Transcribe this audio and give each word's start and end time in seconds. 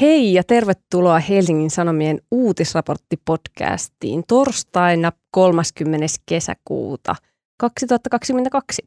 Hei 0.00 0.34
ja 0.34 0.44
tervetuloa 0.44 1.18
Helsingin 1.18 1.70
Sanomien 1.70 2.20
uutisraporttipodcastiin 2.30 4.24
torstaina 4.28 5.12
30. 5.30 6.06
kesäkuuta 6.26 7.14
2022. 7.58 8.82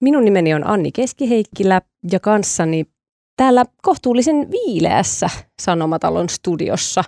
Minun 0.00 0.24
nimeni 0.24 0.54
on 0.54 0.66
Anni 0.66 0.92
Keskiheikkilä 0.92 1.80
ja 2.12 2.20
kanssani 2.20 2.84
täällä 3.36 3.64
kohtuullisen 3.82 4.50
viileässä 4.50 5.30
Sanomatalon 5.62 6.28
studiossa 6.28 7.04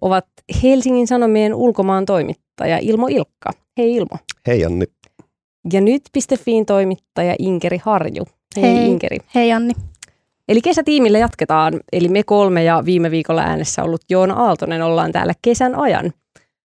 ovat 0.00 0.26
Helsingin 0.62 1.06
Sanomien 1.06 1.54
ulkomaan 1.54 2.06
toimittaja 2.06 2.78
Ilmo 2.78 3.06
Ilkka. 3.06 3.50
Hei 3.78 3.96
Ilmo. 3.96 4.18
Hei 4.46 4.64
Anni. 4.64 4.86
Ja 5.72 5.80
nyt.fiin 5.80 6.66
toimittaja 6.66 7.36
Inkeri 7.38 7.78
Harju. 7.84 8.24
Hei, 8.56 8.62
Hei 8.62 8.86
Inkeri. 8.86 9.18
Hei 9.34 9.52
Anni. 9.52 9.72
Eli 10.50 10.60
kesätiimillä 10.60 11.18
jatketaan, 11.18 11.80
eli 11.92 12.08
me 12.08 12.22
kolme 12.22 12.64
ja 12.64 12.82
viime 12.84 13.10
viikolla 13.10 13.42
äänessä 13.42 13.82
ollut 13.82 14.00
Joona 14.10 14.34
Aaltonen 14.34 14.82
ollaan 14.82 15.12
täällä 15.12 15.32
kesän 15.42 15.74
ajan. 15.74 16.12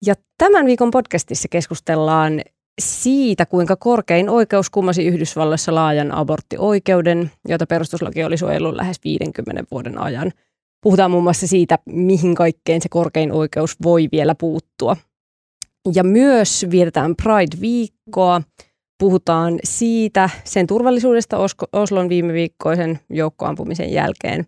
Ja 0.05 0.15
tämän 0.37 0.65
viikon 0.65 0.91
podcastissa 0.91 1.47
keskustellaan 1.47 2.41
siitä, 2.81 3.45
kuinka 3.45 3.75
korkein 3.75 4.29
oikeus 4.29 4.69
kummasi 4.69 5.05
Yhdysvalloissa 5.05 5.75
laajan 5.75 6.11
aborttioikeuden, 6.11 7.31
jota 7.47 7.65
perustuslaki 7.67 8.23
oli 8.23 8.37
suojellut 8.37 8.75
lähes 8.75 8.97
50 9.03 9.63
vuoden 9.71 9.97
ajan. 9.97 10.31
Puhutaan 10.83 11.11
muun 11.11 11.23
muassa 11.23 11.47
siitä, 11.47 11.79
mihin 11.85 12.35
kaikkeen 12.35 12.81
se 12.81 12.89
korkein 12.89 13.31
oikeus 13.31 13.75
voi 13.83 14.07
vielä 14.11 14.35
puuttua. 14.35 14.97
Ja 15.95 16.03
myös 16.03 16.65
vietetään 16.71 17.15
Pride-viikkoa, 17.15 18.41
puhutaan 19.01 19.59
siitä, 19.63 20.29
sen 20.43 20.67
turvallisuudesta 20.67 21.37
Oslon 21.73 22.09
viime 22.09 22.33
viikkoisen 22.33 22.99
joukkoampumisen 23.09 23.91
jälkeen. 23.91 24.45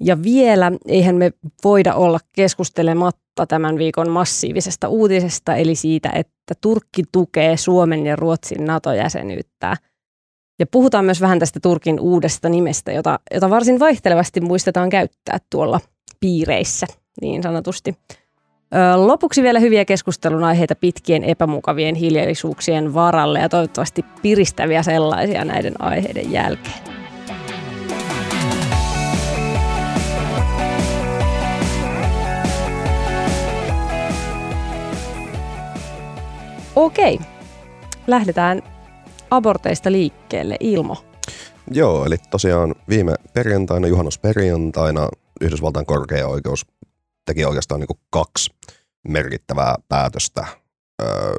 Ja 0.00 0.22
vielä, 0.22 0.72
eihän 0.88 1.16
me 1.16 1.32
voida 1.64 1.94
olla 1.94 2.18
keskustelematta 2.32 3.46
tämän 3.46 3.78
viikon 3.78 4.10
massiivisesta 4.10 4.88
uutisesta, 4.88 5.54
eli 5.54 5.74
siitä, 5.74 6.10
että 6.10 6.54
Turkki 6.60 7.02
tukee 7.12 7.56
Suomen 7.56 8.06
ja 8.06 8.16
Ruotsin 8.16 8.64
NATO-jäsenyyttä. 8.64 9.76
Ja 10.58 10.66
puhutaan 10.66 11.04
myös 11.04 11.20
vähän 11.20 11.38
tästä 11.38 11.60
Turkin 11.60 12.00
uudesta 12.00 12.48
nimestä, 12.48 12.92
jota, 12.92 13.18
jota 13.34 13.50
varsin 13.50 13.80
vaihtelevasti 13.80 14.40
muistetaan 14.40 14.90
käyttää 14.90 15.38
tuolla 15.50 15.80
piireissä, 16.20 16.86
niin 17.20 17.42
sanotusti. 17.42 17.94
Lopuksi 18.96 19.42
vielä 19.42 19.58
hyviä 19.58 19.84
keskustelun 19.84 20.44
aiheita 20.44 20.74
pitkien 20.74 21.24
epämukavien 21.24 21.94
hiljallisuuksien 21.94 22.94
varalle 22.94 23.38
ja 23.40 23.48
toivottavasti 23.48 24.04
piristäviä 24.22 24.82
sellaisia 24.82 25.44
näiden 25.44 25.82
aiheiden 25.82 26.32
jälkeen. 26.32 26.74
Okei, 36.76 37.18
lähdetään 38.06 38.62
aborteista 39.30 39.92
liikkeelle. 39.92 40.56
Ilmo. 40.60 40.96
Joo, 41.70 42.04
eli 42.04 42.16
tosiaan 42.30 42.74
viime 42.88 43.14
perjantaina, 43.32 43.86
juhannusperjantaina, 43.86 45.08
Yhdysvaltain 45.40 45.86
korkea 45.86 46.28
oikeus 46.28 46.66
teki 47.24 47.44
oikeastaan 47.44 47.80
niin 47.80 47.88
kuin 47.88 48.00
kaksi 48.10 48.50
merkittävää 49.08 49.74
päätöstä. 49.88 50.46
Öö, 51.02 51.34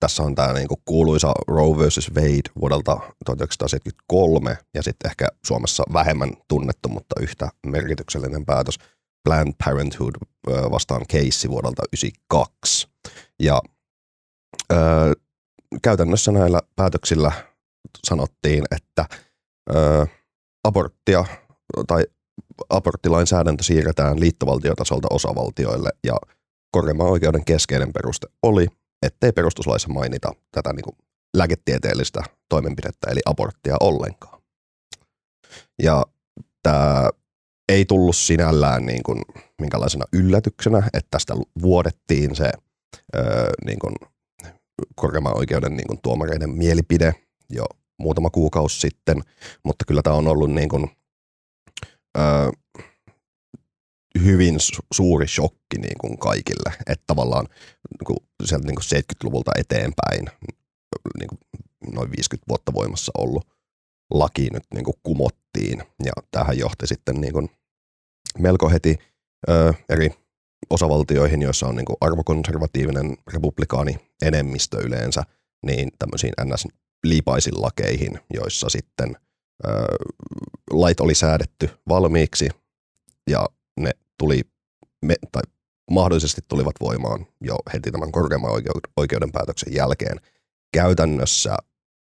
tässä 0.00 0.22
on 0.22 0.34
tämä 0.34 0.52
niin 0.52 0.68
kuin 0.68 0.80
kuuluisa 0.84 1.32
Roe 1.48 1.78
vs. 1.78 2.10
Wade 2.14 2.50
vuodelta 2.60 2.92
1973 3.24 4.58
ja 4.74 4.82
sitten 4.82 5.10
ehkä 5.10 5.28
Suomessa 5.46 5.82
vähemmän 5.92 6.30
tunnettu, 6.48 6.88
mutta 6.88 7.20
yhtä 7.20 7.48
merkityksellinen 7.66 8.44
päätös 8.44 8.78
Planned 9.24 9.54
Parenthood 9.64 10.14
vastaan 10.70 11.02
Casey 11.06 11.50
vuodelta 11.50 11.82
1992. 11.92 12.88
Ja 13.42 13.62
öö, 14.72 15.12
käytännössä 15.82 16.32
näillä 16.32 16.60
päätöksillä 16.76 17.32
sanottiin, 18.06 18.64
että 18.70 19.06
öö, 19.74 20.06
aborttia 20.64 21.24
tai 21.86 22.04
aborttilainsäädäntö 22.68 23.62
siirretään 23.62 24.20
liittovaltiotasolta 24.20 25.08
osavaltioille 25.10 25.90
ja 26.04 26.16
korkeimman 26.70 27.06
oikeuden 27.06 27.44
keskeinen 27.44 27.92
peruste 27.92 28.26
oli, 28.42 28.66
ettei 29.02 29.32
perustuslaissa 29.32 29.88
mainita 29.88 30.32
tätä 30.52 30.72
niin 30.72 30.84
kuin 30.84 30.96
lääketieteellistä 31.36 32.22
toimenpidettä 32.48 33.10
eli 33.10 33.20
aborttia 33.26 33.76
ollenkaan. 33.80 34.42
Ja 35.82 36.04
tämä 36.62 37.10
ei 37.68 37.84
tullut 37.84 38.16
sinällään 38.16 38.86
niin 38.86 39.02
kuin 39.02 39.22
minkälaisena 39.60 40.04
yllätyksenä, 40.12 40.78
että 40.78 41.08
tästä 41.10 41.34
vuodettiin 41.62 42.36
se 42.36 42.52
öö, 43.16 43.50
niin 43.64 43.78
kuin 43.78 43.94
korkeimman 44.94 45.38
oikeuden 45.38 45.76
niin 45.76 45.86
kuin 45.86 46.00
tuomareiden 46.02 46.50
mielipide 46.50 47.14
jo 47.50 47.64
muutama 47.98 48.30
kuukausi 48.30 48.80
sitten, 48.80 49.22
mutta 49.62 49.84
kyllä 49.88 50.02
tämä 50.02 50.16
on 50.16 50.28
ollut 50.28 50.50
niin 50.50 50.68
kuin 50.68 50.90
ö, 52.16 52.52
hyvin 54.22 54.54
su- 54.54 54.86
suuri 54.92 55.28
shokki 55.28 55.78
niin 55.78 55.98
kuin 56.00 56.18
kaikille, 56.18 56.72
että 56.86 57.04
tavallaan 57.06 57.46
niin 57.90 58.06
kuin 58.06 58.16
sieltä 58.44 58.66
niin 58.66 58.76
kuin 58.76 58.84
70-luvulta 58.84 59.52
eteenpäin 59.58 60.24
niin 61.18 61.28
kuin 61.28 61.40
noin 61.94 62.10
50 62.10 62.48
vuotta 62.48 62.72
voimassa 62.74 63.12
ollut 63.18 63.48
laki 64.10 64.48
nyt 64.52 64.64
niin 64.74 64.84
kuin 64.84 64.94
kumottiin. 65.02 65.82
Ja 66.04 66.12
tähän 66.30 66.58
johti 66.58 66.86
sitten 66.86 67.20
niin 67.20 67.32
kuin 67.32 67.50
melko 68.38 68.70
heti 68.70 68.98
ö, 69.48 69.74
eri 69.88 70.10
osavaltioihin, 70.70 71.42
joissa 71.42 71.66
on 71.66 71.76
niin 71.76 71.84
kuin 71.84 71.96
arvokonservatiivinen 72.00 73.16
republikaani 73.32 73.96
enemmistö 74.22 74.78
yleensä, 74.80 75.22
niin 75.66 75.90
tämmöisiin 75.98 76.32
ns-liipaisin 76.44 77.62
lakeihin, 77.62 78.20
joissa 78.34 78.68
sitten 78.68 79.16
lait 80.70 81.00
oli 81.00 81.14
säädetty 81.14 81.70
valmiiksi 81.88 82.48
ja 83.30 83.46
ne 83.80 83.90
tuli, 84.18 84.42
me, 85.04 85.14
tai 85.32 85.42
mahdollisesti 85.90 86.40
tulivat 86.48 86.74
voimaan 86.80 87.26
jo 87.40 87.56
heti 87.72 87.90
tämän 87.90 88.12
korkeamman 88.12 88.50
oikeuden 88.96 89.32
päätöksen 89.32 89.74
jälkeen. 89.74 90.20
Käytännössä 90.72 91.56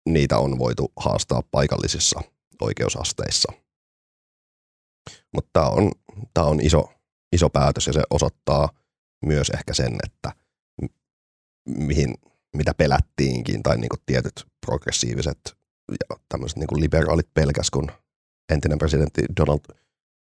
niitä 0.09 0.37
on 0.37 0.59
voitu 0.59 0.91
haastaa 0.97 1.41
paikallisissa 1.51 2.21
oikeusasteissa. 2.61 3.53
Mutta 5.33 5.49
tämä 5.53 5.65
on, 5.65 5.91
tää 6.33 6.43
on 6.43 6.61
iso, 6.61 6.93
iso 7.31 7.49
päätös 7.49 7.87
ja 7.87 7.93
se 7.93 8.01
osoittaa 8.09 8.69
myös 9.25 9.49
ehkä 9.49 9.73
sen, 9.73 9.95
että 10.03 10.31
mihin, 11.65 12.13
mitä 12.55 12.73
pelättiinkin 12.73 13.63
tai 13.63 13.77
niin 13.77 13.89
tietyt 14.05 14.45
progressiiviset 14.65 15.57
ja 16.09 16.17
tämmöiset 16.29 16.57
niin 16.57 16.81
liberaalit 16.81 17.33
pelkäs, 17.33 17.71
kun 17.71 17.91
entinen 18.49 18.77
presidentti 18.77 19.21
Donald 19.39 19.59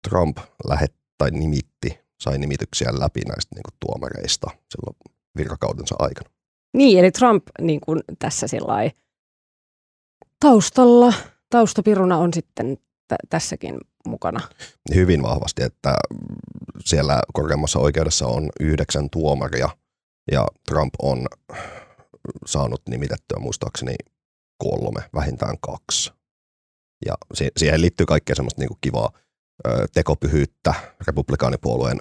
Trump 0.09 0.37
lähet, 0.67 0.93
tai 1.17 1.31
nimitti, 1.31 1.99
sai 2.19 2.37
nimityksiä 2.37 2.89
läpi 2.99 3.21
näistä 3.21 3.55
niin 3.55 3.63
kuin 3.63 3.77
tuomareista 3.79 4.47
silloin 4.69 4.95
virkakautensa 5.37 5.95
aikana. 5.99 6.29
Niin, 6.73 6.99
eli 6.99 7.11
Trump 7.11 7.43
niin 7.61 7.81
kuin 7.81 8.01
tässä 8.19 8.47
sillai, 8.47 8.91
taustalla, 10.39 11.13
taustapiruna 11.49 12.17
on 12.17 12.33
sitten 12.33 12.77
t- 12.77 13.29
tässäkin 13.29 13.77
mukana. 14.07 14.39
Hyvin 14.95 15.23
vahvasti, 15.23 15.63
että 15.63 15.95
siellä 16.85 17.21
korkeammassa 17.33 17.79
oikeudessa 17.79 18.27
on 18.27 18.49
yhdeksän 18.59 19.09
tuomaria 19.09 19.69
ja 20.31 20.47
Trump 20.69 20.93
on 21.01 21.27
saanut 22.45 22.81
nimitettyä 22.89 23.39
muistaakseni 23.39 23.95
kolme, 24.57 25.09
vähintään 25.13 25.57
kaksi. 25.59 26.11
Ja 27.05 27.13
siihen 27.57 27.81
liittyy 27.81 28.05
kaikkea 28.05 28.35
semmoista 28.35 28.61
niin 28.61 28.67
kuin 28.67 28.77
kivaa 28.81 29.09
ö, 29.67 29.87
tekopyhyyttä 29.93 30.73
republikaanipuolueen 31.07 31.99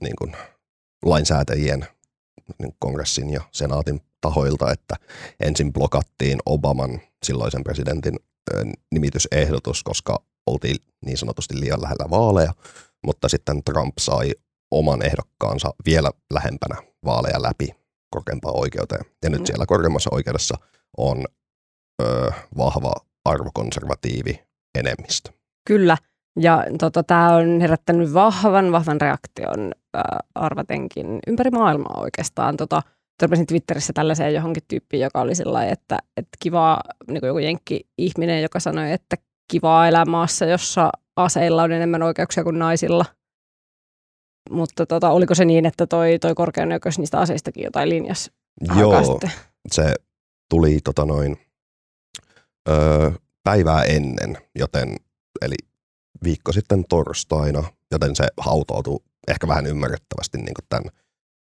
niin 0.00 0.16
kuin 0.18 0.36
lainsäätäjien 1.04 1.86
niin 2.58 2.74
kongressin 2.78 3.30
ja 3.30 3.40
senaatin 3.52 4.00
tahoilta, 4.20 4.72
että 4.72 4.94
ensin 5.40 5.72
blokattiin 5.72 6.38
Obaman 6.46 7.00
silloisen 7.22 7.64
presidentin 7.64 8.18
ö, 8.54 8.64
nimitysehdotus, 8.92 9.82
koska 9.82 10.22
oltiin 10.46 10.76
niin 11.04 11.18
sanotusti 11.18 11.60
liian 11.60 11.82
lähellä 11.82 12.10
vaaleja, 12.10 12.52
mutta 13.06 13.28
sitten 13.28 13.64
Trump 13.64 13.94
sai 14.00 14.32
oman 14.70 15.02
ehdokkaansa 15.02 15.74
vielä 15.86 16.10
lähempänä 16.32 16.76
vaaleja 17.04 17.42
läpi 17.42 17.68
korkeampaan 18.10 18.56
oikeuteen. 18.56 19.04
Ja 19.22 19.30
nyt 19.30 19.40
mm. 19.40 19.46
siellä 19.46 19.66
korkeammassa 19.66 20.10
oikeudessa 20.12 20.54
on 20.96 21.24
ö, 22.02 22.32
vahva 22.56 22.92
arvokonservatiivi 23.24 24.42
enemmistö. 24.78 25.30
Kyllä, 25.68 25.96
ja 26.40 26.64
tota, 26.78 27.02
tämä 27.02 27.36
on 27.36 27.60
herättänyt 27.60 28.14
vahvan, 28.14 28.72
vahvan 28.72 29.00
reaktion 29.00 29.72
ö, 29.96 30.00
arvatenkin 30.34 31.18
ympäri 31.26 31.50
maailmaa 31.50 32.00
oikeastaan. 32.00 32.56
Tota, 32.56 32.82
törmäsin 33.18 33.46
Twitterissä 33.46 33.92
tällaiseen 33.92 34.34
johonkin 34.34 34.62
tyyppiin, 34.68 35.02
joka 35.02 35.20
oli 35.20 35.34
sellainen, 35.34 35.72
että, 35.72 35.98
että 36.16 36.36
kiva, 36.40 36.80
niin 37.08 37.20
kuin 37.20 37.28
joku 37.28 37.38
jenkki-ihminen, 37.38 38.42
joka 38.42 38.60
sanoi, 38.60 38.92
että 38.92 39.16
kivaa 39.52 39.88
elää 39.88 40.04
maassa, 40.04 40.44
jossa 40.44 40.90
aseilla 41.16 41.62
on 41.62 41.72
enemmän 41.72 42.02
oikeuksia 42.02 42.44
kuin 42.44 42.58
naisilla. 42.58 43.04
mutta 44.50 44.86
tota, 44.86 45.10
oliko 45.10 45.34
se 45.34 45.44
niin, 45.44 45.66
että 45.66 45.86
toi, 45.86 46.18
toi 46.18 46.34
korkean 46.34 46.72
oikeus 46.72 46.98
niistä 46.98 47.18
aseistakin 47.18 47.64
jotain 47.64 47.88
linjas? 47.88 48.30
Joo, 48.78 49.20
se 49.72 49.94
tuli 50.50 50.78
tota 50.84 51.04
noin, 51.04 51.36
öö, 52.70 53.10
päivää 53.44 53.82
ennen, 53.82 54.38
joten 54.54 54.96
eli 55.42 55.54
viikko 56.24 56.52
sitten 56.52 56.84
torstaina, 56.88 57.64
joten 57.90 58.16
se 58.16 58.26
hautautui 58.36 59.00
ehkä 59.28 59.48
vähän 59.48 59.66
ymmärrettävästi 59.66 60.38
niin 60.38 60.54
tämän 60.68 60.90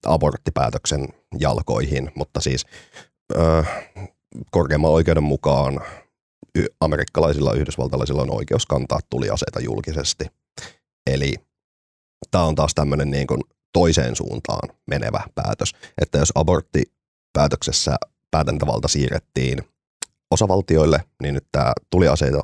aborttipäätöksen 0.07 1.09
jalkoihin, 1.39 2.13
mutta 2.15 2.41
siis 2.41 2.67
öö, 3.37 3.63
korkeamman 4.51 4.91
oikeuden 4.91 5.23
mukaan 5.23 5.81
amerikkalaisilla 6.81 7.51
ja 7.51 7.61
yhdysvaltalaisilla 7.61 8.23
on 8.23 8.37
oikeus 8.37 8.67
kantaa 8.67 9.01
tuliaseita 9.11 9.61
julkisesti. 9.61 10.27
Eli 11.11 11.35
tämä 12.31 12.45
on 12.45 12.55
taas 12.55 12.75
tämmöinen 12.75 13.11
niin 13.11 13.27
kuin 13.27 13.41
toiseen 13.73 14.17
suuntaan 14.17 14.69
menevä 14.87 15.21
päätös, 15.35 15.73
että 16.03 16.19
jos 16.19 16.33
aborttipäätöksessä 16.35 17.97
päätäntävalta 18.31 18.89
siirrettiin 18.89 19.59
osavaltioille, 20.31 21.05
niin 21.23 21.35
nyt 21.35 21.47
tämä 21.53 21.73
tuliaseita 21.91 22.43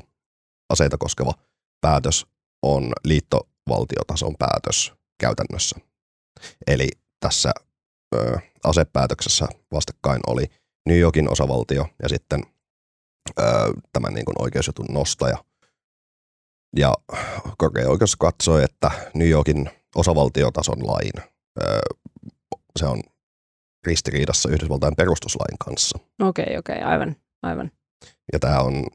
aseita 0.72 0.98
koskeva 0.98 1.32
päätös 1.80 2.26
on 2.62 2.92
liittovaltiotason 3.04 4.34
päätös 4.38 4.92
käytännössä. 5.20 5.76
Eli 6.66 6.88
tässä 7.20 7.50
ö, 8.14 8.38
asepäätöksessä 8.64 9.48
vastakkain 9.72 10.20
oli 10.26 10.44
New 10.88 10.98
Yorkin 10.98 11.32
osavaltio 11.32 11.86
ja 12.02 12.08
sitten 12.08 12.42
ö, 13.40 13.42
tämän 13.92 14.14
niin 14.14 14.24
oikeusjutun 14.38 14.86
nostaja. 14.90 15.44
Ja 16.76 16.94
korkea 17.58 17.88
oikeus 17.88 18.16
katsoi, 18.16 18.64
että 18.64 18.90
New 19.14 19.28
Yorkin 19.28 19.70
osavaltiotason 19.94 20.86
lain 20.86 21.12
ö, 21.62 21.78
se 22.78 22.86
on 22.86 23.02
ristiriidassa 23.86 24.48
Yhdysvaltain 24.48 24.96
perustuslain 24.96 25.58
kanssa. 25.64 25.98
Okei, 25.98 26.44
okay, 26.44 26.56
okei, 26.56 26.76
okay, 26.76 26.92
aivan, 26.92 27.16
aivan. 27.42 27.70
Ja 28.32 28.38
tämä 28.38 28.60
on 28.60 28.86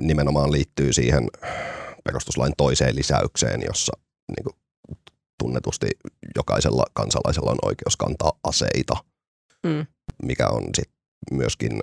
nimenomaan 0.00 0.52
liittyy 0.52 0.92
siihen 0.92 1.28
perustuslain 2.04 2.52
toiseen 2.56 2.96
lisäykseen, 2.96 3.60
jossa 3.66 3.92
niin 4.28 4.44
kuin, 4.44 4.56
tunnetusti 5.42 5.86
jokaisella 6.36 6.84
kansalaisella 6.92 7.50
on 7.50 7.58
oikeus 7.62 7.96
kantaa 7.96 8.32
aseita, 8.44 8.96
mm. 9.66 9.86
mikä 10.22 10.48
on 10.48 10.62
sitten 10.74 10.96
myöskin... 11.32 11.80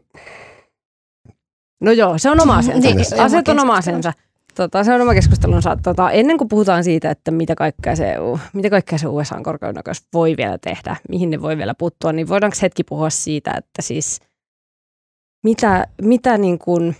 No 1.81 1.91
joo, 1.91 2.17
se 2.17 2.29
on 2.29 2.41
oma 2.41 2.57
asiansa. 2.57 2.87
niin, 2.87 3.21
Aseet 3.21 3.47
on 3.47 3.59
oma 3.59 3.75
asiansa. 3.75 4.13
Tota, 4.55 4.83
se 4.83 4.93
on 4.93 5.01
oma 5.01 5.13
keskustelunsa. 5.13 5.77
Tota, 5.83 6.11
ennen 6.11 6.37
kuin 6.37 6.47
puhutaan 6.47 6.83
siitä, 6.83 7.11
että 7.11 7.31
mitä 7.31 7.55
kaikkea 7.55 7.95
se, 7.95 8.15
mitä 8.53 8.69
kaikkea 8.69 8.97
se 8.97 9.07
USA 9.07 9.41
korkeudenoikeus 9.43 10.03
voi 10.13 10.37
vielä 10.37 10.57
tehdä, 10.57 10.95
mihin 11.09 11.29
ne 11.29 11.41
voi 11.41 11.57
vielä 11.57 11.75
puuttua, 11.75 12.13
niin 12.13 12.27
voidaanko 12.27 12.57
hetki 12.61 12.83
puhua 12.83 13.09
siitä, 13.09 13.51
että 13.57 13.81
siis 13.81 14.19
mitä, 15.43 15.87
mitä, 16.01 16.37
niin 16.37 16.59
kuin, 16.59 16.95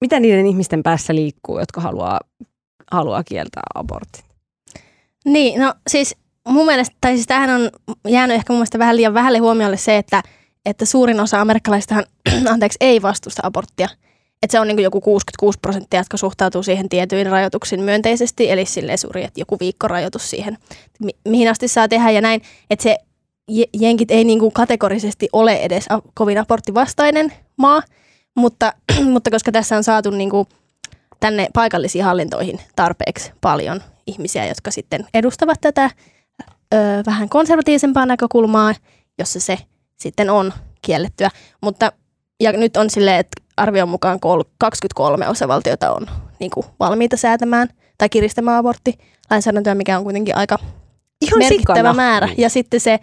mitä 0.00 0.20
niiden 0.20 0.46
ihmisten 0.46 0.82
päässä 0.82 1.14
liikkuu, 1.14 1.58
jotka 1.58 1.80
haluaa, 1.80 2.20
haluaa 2.92 3.24
kieltää 3.24 3.62
abortin? 3.74 4.24
Niin, 5.24 5.60
no 5.60 5.74
siis 5.90 6.16
mun 6.48 6.66
mielestä, 6.66 6.96
tai 7.00 7.14
siis 7.14 7.26
tämähän 7.26 7.50
on 7.50 7.70
jäänyt 8.08 8.34
ehkä 8.34 8.52
mun 8.52 8.58
mielestä 8.58 8.78
vähän 8.78 8.96
liian 8.96 9.14
vähälle 9.14 9.38
huomiolle 9.38 9.76
se, 9.76 9.96
että, 9.96 10.22
että 10.66 10.84
suurin 10.84 11.20
osa 11.20 11.40
amerikkalaistahan 11.40 12.04
anteeksi, 12.52 12.76
ei 12.80 13.02
vastusta 13.02 13.42
aborttia. 13.44 13.88
Että 14.42 14.52
se 14.52 14.60
on 14.60 14.68
niin 14.68 14.78
joku 14.78 15.00
66 15.00 15.58
prosenttia, 15.62 16.00
jotka 16.00 16.16
suhtautuu 16.16 16.62
siihen 16.62 16.88
tietyin 16.88 17.26
rajoituksiin 17.26 17.82
myönteisesti, 17.82 18.50
eli 18.50 18.66
sille 18.66 18.96
suuri, 18.96 19.24
että 19.24 19.40
joku 19.40 19.56
viikkorajoitus 19.60 20.30
siihen, 20.30 20.58
mi- 21.00 21.16
mihin 21.28 21.50
asti 21.50 21.68
saa 21.68 21.88
tehdä 21.88 22.10
ja 22.10 22.20
näin. 22.20 22.42
Että 22.70 22.82
se 22.82 22.98
jenkit 23.80 24.10
ei 24.10 24.24
niin 24.24 24.38
kuin 24.38 24.52
kategorisesti 24.52 25.28
ole 25.32 25.56
edes 25.56 25.86
kovin 26.14 26.38
aborttivastainen 26.38 27.32
maa, 27.56 27.82
mutta, 28.36 28.72
mutta 29.12 29.30
koska 29.30 29.52
tässä 29.52 29.76
on 29.76 29.84
saatu 29.84 30.10
niin 30.10 30.30
kuin 30.30 30.48
tänne 31.20 31.48
paikallisiin 31.54 32.04
hallintoihin 32.04 32.60
tarpeeksi 32.76 33.32
paljon 33.40 33.82
ihmisiä, 34.06 34.46
jotka 34.46 34.70
sitten 34.70 35.06
edustavat 35.14 35.60
tätä 35.60 35.90
ö, 36.74 36.76
vähän 37.06 37.28
konservatiivisempaa 37.28 38.06
näkökulmaa, 38.06 38.74
jossa 39.18 39.40
se 39.40 39.58
sitten 39.96 40.30
on 40.30 40.52
kiellettyä. 40.82 41.30
Mutta 41.60 41.92
ja 42.40 42.52
nyt 42.52 42.76
on 42.76 42.90
silleen, 42.90 43.18
että 43.18 43.42
arvion 43.56 43.88
mukaan 43.88 44.20
23 44.58 45.28
osavaltiota 45.28 45.92
on 45.92 46.06
niin 46.40 46.50
kuin 46.50 46.66
valmiita 46.80 47.16
säätämään 47.16 47.68
tai 47.98 48.08
kiristämään 48.08 48.58
aborttilainsäädäntöä, 48.58 49.74
mikä 49.74 49.98
on 49.98 50.04
kuitenkin 50.04 50.36
aika 50.36 50.58
Ihan 51.20 51.38
merkittävä 51.38 51.78
sikana. 51.78 51.92
määrä. 51.92 52.28
Ja 52.38 52.48
sitten 52.50 52.80
se, 52.80 52.98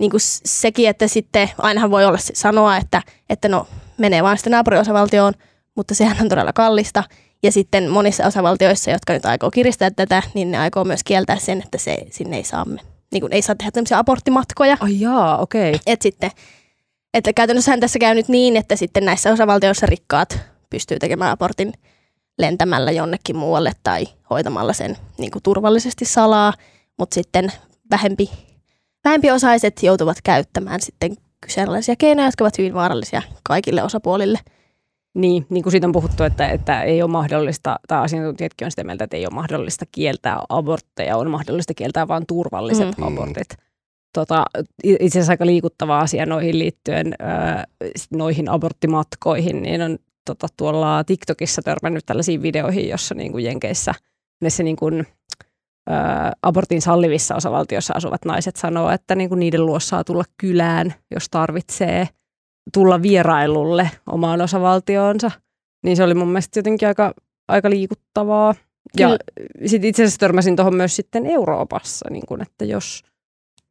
niin 0.00 0.10
kuin 0.10 0.20
sekin, 0.44 0.88
että 0.88 1.08
sitten 1.08 1.50
ainahan 1.58 1.90
voi 1.90 2.04
olla 2.04 2.18
sanoa, 2.34 2.76
että, 2.76 3.02
että 3.30 3.48
no 3.48 3.66
menee 3.98 4.22
vaan 4.22 4.36
sitten 4.36 4.50
naapuriosavaltioon, 4.50 5.34
mutta 5.76 5.94
sehän 5.94 6.16
on 6.20 6.28
todella 6.28 6.52
kallista. 6.52 7.04
Ja 7.42 7.52
sitten 7.52 7.90
monissa 7.90 8.26
osavaltioissa, 8.26 8.90
jotka 8.90 9.12
nyt 9.12 9.26
aikoo 9.26 9.50
kiristää 9.50 9.90
tätä, 9.90 10.22
niin 10.34 10.50
ne 10.50 10.58
aikoo 10.58 10.84
myös 10.84 11.04
kieltää 11.04 11.36
sen, 11.36 11.62
että 11.64 11.78
se, 11.78 11.98
sinne 12.10 12.36
ei 12.36 12.44
saa, 12.44 12.66
niin 13.12 13.20
kuin 13.20 13.32
ei 13.32 13.42
saa 13.42 13.54
tehdä 13.54 13.70
tämmöisiä 13.70 13.98
aborttimatkoja. 13.98 14.76
Ai 14.80 15.00
jaa, 15.00 15.38
okei. 15.38 15.70
Okay. 15.70 15.80
Et 15.86 16.02
sitten, 16.02 16.30
että 17.14 17.32
käytännössähän 17.32 17.80
tässä 17.80 17.98
käy 17.98 18.14
nyt 18.14 18.28
niin, 18.28 18.56
että 18.56 18.76
sitten 18.76 19.04
näissä 19.04 19.32
osavaltioissa 19.32 19.86
rikkaat 19.86 20.38
pystyy 20.70 20.98
tekemään 20.98 21.30
abortin 21.30 21.72
lentämällä 22.38 22.90
jonnekin 22.90 23.36
muualle 23.36 23.72
tai 23.82 24.06
hoitamalla 24.30 24.72
sen 24.72 24.96
niin 25.18 25.30
kuin 25.30 25.42
turvallisesti 25.42 26.04
salaa, 26.04 26.52
mutta 26.98 27.14
sitten 27.14 27.52
vähempi, 27.90 28.30
vähempi 29.04 29.30
osaiset 29.30 29.82
joutuvat 29.82 30.16
käyttämään 30.24 30.80
sitten 30.80 31.16
kyseenalaisia 31.40 31.96
keinoja, 31.96 32.28
jotka 32.28 32.44
ovat 32.44 32.58
hyvin 32.58 32.74
vaarallisia 32.74 33.22
kaikille 33.42 33.82
osapuolille– 33.82 34.38
niin, 35.14 35.46
niin 35.50 35.62
kuin 35.62 35.70
siitä 35.70 35.86
on 35.86 35.92
puhuttu, 35.92 36.22
että, 36.22 36.48
että 36.48 36.82
ei 36.82 37.02
ole 37.02 37.10
mahdollista, 37.10 37.80
tai 37.88 38.04
asiantuntijatkin 38.04 38.64
on 38.64 38.70
sitä 38.70 38.84
mieltä, 38.84 39.04
että 39.04 39.16
ei 39.16 39.26
ole 39.26 39.34
mahdollista 39.34 39.84
kieltää 39.92 40.42
abortteja, 40.48 41.16
on 41.16 41.30
mahdollista 41.30 41.74
kieltää 41.74 42.08
vain 42.08 42.26
turvalliset 42.26 42.98
mm. 42.98 43.04
abortit. 43.04 43.48
Tota, 44.12 44.44
itse 44.84 45.18
asiassa 45.18 45.32
aika 45.32 45.46
liikuttava 45.46 45.98
asia 45.98 46.26
noihin 46.26 46.58
liittyen, 46.58 47.14
äh, 47.22 47.64
noihin 48.10 48.48
aborttimatkoihin, 48.48 49.62
niin 49.62 49.82
on 49.82 49.98
tota, 50.24 50.46
tuolla 50.56 51.04
TikTokissa 51.04 51.62
törmännyt 51.62 52.06
tällaisiin 52.06 52.42
videoihin, 52.42 52.88
jossa 52.88 53.14
niin 53.14 53.32
kuin 53.32 53.44
Jenkeissä 53.44 53.94
se 54.48 54.62
niin 54.62 54.76
kuin, 54.76 55.06
abortin 56.42 56.82
sallivissa 56.82 57.36
osavaltioissa 57.36 57.94
asuvat 57.96 58.24
naiset 58.24 58.56
sanoo, 58.56 58.90
että 58.90 59.14
niin 59.14 59.28
kuin 59.28 59.38
niiden 59.38 59.66
luo 59.66 59.80
saa 59.80 60.04
tulla 60.04 60.24
kylään, 60.36 60.94
jos 61.10 61.28
tarvitsee– 61.30 62.08
tulla 62.72 63.02
vierailulle 63.02 63.90
omaan 64.06 64.40
osavaltioonsa, 64.40 65.30
niin 65.84 65.96
se 65.96 66.04
oli 66.04 66.14
mun 66.14 66.28
mielestä 66.28 66.58
jotenkin 66.58 66.88
aika, 66.88 67.14
aika 67.48 67.70
liikuttavaa. 67.70 68.54
Ja 68.96 69.08
sitten 69.66 69.88
itse 69.88 70.02
asiassa 70.02 70.20
törmäsin 70.20 70.56
tuohon 70.56 70.74
myös 70.74 70.96
sitten 70.96 71.26
Euroopassa, 71.26 72.10
niin 72.10 72.26
kun, 72.26 72.42
että 72.42 72.64
jos, 72.64 73.02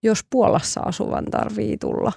jos 0.04 0.26
Puolassa 0.30 0.82
asuvan 0.82 1.26
tarvii 1.26 1.78
tulla, 1.78 2.12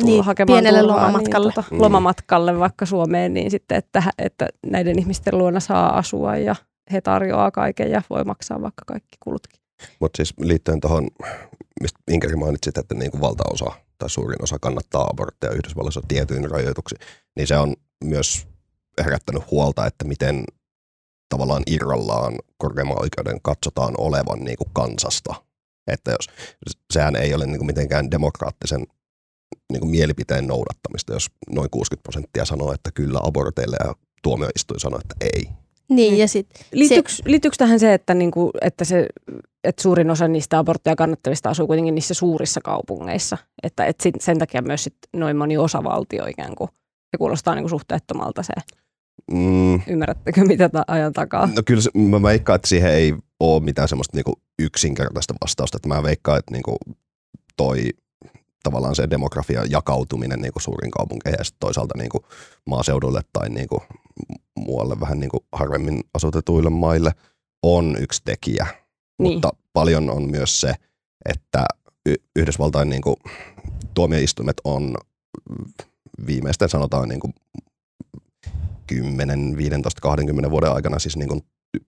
tulla 0.00 0.12
niin, 0.12 0.24
hakemaan 0.24 0.54
pienelle 0.56 0.80
turvaa, 0.80 0.96
niin 0.96 1.06
lomamatkalle. 1.06 1.48
Niin, 1.48 1.54
tota, 1.54 1.76
lomamatkalle 1.82 2.58
vaikka 2.58 2.86
Suomeen, 2.86 3.34
niin 3.34 3.50
sitten, 3.50 3.78
että, 3.78 4.02
että 4.18 4.48
näiden 4.66 4.98
ihmisten 4.98 5.38
luona 5.38 5.60
saa 5.60 5.98
asua 5.98 6.36
ja 6.36 6.56
he 6.92 7.00
tarjoaa 7.00 7.50
kaiken 7.50 7.90
ja 7.90 8.02
voi 8.10 8.24
maksaa 8.24 8.62
vaikka 8.62 8.82
kaikki 8.86 9.16
kulutkin. 9.20 9.60
Mutta 10.00 10.16
siis 10.16 10.34
liittyen 10.40 10.80
tuohon, 10.80 11.08
mistä 11.80 11.98
Inkeri 12.10 12.36
mainitsit, 12.36 12.78
että 12.78 12.94
niin 12.94 13.10
kuin 13.10 13.20
valtaosa 13.20 13.66
tai 13.98 14.10
suurin 14.10 14.42
osa 14.42 14.58
kannattaa 14.60 15.08
abortteja 15.10 15.52
Yhdysvalloissa 15.52 16.00
tietyin 16.08 16.50
rajoituksiin, 16.50 17.00
niin 17.36 17.46
se 17.46 17.56
on 17.56 17.74
myös 18.04 18.46
herättänyt 19.04 19.50
huolta, 19.50 19.86
että 19.86 20.04
miten 20.04 20.44
tavallaan 21.28 21.62
irrallaan 21.66 22.34
korkeimman 22.58 23.00
oikeuden 23.00 23.40
katsotaan 23.42 23.94
olevan 23.98 24.44
niin 24.44 24.56
kuin 24.56 24.70
kansasta. 24.72 25.34
Että 25.86 26.10
jos, 26.10 26.28
sehän 26.92 27.16
ei 27.16 27.34
ole 27.34 27.46
niin 27.46 27.58
kuin 27.58 27.66
mitenkään 27.66 28.10
demokraattisen 28.10 28.86
niin 29.72 29.80
kuin 29.80 29.90
mielipiteen 29.90 30.46
noudattamista, 30.46 31.12
jos 31.12 31.30
noin 31.50 31.70
60 31.70 32.02
prosenttia 32.02 32.44
sanoo, 32.44 32.72
että 32.72 32.90
kyllä 32.94 33.20
aborteille 33.22 33.76
ja 33.84 33.94
tuomioistuin 34.22 34.80
sanoo, 34.80 35.00
että 35.00 35.14
ei. 35.20 35.48
Niin, 35.88 36.18
ja 36.18 36.28
sit, 36.28 36.46
liittyykö, 36.72 37.10
se, 37.10 37.22
liittyykö 37.26 37.56
tähän 37.58 37.80
se, 37.80 37.94
että, 37.94 38.14
niinku, 38.14 38.50
että, 38.60 38.84
se, 38.84 39.06
että 39.64 39.82
suurin 39.82 40.10
osa 40.10 40.28
niistä 40.28 40.58
abortteja 40.58 40.96
kannattavista 40.96 41.50
asuu 41.50 41.66
kuitenkin 41.66 41.94
niissä 41.94 42.14
suurissa 42.14 42.60
kaupungeissa? 42.64 43.38
Että, 43.62 43.86
että 43.86 44.10
sen 44.20 44.38
takia 44.38 44.62
myös 44.62 44.84
sit 44.84 44.96
noin 45.12 45.36
moni 45.36 45.58
osavaltio 45.58 46.26
ikään 46.26 46.54
kuin, 46.54 46.68
se 47.10 47.18
kuulostaa 47.18 47.54
niinku 47.54 47.68
suhteettomalta 47.68 48.42
se. 48.42 48.52
Mm. 49.32 49.80
Ymmärrättekö, 49.86 50.44
mitä 50.44 50.68
ta- 50.68 50.84
ajan 50.86 51.12
takaa? 51.12 51.46
No 51.46 51.62
kyllä 51.66 51.82
mä 51.94 52.22
veikkaan, 52.22 52.56
että 52.56 52.68
siihen 52.68 52.90
ei 52.90 53.14
ole 53.40 53.62
mitään 53.62 53.88
semmoista 53.88 54.16
niinku 54.16 54.40
yksinkertaista 54.58 55.34
vastausta. 55.42 55.76
Että 55.76 55.88
mä 55.88 56.02
veikkaan, 56.02 56.38
että 56.38 56.52
niinku 56.52 56.76
toi 57.56 57.90
tavallaan 58.62 58.94
se 58.94 59.10
demografia 59.10 59.64
jakautuminen 59.68 60.40
niin 60.40 60.52
kuin 60.52 60.62
suurin 60.62 60.90
kaupunkeihin 60.90 61.38
ja 61.38 61.44
toisaalta 61.60 61.98
niin 61.98 62.08
kuin 62.08 62.24
maaseudulle 62.66 63.20
tai 63.32 63.48
niin 63.48 63.68
kuin 63.68 63.80
muualle 64.58 65.00
vähän 65.00 65.20
niin 65.20 65.30
kuin 65.30 65.44
harvemmin 65.52 66.00
asutetuille 66.14 66.70
maille 66.70 67.12
on 67.62 67.96
yksi 68.00 68.22
tekijä. 68.24 68.66
Niin. 69.18 69.32
Mutta 69.32 69.50
paljon 69.72 70.10
on 70.10 70.30
myös 70.30 70.60
se, 70.60 70.74
että 71.24 71.66
Yhdysvaltain 72.36 72.90
niin 72.90 73.02
kuin, 73.02 73.16
tuomioistuimet 73.94 74.56
on 74.64 74.96
viimeisten 76.26 76.68
sanotaan 76.68 77.08
niin 77.08 77.20
kuin 77.20 77.34
10, 78.86 79.56
15, 79.56 80.00
20 80.00 80.50
vuoden 80.50 80.72
aikana 80.72 80.98
siis 80.98 81.16
niin 81.16 81.28
kuin 81.28 81.40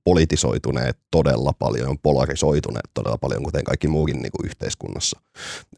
politisoituneet 0.04 0.98
todella 1.10 1.52
paljon, 1.58 1.98
polarisoituneet 1.98 2.90
todella 2.94 3.18
paljon, 3.18 3.42
kuten 3.42 3.64
kaikki 3.64 3.88
muukin 3.88 4.22
niin 4.22 4.32
kuin 4.32 4.46
yhteiskunnassa. 4.46 5.20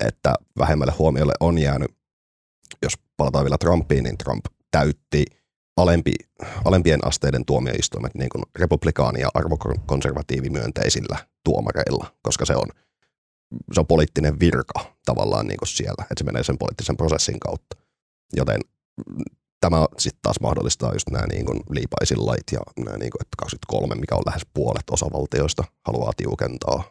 Että 0.01 0.35
vähemmälle 0.59 0.93
huomiolle 0.99 1.33
on 1.41 1.59
jäänyt, 1.59 1.91
jos 2.83 2.93
palataan 3.17 3.45
vielä 3.45 3.59
Trumpiin, 3.59 4.05
niin 4.05 4.19
Trump 4.19 4.45
täytti 4.71 5.25
alempi, 5.77 6.15
alempien 6.65 7.07
asteiden 7.07 7.45
tuomioistuimet 7.45 8.15
niin 8.15 8.29
kuin 8.29 8.43
republikaani- 8.59 9.21
ja 9.21 9.29
arvokonservatiivimyönteisillä 9.35 11.19
tuomareilla, 11.45 12.07
koska 12.23 12.45
se 12.45 12.57
on, 12.57 12.67
se 13.73 13.81
on 13.81 13.87
poliittinen 13.87 14.41
virka 14.41 14.95
tavallaan 15.05 15.47
niin 15.47 15.59
kuin 15.59 15.69
siellä, 15.69 16.03
että 16.03 16.15
se 16.19 16.25
menee 16.25 16.45
sen 16.45 16.59
poliittisen 16.59 16.97
prosessin 16.97 17.41
kautta. 17.41 17.77
Joten 18.37 18.61
tämä 19.61 19.87
sitten 19.99 20.23
taas 20.23 20.41
mahdollistaa 20.41 20.93
just 20.93 21.11
nämä 21.11 21.27
niin 21.27 21.47
kuin 21.47 21.61
liipaisin 21.71 22.27
lait 22.27 22.45
ja 22.53 22.61
nämä 22.77 22.99
niin 22.99 23.11
kuin, 23.11 23.23
että 23.23 23.37
23, 23.39 23.95
mikä 23.95 24.15
on 24.15 24.23
lähes 24.27 24.47
puolet 24.55 24.91
osavaltioista, 24.91 25.65
haluaa 25.87 26.13
tiukentaa 26.17 26.83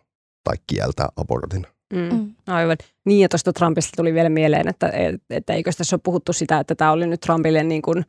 tai 0.43 0.55
kieltää 0.67 1.09
abortin. 1.15 1.67
Mm. 1.93 1.99
Mm. 1.99 2.35
Aivan. 2.47 2.77
Niin 3.05 3.21
ja 3.21 3.29
tuosta 3.29 3.53
Trumpista 3.53 3.91
tuli 3.97 4.13
vielä 4.13 4.29
mieleen, 4.29 4.67
että, 4.67 4.91
että 5.29 5.53
eikö 5.53 5.71
tässä 5.77 5.95
ole 5.95 6.01
puhuttu 6.03 6.33
sitä, 6.33 6.59
että 6.59 6.75
tämä 6.75 6.91
oli 6.91 7.07
nyt 7.07 7.21
Trumpille 7.21 7.63
niin 7.63 7.81
kuin, 7.81 8.05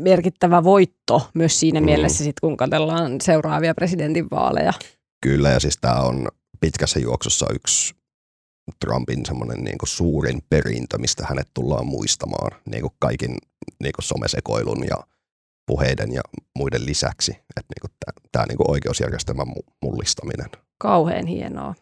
merkittävä 0.00 0.64
voitto 0.64 1.30
myös 1.34 1.60
siinä 1.60 1.80
mm. 1.80 1.84
mielessä, 1.84 2.24
sit, 2.24 2.40
kun 2.40 2.56
katsellaan 2.56 3.20
seuraavia 3.20 3.74
presidentinvaaleja. 3.74 4.72
Kyllä 5.22 5.50
ja 5.50 5.60
siis 5.60 5.78
tämä 5.80 6.00
on 6.00 6.28
pitkässä 6.60 7.00
juoksussa 7.00 7.46
yksi 7.54 7.94
Trumpin 8.84 9.26
semmoinen 9.26 9.64
niin 9.64 9.76
suurin 9.84 10.42
perintö, 10.50 10.98
mistä 10.98 11.26
hänet 11.28 11.48
tullaan 11.54 11.86
muistamaan 11.86 12.60
niin 12.70 12.80
kuin 12.80 12.92
kaikin 12.98 13.36
niin 13.82 13.92
kuin 13.94 14.04
somesekoilun 14.04 14.84
ja 14.90 14.96
puheiden 15.66 16.12
ja 16.12 16.20
muiden 16.58 16.86
lisäksi. 16.86 17.30
Että 17.30 17.74
niin 17.82 17.94
tämä 18.32 18.46
niin 18.46 18.70
oikeusjärjestelmän 18.70 19.46
mullistaminen. 19.82 20.50
Kauhean 20.78 21.26
hienoa. 21.26 21.74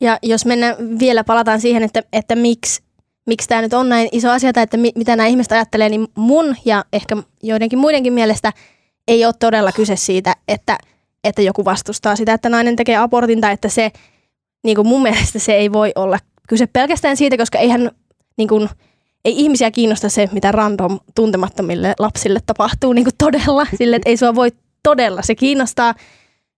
Ja 0.00 0.18
jos 0.22 0.46
mennään 0.46 0.98
vielä, 0.98 1.24
palataan 1.24 1.60
siihen, 1.60 1.82
että, 1.82 2.02
että 2.12 2.36
miksi, 2.36 2.82
miksi 3.26 3.48
tämä 3.48 3.62
nyt 3.62 3.74
on 3.74 3.88
näin 3.88 4.08
iso 4.12 4.30
asia, 4.30 4.52
tai 4.52 4.62
että 4.62 4.76
mi, 4.76 4.92
mitä 4.94 5.16
nämä 5.16 5.26
ihmiset 5.26 5.52
ajattelee, 5.52 5.88
niin 5.88 6.08
mun 6.16 6.56
ja 6.64 6.84
ehkä 6.92 7.16
joidenkin 7.42 7.78
muidenkin 7.78 8.12
mielestä 8.12 8.52
ei 9.08 9.24
ole 9.24 9.34
todella 9.38 9.72
kyse 9.72 9.96
siitä, 9.96 10.36
että, 10.48 10.78
että 11.24 11.42
joku 11.42 11.64
vastustaa 11.64 12.16
sitä, 12.16 12.32
että 12.32 12.48
nainen 12.48 12.76
tekee 12.76 12.96
abortin, 12.96 13.40
tai 13.40 13.52
että 13.52 13.68
se 13.68 13.90
niin 14.64 14.76
kuin 14.76 14.88
mun 14.88 15.02
mielestä 15.02 15.38
se 15.38 15.52
ei 15.52 15.72
voi 15.72 15.92
olla 15.94 16.18
kyse 16.48 16.66
pelkästään 16.66 17.16
siitä, 17.16 17.36
koska 17.36 17.58
eihän 17.58 17.90
niin 18.38 18.48
kuin, 18.48 18.68
ei 19.24 19.40
ihmisiä 19.40 19.70
kiinnosta 19.70 20.08
se, 20.08 20.28
mitä 20.32 20.52
random 20.52 20.98
tuntemattomille 21.14 21.94
lapsille 21.98 22.38
tapahtuu 22.46 22.92
niin 22.92 23.04
kuin 23.04 23.14
todella. 23.18 23.66
Sille, 23.78 23.96
että 23.96 24.10
ei 24.10 24.16
sua 24.16 24.34
voi 24.34 24.52
todella 24.82 25.22
se 25.22 25.34
kiinnostaa, 25.34 25.94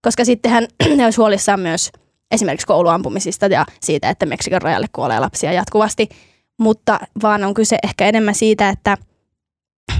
koska 0.03 0.25
sittenhän 0.25 0.67
ne 0.97 1.05
olisi 1.05 1.17
huolissaan 1.17 1.61
myös 1.61 1.91
esimerkiksi 2.31 2.67
kouluampumisista 2.67 3.47
ja 3.47 3.67
siitä, 3.81 4.11
että 4.11 4.27
Meksikon 4.27 4.63
rajalle 4.63 4.87
kuolee 4.93 5.21
lapsia 5.21 5.53
jatkuvasti. 5.53 6.09
Mutta 6.59 7.00
vaan 7.23 7.45
on 7.45 7.55
kyse 7.55 7.79
ehkä 7.83 8.07
enemmän 8.07 8.35
siitä, 8.35 8.69
että, 8.69 8.97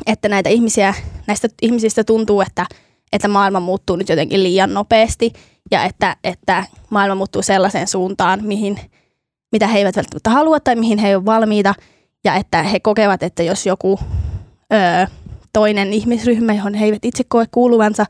että 0.07 0.29
näitä 0.29 0.49
ihmisiä, 0.49 0.95
näistä 1.27 1.49
ihmisistä 1.63 2.05
tuntuu, 2.05 2.41
että, 2.41 2.67
että 3.13 3.29
maailma 3.29 3.61
muuttuu 3.61 3.97
nyt 3.97 4.09
jotenkin 4.09 4.43
liian 4.43 4.75
nopeasti– 4.75 5.33
ja 5.71 5.85
että, 5.85 6.17
että 6.25 6.65
maailma 6.91 7.15
muuttuu 7.15 7.43
sellaiseen 7.43 7.89
suuntaan, 7.89 8.41
mihin, 8.43 8.81
mitä 9.53 9.67
he 9.67 9.79
eivät 9.79 9.97
välttämättä 9.97 10.31
halua 10.31 10.61
tai 10.61 10.77
mihin 10.77 10.99
he 10.99 11.09
eivät 11.09 11.19
ole 11.19 11.27
valmiita. 11.27 11.75
Ja 12.25 12.35
että 12.35 12.63
he 12.63 12.81
kokevat, 12.81 13.23
että 13.23 13.43
jos 13.43 13.67
joku 13.67 13.99
öö, 14.73 15.07
toinen 15.53 15.93
ihmisryhmä, 15.93 16.55
johon 16.55 16.75
he 16.75 16.85
eivät 16.85 17.05
itse 17.05 17.25
koe 17.29 17.47
kuuluvansa, 17.51 18.07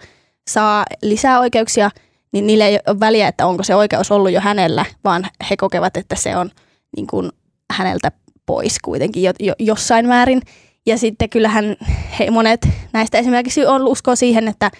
saa 0.50 0.84
lisää 1.02 1.40
oikeuksia, 1.40 1.90
niin 2.32 2.46
niille 2.46 2.66
ei 2.66 2.78
ole 2.86 3.00
väliä, 3.00 3.28
että 3.28 3.46
onko 3.46 3.62
se 3.62 3.74
oikeus 3.74 4.10
ollut 4.10 4.32
jo 4.32 4.40
hänellä, 4.40 4.84
vaan 5.04 5.26
he 5.50 5.56
kokevat, 5.56 5.96
että 5.96 6.16
se 6.16 6.36
on 6.36 6.50
niin 6.96 7.06
kuin 7.06 7.30
häneltä 7.72 8.12
pois 8.48 8.78
kuitenkin 8.84 9.22
jo, 9.22 9.32
jo, 9.40 9.54
jossain 9.58 10.06
määrin. 10.06 10.42
Ja 10.86 10.98
sitten 10.98 11.30
kyllähän 11.30 11.76
he, 12.18 12.30
monet 12.30 12.68
näistä 12.92 13.18
esimerkiksi 13.18 13.66
on 13.66 13.88
usko 13.88 14.16
siihen, 14.16 14.48
että, 14.48 14.70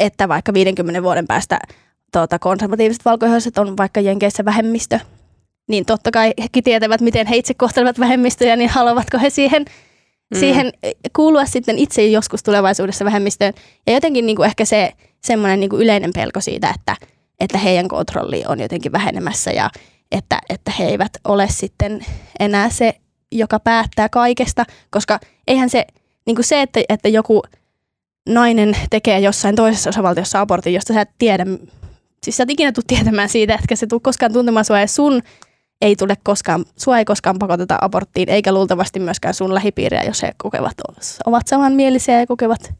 että 0.00 0.28
vaikka 0.28 0.54
50 0.54 1.02
vuoden 1.02 1.26
päästä 1.26 1.58
tuota, 2.12 2.38
konservatiiviset 2.38 3.04
valkoihoiset 3.04 3.58
on 3.58 3.76
vaikka 3.76 4.00
Jenkeissä 4.00 4.44
vähemmistö, 4.44 5.00
niin 5.68 5.84
totta 5.84 6.10
kai 6.10 6.32
hekin 6.42 6.64
tietävät, 6.64 7.00
miten 7.00 7.26
he 7.26 7.36
itse 7.36 7.54
kohtelevat 7.54 7.98
vähemmistöjä, 7.98 8.56
niin 8.56 8.70
haluavatko 8.70 9.18
he 9.18 9.30
siihen, 9.30 9.64
mm. 10.34 10.40
siihen 10.40 10.72
kuulua 11.16 11.44
sitten 11.44 11.78
itse 11.78 12.06
joskus 12.06 12.42
tulevaisuudessa 12.42 13.04
vähemmistöön. 13.04 13.52
Ja 13.86 13.92
jotenkin 13.92 14.26
niin 14.26 14.36
kuin 14.36 14.46
ehkä 14.46 14.64
se 14.64 14.92
semmoinen 15.24 15.60
niin 15.60 15.70
kuin 15.70 15.82
yleinen 15.82 16.10
pelko 16.14 16.40
siitä, 16.40 16.74
että, 16.74 16.96
että 17.40 17.58
heidän 17.58 17.88
kontrolli 17.88 18.44
on 18.48 18.60
jotenkin 18.60 18.92
vähenemässä 18.92 19.50
ja 19.50 19.70
että, 20.12 20.38
että 20.48 20.72
he 20.78 20.84
eivät 20.84 21.12
ole 21.24 21.48
sitten 21.50 22.04
enää 22.40 22.70
se, 22.70 22.94
joka 23.32 23.60
päättää 23.60 24.08
kaikesta, 24.08 24.64
koska 24.90 25.20
eihän 25.46 25.70
se, 25.70 25.86
niin 26.26 26.34
kuin 26.34 26.44
se 26.44 26.62
että, 26.62 26.80
että 26.88 27.08
joku 27.08 27.42
nainen 28.28 28.76
tekee 28.90 29.18
jossain 29.18 29.56
toisessa 29.56 29.90
osavaltiossa 29.90 30.40
abortin, 30.40 30.74
josta 30.74 30.94
sä 30.94 31.00
et 31.00 31.10
tiedä, 31.18 31.46
siis 32.22 32.36
sä 32.36 32.42
et 32.42 32.50
ikinä 32.50 32.72
tule 32.72 32.84
tietämään 32.86 33.28
siitä, 33.28 33.54
etkä 33.54 33.76
se 33.76 33.86
tule 33.86 34.00
koskaan 34.00 34.32
tuntemaan 34.32 34.64
sua 34.64 34.80
ja 34.80 34.86
sun 34.86 35.22
ei 35.80 35.96
tule 35.96 36.16
koskaan, 36.22 36.64
sua 36.76 36.98
ei 36.98 37.04
koskaan 37.04 37.38
pakoteta 37.38 37.78
aborttiin, 37.80 38.28
eikä 38.28 38.52
luultavasti 38.52 39.00
myöskään 39.00 39.34
sun 39.34 39.54
lähipiiriä, 39.54 40.02
jos 40.02 40.22
he 40.22 40.32
kokevat, 40.36 40.74
ovat 41.26 41.46
samanmielisiä 41.46 42.20
ja 42.20 42.26
kokevat, 42.26 42.72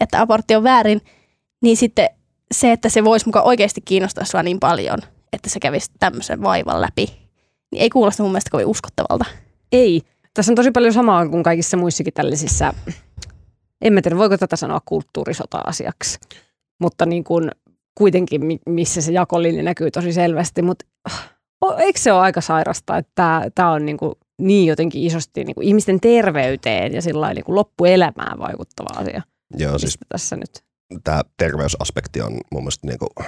että 0.00 0.20
abortti 0.20 0.54
on 0.54 0.62
väärin, 0.62 1.00
niin 1.62 1.76
sitten 1.76 2.08
se, 2.52 2.72
että 2.72 2.88
se 2.88 3.04
voisi 3.04 3.26
mukaan 3.26 3.46
oikeasti 3.46 3.80
kiinnostaa 3.84 4.24
sua 4.24 4.42
niin 4.42 4.60
paljon, 4.60 4.98
että 5.34 5.50
se 5.50 5.60
kävisi 5.60 5.90
tämmöisen 6.00 6.42
vaivan 6.42 6.80
läpi, 6.80 7.06
niin 7.72 7.82
ei 7.82 7.90
kuulosta 7.90 8.22
mun 8.22 8.32
mielestä 8.32 8.50
kovin 8.50 8.66
uskottavalta. 8.66 9.24
Ei. 9.72 10.02
Tässä 10.34 10.52
on 10.52 10.56
tosi 10.56 10.70
paljon 10.70 10.92
samaa 10.92 11.28
kuin 11.28 11.42
kaikissa 11.42 11.76
muissakin 11.76 12.12
tällaisissa, 12.12 12.74
en 13.80 13.92
mä 13.92 14.02
tiedä, 14.02 14.16
voiko 14.16 14.38
tätä 14.38 14.56
sanoa 14.56 14.80
kulttuurisota-asiaksi, 14.84 16.18
mutta 16.80 17.06
niin 17.06 17.24
kuin 17.24 17.50
kuitenkin, 17.94 18.40
missä 18.66 19.00
se 19.00 19.12
jakolinja 19.12 19.62
näkyy 19.62 19.90
tosi 19.90 20.12
selvästi, 20.12 20.62
mutta 20.62 20.84
eikö 21.78 22.00
se 22.00 22.12
ole 22.12 22.20
aika 22.20 22.40
sairasta, 22.40 22.96
että 22.96 23.50
tämä 23.54 23.70
on 23.70 23.86
niin, 23.86 23.96
kuin 23.96 24.14
niin 24.40 24.66
jotenkin 24.66 25.02
isosti 25.02 25.44
niin 25.44 25.54
kuin 25.54 25.66
ihmisten 25.68 26.00
terveyteen 26.00 26.94
ja 26.94 27.02
sillä 27.02 27.34
niin 27.34 27.44
kuin 27.44 27.56
loppuelämään 27.56 28.38
vaikuttava 28.38 29.00
asia. 29.00 29.22
Joo, 29.58 29.78
siis 29.78 29.98
tässä 30.08 30.36
nyt. 30.36 30.64
Tämä 31.04 31.22
terveysaspekti 31.36 32.20
on 32.20 32.32
mun 32.52 32.62
mielestä 32.62 32.86
niin 32.86 32.98
kuin 32.98 33.26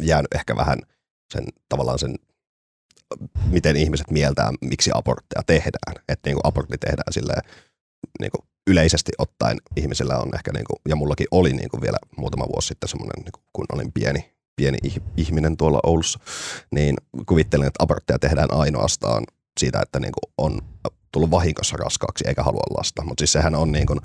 jäänyt 0.00 0.34
ehkä 0.34 0.56
vähän 0.56 0.78
sen 1.32 1.44
tavallaan 1.68 1.98
sen 1.98 2.14
miten 3.50 3.76
ihmiset 3.76 4.10
mieltää, 4.10 4.50
miksi 4.60 4.90
abortteja 4.94 5.42
tehdään. 5.46 6.04
Että 6.08 6.30
niin 6.30 6.38
abortti 6.44 6.78
tehdään 6.78 7.12
silleen, 7.12 7.42
niin 8.20 8.30
kuin 8.30 8.48
yleisesti 8.66 9.12
ottaen 9.18 9.58
ihmisillä 9.76 10.18
on 10.18 10.34
ehkä, 10.34 10.52
niin 10.52 10.64
kuin, 10.64 10.76
ja 10.88 10.96
mullakin 10.96 11.26
oli 11.30 11.52
niin 11.52 11.68
kuin 11.68 11.80
vielä 11.80 11.98
muutama 12.16 12.46
vuosi 12.54 12.68
sitten 12.68 12.88
semmoinen, 12.88 13.24
niin 13.24 13.32
kun 13.52 13.66
olin 13.72 13.92
pieni, 13.92 14.32
pieni 14.56 14.78
ihminen 15.16 15.56
tuolla 15.56 15.80
Oulussa, 15.82 16.18
niin 16.70 16.96
kuvittelen, 17.26 17.66
että 17.66 17.84
abortteja 17.84 18.18
tehdään 18.18 18.54
ainoastaan 18.54 19.24
siitä, 19.60 19.80
että 19.82 20.00
niin 20.00 20.12
kuin 20.12 20.32
on 20.38 20.60
tullut 21.12 21.30
vahingossa 21.30 21.76
raskaaksi 21.76 22.24
eikä 22.28 22.42
halua 22.42 22.76
lasta. 22.78 23.04
Mutta 23.04 23.20
siis 23.20 23.32
sehän 23.32 23.54
on 23.54 23.72
niin 23.72 23.86
kuin, 23.86 24.00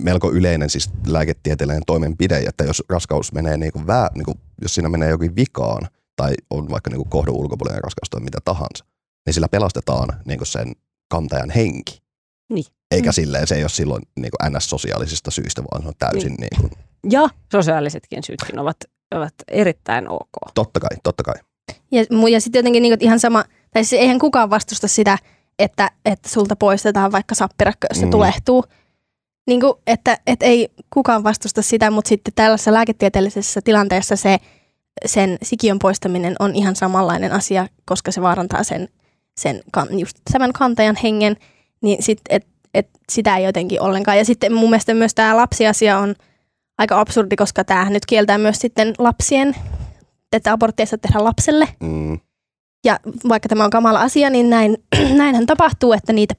melko 0.00 0.32
yleinen 0.32 0.70
siis 0.70 0.90
lääketieteellinen 1.06 1.82
toimenpide, 1.86 2.38
että 2.38 2.64
jos 2.64 2.82
raskaus 2.88 3.32
menee 3.32 3.56
niin 3.56 3.72
kuin 3.72 3.86
vää, 3.86 4.08
niin 4.14 4.24
kuin, 4.24 4.38
jos 4.62 4.74
siinä 4.74 4.88
menee 4.88 5.10
jokin 5.10 5.36
vikaan 5.36 5.88
tai 6.16 6.34
on 6.50 6.70
vaikka 6.70 6.90
niin 6.90 6.98
kuin 6.98 7.08
kohdun 7.08 7.34
ulkopuolinen 7.36 7.82
raskaus 7.82 8.10
tai 8.10 8.20
mitä 8.20 8.38
tahansa, 8.44 8.84
niin 9.26 9.34
sillä 9.34 9.48
pelastetaan 9.48 10.08
niin 10.24 10.38
kuin 10.38 10.46
sen 10.46 10.72
kantajan 11.08 11.50
henki. 11.50 12.02
Niin. 12.52 12.64
Eikä 12.90 13.10
mm. 13.10 13.14
silleen, 13.14 13.46
se 13.46 13.54
ei 13.54 13.62
ole 13.62 13.68
silloin 13.68 14.02
niin 14.16 14.30
kuin 14.30 14.52
NS-sosiaalisista 14.52 15.30
syistä, 15.30 15.62
vaan 15.62 15.82
se 15.82 15.88
on 15.88 15.94
täysin 15.98 16.34
niin. 16.34 16.38
Niin 16.40 16.60
kuin... 16.60 16.70
Ja 17.10 17.28
sosiaalisetkin 17.52 18.22
syytkin 18.22 18.58
ovat, 18.58 18.76
ovat 19.14 19.34
erittäin 19.48 20.08
ok. 20.08 20.54
Totta 20.54 20.80
kai, 20.80 20.96
totta 21.02 21.22
kai. 21.22 21.34
Ja, 21.90 22.04
ja 22.30 22.40
sitten 22.40 22.58
jotenkin 22.58 22.82
niin 22.82 22.96
ihan 23.00 23.20
sama, 23.20 23.44
tai 23.70 23.84
siis 23.84 24.00
eihän 24.00 24.18
kukaan 24.18 24.50
vastusta 24.50 24.88
sitä, 24.88 25.18
että, 25.58 25.90
että 26.04 26.28
sulta 26.28 26.56
poistetaan 26.56 27.12
vaikka 27.12 27.34
sappirakko, 27.34 27.86
jos 27.90 27.98
se 28.00 28.04
mm. 28.04 28.10
tulehtuu. 28.10 28.64
Niin 29.46 29.60
kuin, 29.60 29.72
että, 29.86 30.18
että 30.26 30.46
ei 30.46 30.68
kukaan 30.90 31.24
vastusta 31.24 31.62
sitä, 31.62 31.90
mutta 31.90 32.08
sitten 32.08 32.34
tällaisessa 32.34 32.72
lääketieteellisessä 32.72 33.60
tilanteessa 33.64 34.16
se, 34.16 34.38
sen 35.06 35.38
sikiön 35.42 35.78
poistaminen 35.78 36.34
on 36.38 36.54
ihan 36.54 36.76
samanlainen 36.76 37.32
asia, 37.32 37.66
koska 37.84 38.12
se 38.12 38.22
vaarantaa 38.22 38.64
sen, 38.64 38.88
sen 39.36 39.62
just 39.98 40.18
tämän 40.32 40.52
kantajan 40.52 40.96
hengen– 41.02 41.36
niin 41.82 42.02
sit, 42.02 42.20
et, 42.28 42.46
et 42.74 42.88
sitä 43.12 43.36
ei 43.36 43.44
jotenkin 43.44 43.80
ollenkaan. 43.80 44.18
Ja 44.18 44.24
sitten 44.24 44.52
mun 44.52 44.70
mielestä 44.70 44.94
myös 44.94 45.14
tämä 45.14 45.36
lapsiasia 45.36 45.98
on 45.98 46.14
aika 46.78 47.00
absurdi, 47.00 47.36
koska 47.36 47.64
tämähän 47.64 47.92
nyt 47.92 48.06
kieltää 48.06 48.38
myös 48.38 48.58
sitten 48.58 48.94
lapsien 48.98 49.56
että 50.32 50.52
abortti 50.52 50.82
ei 50.82 50.86
saa 50.86 50.98
tehdä 50.98 51.24
lapselle. 51.24 51.68
Mm. 51.80 52.20
Ja 52.84 53.00
vaikka 53.28 53.48
tämä 53.48 53.64
on 53.64 53.70
kamala 53.70 54.00
asia, 54.00 54.30
niin 54.30 54.50
näin, 54.50 54.76
näinhän 55.16 55.46
tapahtuu, 55.46 55.92
että 55.92 56.12
niitä 56.12 56.34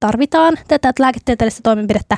tarvitaan. 0.00 0.58
Tätä 0.68 0.92
lääketieteellistä 0.98 1.60
toimenpidettä 1.62 2.16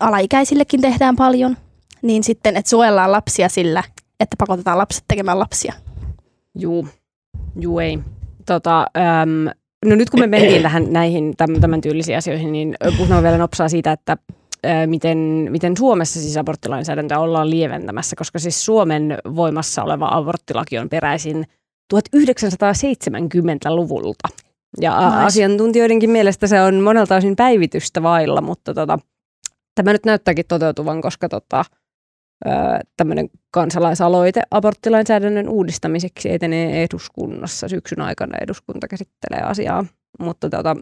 alaikäisillekin 0.00 0.80
tehdään 0.80 1.16
paljon. 1.16 1.56
Niin 2.02 2.24
sitten, 2.24 2.56
että 2.56 2.70
suojellaan 2.70 3.12
lapsia 3.12 3.48
sillä, 3.48 3.82
että 4.20 4.36
pakotetaan 4.38 4.78
lapset 4.78 5.04
tekemään 5.08 5.38
lapsia. 5.38 5.72
Juu, 6.54 6.88
juu 7.60 7.78
ei. 7.78 7.98
Tota, 8.46 8.86
äm, 9.22 9.44
no 9.84 9.96
nyt 9.96 10.10
kun 10.10 10.20
me 10.20 10.26
mentiin 10.26 10.62
tähän 10.62 10.92
näihin 10.92 11.34
tämän, 11.36 11.60
tämän 11.60 11.80
tyylisiin 11.80 12.18
asioihin, 12.18 12.52
niin 12.52 12.76
puhutaan 12.96 13.22
vielä 13.22 13.38
nopsaa 13.38 13.68
siitä, 13.68 13.92
että 13.92 14.16
miten, 14.86 15.18
miten 15.50 15.76
Suomessa 15.76 16.20
siis 16.20 16.36
aborttilainsäädäntöä 16.36 17.18
ollaan 17.18 17.50
lieventämässä, 17.50 18.16
koska 18.16 18.38
siis 18.38 18.64
Suomen 18.64 19.18
voimassa 19.36 19.82
oleva 19.82 20.08
aborttilaki 20.12 20.78
on 20.78 20.88
peräisin 20.88 21.46
1970-luvulta. 21.94 24.28
Ja 24.80 25.10
nice. 25.10 25.22
asiantuntijoidenkin 25.22 26.10
mielestä 26.10 26.46
se 26.46 26.62
on 26.62 26.74
monelta 26.74 27.16
osin 27.16 27.36
päivitystä 27.36 28.02
vailla, 28.02 28.40
mutta 28.40 28.74
tota, 28.74 28.98
tämä 29.76 29.92
nyt 29.92 30.04
näyttääkin 30.06 30.44
toteutuvan, 30.48 31.00
koska 31.00 31.28
tota, 31.28 31.64
tämmöinen 32.96 33.28
kansalaisaloite 33.50 34.42
aborttilainsäädännön 34.50 35.48
uudistamiseksi 35.48 36.32
etenee 36.32 36.82
eduskunnassa. 36.84 37.68
Syksyn 37.68 38.00
aikana 38.00 38.38
eduskunta 38.40 38.88
käsittelee 38.88 39.42
asiaa. 39.42 39.84
Mutta 40.20 40.50
tota, 40.50 40.76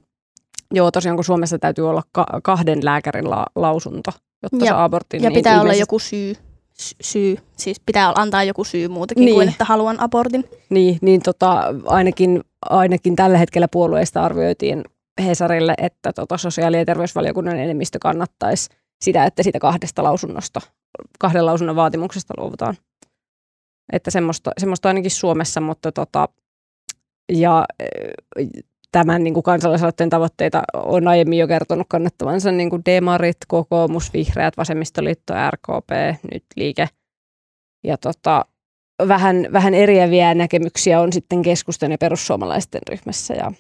joo, 0.74 0.90
tosiaan 0.90 1.16
kun 1.16 1.24
Suomessa 1.24 1.58
täytyy 1.58 1.88
olla 1.90 2.02
ka- 2.12 2.40
kahden 2.42 2.84
lääkärin 2.84 3.30
la- 3.30 3.46
lausunto, 3.56 4.10
jotta 4.42 4.64
Ja- 4.64 4.70
saa 4.72 4.84
abortin. 4.84 5.22
Ja 5.22 5.30
niin 5.30 5.34
pitää 5.38 5.52
olla 5.52 5.60
ilmeisesti- 5.62 5.82
joku 5.82 5.98
syy. 5.98 6.34
sy- 6.78 6.96
syy. 7.00 7.36
Siis 7.56 7.80
pitää 7.86 8.12
antaa 8.16 8.44
joku 8.44 8.64
syy 8.64 8.88
muutakin 8.88 9.24
Niin. 9.24 9.34
kuin, 9.34 9.48
että 9.48 9.64
haluan 9.64 10.00
abortin. 10.00 10.44
Niin, 10.70 10.98
niin 11.02 11.22
tota, 11.22 11.64
ainakin, 11.86 12.40
ainakin 12.70 13.16
tällä 13.16 13.38
hetkellä 13.38 13.68
puolueista 13.68 14.22
arvioitiin 14.24 14.84
Hesarille, 15.24 15.74
että 15.78 16.12
tota, 16.12 16.36
sosiaali- 16.38 16.76
ja 16.78 16.84
terveysvaliokunnan 16.84 17.56
enemmistö 17.58 17.98
kannattaisi 18.00 18.68
sitä, 19.00 19.24
että 19.24 19.42
sitä 19.42 19.58
kahdesta 19.58 20.02
lausunnosta, 20.02 20.60
kahden 21.18 21.46
lausunnon 21.46 21.76
vaatimuksesta 21.76 22.34
luovutaan. 22.38 22.76
Että 23.92 24.10
semmoista, 24.10 24.50
semmoista 24.58 24.88
ainakin 24.88 25.10
Suomessa, 25.10 25.60
mutta 25.60 25.92
tota, 25.92 26.28
ja 27.32 27.64
eh, 27.80 28.48
tämän 28.92 29.24
niin 29.24 29.34
kuin 29.34 29.44
kansalaisaloitteen 29.44 30.10
tavoitteita 30.10 30.62
on 30.74 31.08
aiemmin 31.08 31.38
jo 31.38 31.48
kertonut 31.48 31.86
kannattavansa 31.88 32.52
niin 32.52 32.70
kuin 32.70 32.82
demarit, 32.86 33.36
kokoomus, 33.48 34.12
vihreät, 34.12 34.56
vasemmistoliitto, 34.56 35.34
RKP, 35.50 35.90
nyt 36.32 36.44
liike. 36.56 36.88
Ja 37.84 37.98
tota, 37.98 38.44
vähän, 39.08 39.48
vähän 39.52 39.74
eriäviä 39.74 40.34
näkemyksiä 40.34 41.00
on 41.00 41.12
sitten 41.12 41.42
keskustan 41.42 41.92
ja 41.92 41.98
perussuomalaisten 41.98 42.80
ryhmässä 42.90 43.34
ja 43.34 43.52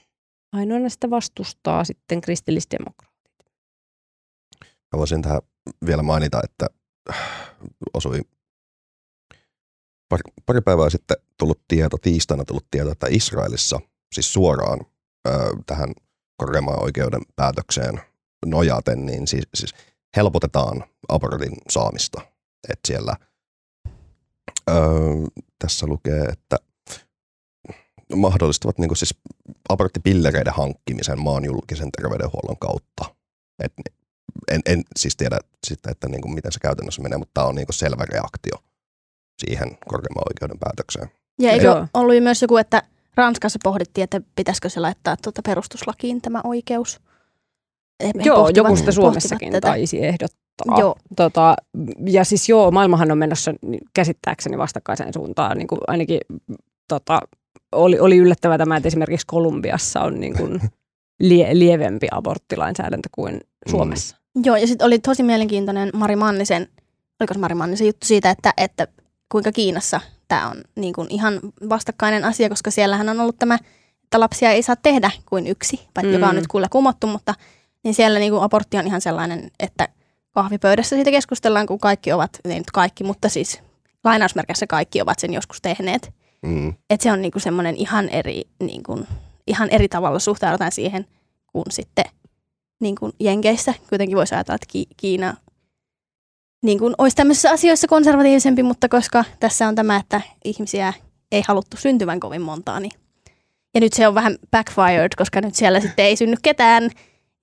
ainoana 0.52 0.88
sitä 0.88 1.10
vastustaa 1.10 1.84
sitten 1.84 2.20
kristillisdemokraatit. 2.20 3.13
Voisin 4.96 5.22
tähän 5.22 5.40
vielä 5.86 6.02
mainita, 6.02 6.40
että 6.44 6.66
osui 7.94 8.20
pari, 10.08 10.22
pari 10.46 10.60
päivää 10.60 10.90
sitten 10.90 11.16
tullut 11.38 11.60
tieto, 11.68 11.98
tiistaina 11.98 12.44
tullut 12.44 12.66
tieto, 12.70 12.92
että 12.92 13.06
Israelissa 13.10 13.80
siis 14.14 14.32
suoraan 14.32 14.80
ö, 15.28 15.30
tähän 15.66 15.92
korkeimman 16.36 16.82
oikeuden 16.82 17.22
päätökseen 17.36 18.00
nojaten, 18.46 19.06
niin 19.06 19.26
siis, 19.26 19.44
siis 19.54 19.74
helpotetaan 20.16 20.84
abortin 21.08 21.56
saamista. 21.70 22.20
Että 22.68 22.86
siellä 22.86 23.16
ö, 24.70 24.74
tässä 25.58 25.86
lukee, 25.86 26.24
että 26.24 26.56
mahdollistavat 28.16 28.78
niin 28.78 28.96
siis 28.96 29.14
aborttipillereiden 29.68 30.52
hankkimisen 30.52 31.20
maan 31.20 31.44
julkisen 31.44 31.92
terveydenhuollon 31.92 32.58
kautta. 32.58 33.14
Et 33.58 33.72
en, 34.52 34.60
en 34.66 34.82
siis 34.96 35.16
tiedä 35.16 35.38
sitten, 35.66 35.90
että 35.92 36.08
niin 36.08 36.20
kuin 36.20 36.34
miten 36.34 36.52
se 36.52 36.60
käytännössä 36.60 37.02
menee, 37.02 37.18
mutta 37.18 37.30
tämä 37.34 37.46
on 37.46 37.54
niin 37.54 37.66
kuin 37.66 37.74
selvä 37.74 38.04
reaktio 38.04 38.56
siihen 39.38 39.68
korkeimman 39.88 40.24
oikeuden 40.30 40.58
päätökseen. 40.58 41.08
Ja 41.40 41.50
eikö 41.50 41.64
Joo. 41.64 41.86
ollut 41.94 42.22
myös 42.22 42.42
joku, 42.42 42.56
että 42.56 42.82
Ranskassa 43.16 43.58
pohdittiin, 43.62 44.04
että 44.04 44.20
pitäisikö 44.36 44.68
se 44.68 44.80
laittaa 44.80 45.16
tuota 45.22 45.42
perustuslakiin 45.46 46.22
tämä 46.22 46.40
oikeus? 46.44 47.00
He 48.04 48.10
Joo, 48.24 48.36
pohtivat- 48.36 48.56
joku 48.56 48.76
sitä 48.76 48.92
Suomessakin 48.92 49.52
tätä. 49.52 49.68
taisi 49.68 50.04
ehdottaa. 50.04 50.78
Joo. 50.78 50.96
Tota, 51.16 51.56
ja 52.06 52.24
siis 52.24 52.48
joo, 52.48 52.70
maailmahan 52.70 53.12
on 53.12 53.18
menossa 53.18 53.54
niin 53.62 53.80
käsittääkseni 53.94 54.58
vastakkaiseen 54.58 55.12
suuntaan. 55.12 55.58
Niin 55.58 55.66
kuin 55.68 55.80
ainakin 55.86 56.20
tota, 56.88 57.20
oli, 57.72 57.98
oli 57.98 58.16
yllättävää 58.16 58.58
tämä, 58.58 58.76
että 58.76 58.86
esimerkiksi 58.86 59.26
Kolumbiassa 59.26 60.00
on 60.00 60.20
niin 60.20 60.36
kuin 60.36 60.60
lie, 61.28 61.58
lievempi 61.58 62.06
aborttilainsäädäntö 62.10 63.08
kuin 63.12 63.40
Suomessa. 63.70 64.16
Joo, 64.44 64.56
ja 64.56 64.66
sitten 64.66 64.86
oli 64.86 64.98
tosi 64.98 65.22
mielenkiintoinen 65.22 65.90
Mari 65.94 66.16
Mannisen, 66.16 66.68
oliko 67.20 67.34
se 67.34 67.40
Mari 67.40 67.54
Mannisen 67.54 67.86
juttu 67.86 68.06
siitä, 68.06 68.30
että, 68.30 68.54
että 68.56 68.88
kuinka 69.32 69.52
Kiinassa 69.52 70.00
tämä 70.28 70.48
on 70.50 70.56
niin 70.76 70.92
kuin 70.92 71.06
ihan 71.10 71.40
vastakkainen 71.68 72.24
asia, 72.24 72.48
koska 72.48 72.70
siellähän 72.70 73.08
on 73.08 73.20
ollut 73.20 73.38
tämä, 73.38 73.58
että 74.04 74.20
lapsia 74.20 74.50
ei 74.50 74.62
saa 74.62 74.76
tehdä 74.76 75.10
kuin 75.28 75.46
yksi, 75.46 75.80
Mm. 76.02 76.12
joka 76.12 76.28
on 76.28 76.34
nyt 76.34 76.46
kuulla 76.46 76.68
kumottu, 76.70 77.06
mutta 77.06 77.34
niin 77.84 77.94
siellä 77.94 78.18
niin 78.18 78.32
kuin 78.32 78.42
abortti 78.42 78.76
on 78.78 78.86
ihan 78.86 79.00
sellainen, 79.00 79.50
että 79.60 79.88
kahvipöydässä 80.30 80.96
siitä 80.96 81.10
keskustellaan, 81.10 81.66
kun 81.66 81.78
kaikki 81.78 82.12
ovat, 82.12 82.30
ei 82.44 82.58
nyt 82.58 82.70
kaikki, 82.70 83.04
mutta 83.04 83.28
siis 83.28 83.60
lainausmerkissä 84.04 84.66
kaikki 84.66 85.02
ovat 85.02 85.18
sen 85.18 85.32
joskus 85.32 85.60
tehneet. 85.62 86.12
Mm. 86.42 86.68
Että 86.90 87.02
se 87.04 87.12
on 87.12 87.22
niinku 87.22 87.38
semmoinen 87.38 87.76
ihan 87.76 88.08
eri, 88.08 88.42
niinku, 88.60 89.06
ihan 89.46 89.68
eri 89.70 89.88
tavalla 89.88 90.18
suhtaudutaan 90.18 90.72
siihen 90.72 91.06
kuin 91.46 91.64
sitten 91.70 92.04
niinku 92.80 93.10
Jenkeissä. 93.20 93.74
Kuitenkin 93.88 94.16
voisi 94.16 94.34
ajatella, 94.34 94.54
että 94.54 94.66
Ki- 94.72 94.86
Kiina 94.96 95.36
niinku, 96.62 96.92
olisi 96.98 97.16
tämmöisissä 97.16 97.50
asioissa 97.50 97.88
konservatiivisempi, 97.88 98.62
mutta 98.62 98.88
koska 98.88 99.24
tässä 99.40 99.68
on 99.68 99.74
tämä, 99.74 99.96
että 99.96 100.20
ihmisiä 100.44 100.92
ei 101.32 101.42
haluttu 101.48 101.76
syntyvän 101.76 102.20
kovin 102.20 102.42
montaa, 102.42 102.80
niin 102.80 102.92
ja 103.74 103.80
nyt 103.80 103.92
se 103.92 104.08
on 104.08 104.14
vähän 104.14 104.36
backfired, 104.50 105.08
koska 105.16 105.40
nyt 105.40 105.54
siellä 105.54 105.80
sitten 105.80 106.04
ei 106.04 106.16
synny 106.16 106.36
ketään 106.42 106.90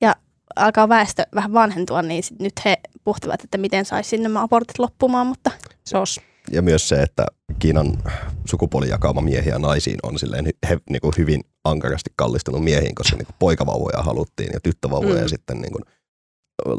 ja 0.01 0.15
alkaa 0.55 0.89
väestö 0.89 1.23
vähän 1.35 1.53
vanhentua, 1.53 2.01
niin 2.01 2.23
nyt 2.39 2.53
he 2.65 2.77
pohtivat, 3.03 3.43
että 3.43 3.57
miten 3.57 3.85
saisi 3.85 4.17
nämä 4.17 4.41
abortit 4.43 4.79
loppumaan, 4.79 5.27
mutta 5.27 5.51
Sos. 5.87 6.19
Ja 6.53 6.61
myös 6.61 6.89
se, 6.89 7.01
että 7.01 7.25
Kiinan 7.59 7.97
sukupuolijakauma 8.45 9.21
miehiä 9.21 9.53
ja 9.53 9.59
naisiin 9.59 9.97
on 10.03 10.19
silleen 10.19 10.45
he, 10.69 10.77
niin 10.89 11.01
kuin 11.01 11.13
hyvin 11.17 11.41
ankarasti 11.63 12.09
kallistunut 12.15 12.63
miehiin, 12.63 12.95
koska 12.95 13.17
niin 13.17 13.25
kuin 13.25 13.35
poikavauvoja 13.39 14.03
haluttiin 14.03 14.49
ja 14.53 14.59
tyttövauvoja 14.63 15.15
Mm. 15.15 15.21
mm. 15.21 15.27
sitten 15.27 15.61
niin 15.61 15.71
kuin 15.71 15.83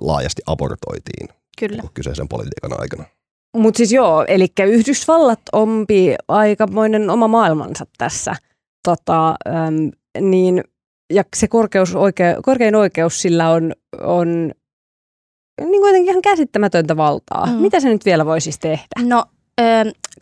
laajasti 0.01 0.43
abortoitiin 0.47 1.29
kyllä. 1.59 1.83
niin 1.83 1.91
kyseisen 1.95 2.29
politiikan 2.29 2.81
aikana. 2.81 3.05
Mutta 3.57 3.79
siis 3.79 3.93
joo, 3.93 4.25
eli 4.29 4.47
Yhdysvallat 4.67 5.41
ompi 5.53 6.15
aikamoinen 6.29 7.11
oma 7.11 7.29
maailmansa 7.29 7.87
tässä. 7.99 8.35
Tota, 8.89 9.29
äm, 9.29 9.91
niin, 10.21 10.65
ja 11.13 11.25
se 11.37 11.49
korkeus, 11.49 11.95
oikeu, 11.95 12.43
korkein 12.43 12.75
oikeus 12.75 13.23
sillä 13.23 13.51
on, 13.51 13.73
on 14.01 14.53
niin 15.61 15.81
kuitenkin 15.83 16.11
ihan 16.11 16.23
käsittämätöntä 16.23 16.97
valtaa. 16.97 17.47
Mm. 17.47 17.53
Mm. 17.53 17.59
Mitä 17.59 17.81
se 17.81 17.89
nyt 17.89 18.05
vielä 18.05 18.27
voisi 18.27 18.45
siis 18.45 18.59
tehdä? 18.59 18.87
No, 19.03 19.25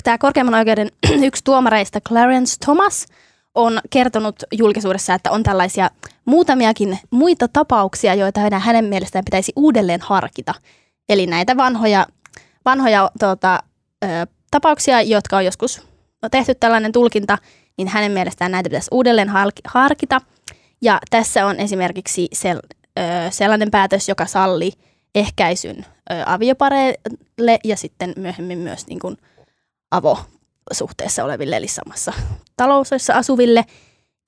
tämä 0.04 0.18
korkeimman 0.18 0.54
oikeuden 0.54 0.88
yksi 1.28 1.44
tuomareista, 1.44 2.00
Clarence 2.00 2.56
Thomas, 2.64 3.06
on 3.54 3.80
kertonut 3.90 4.42
julkisuudessa, 4.52 5.14
että 5.14 5.30
on 5.30 5.42
tällaisia 5.42 5.90
muutamiakin 6.24 6.98
muita 7.10 7.48
tapauksia, 7.48 8.14
joita 8.14 8.40
hänen- 8.40 8.84
mielestään 8.84 9.24
pitäisi 9.24 9.52
uudelleen 9.56 10.00
harkita. 10.02 10.54
Eli 11.08 11.26
näitä 11.26 11.56
vanhoja, 11.56 12.06
vanhoja 12.64 13.10
tuota, 13.18 13.62
ö, 14.04 14.06
tapauksia, 14.50 15.02
jotka 15.02 15.36
on 15.36 15.44
joskus 15.44 15.82
tehty 16.30 16.54
tällainen 16.54 16.92
tulkinta, 16.92 17.38
niin 17.78 17.88
hänen 17.88 18.12
mielestään 18.12 18.52
näitä 18.52 18.68
pitäisi 18.68 18.88
uudelleen 18.92 19.30
harkita. 19.64 20.20
Ja 20.82 20.98
tässä 21.10 21.46
on 21.46 21.60
esimerkiksi 21.60 22.28
sel, 22.32 22.60
ö, 22.98 23.02
sellainen 23.30 23.70
päätös, 23.70 24.08
joka 24.08 24.26
salli 24.26 24.72
ehkäisyn 25.14 25.86
aviopareille 26.26 27.58
ja 27.64 27.76
sitten 27.76 28.12
myöhemmin 28.16 28.58
myös 28.58 28.86
niin 28.86 28.98
kuin 28.98 29.16
avosuhteessa 29.90 31.24
oleville, 31.24 31.56
eli 31.56 31.68
samassa 31.68 32.12
taloudessa 32.56 33.14
asuville. 33.14 33.64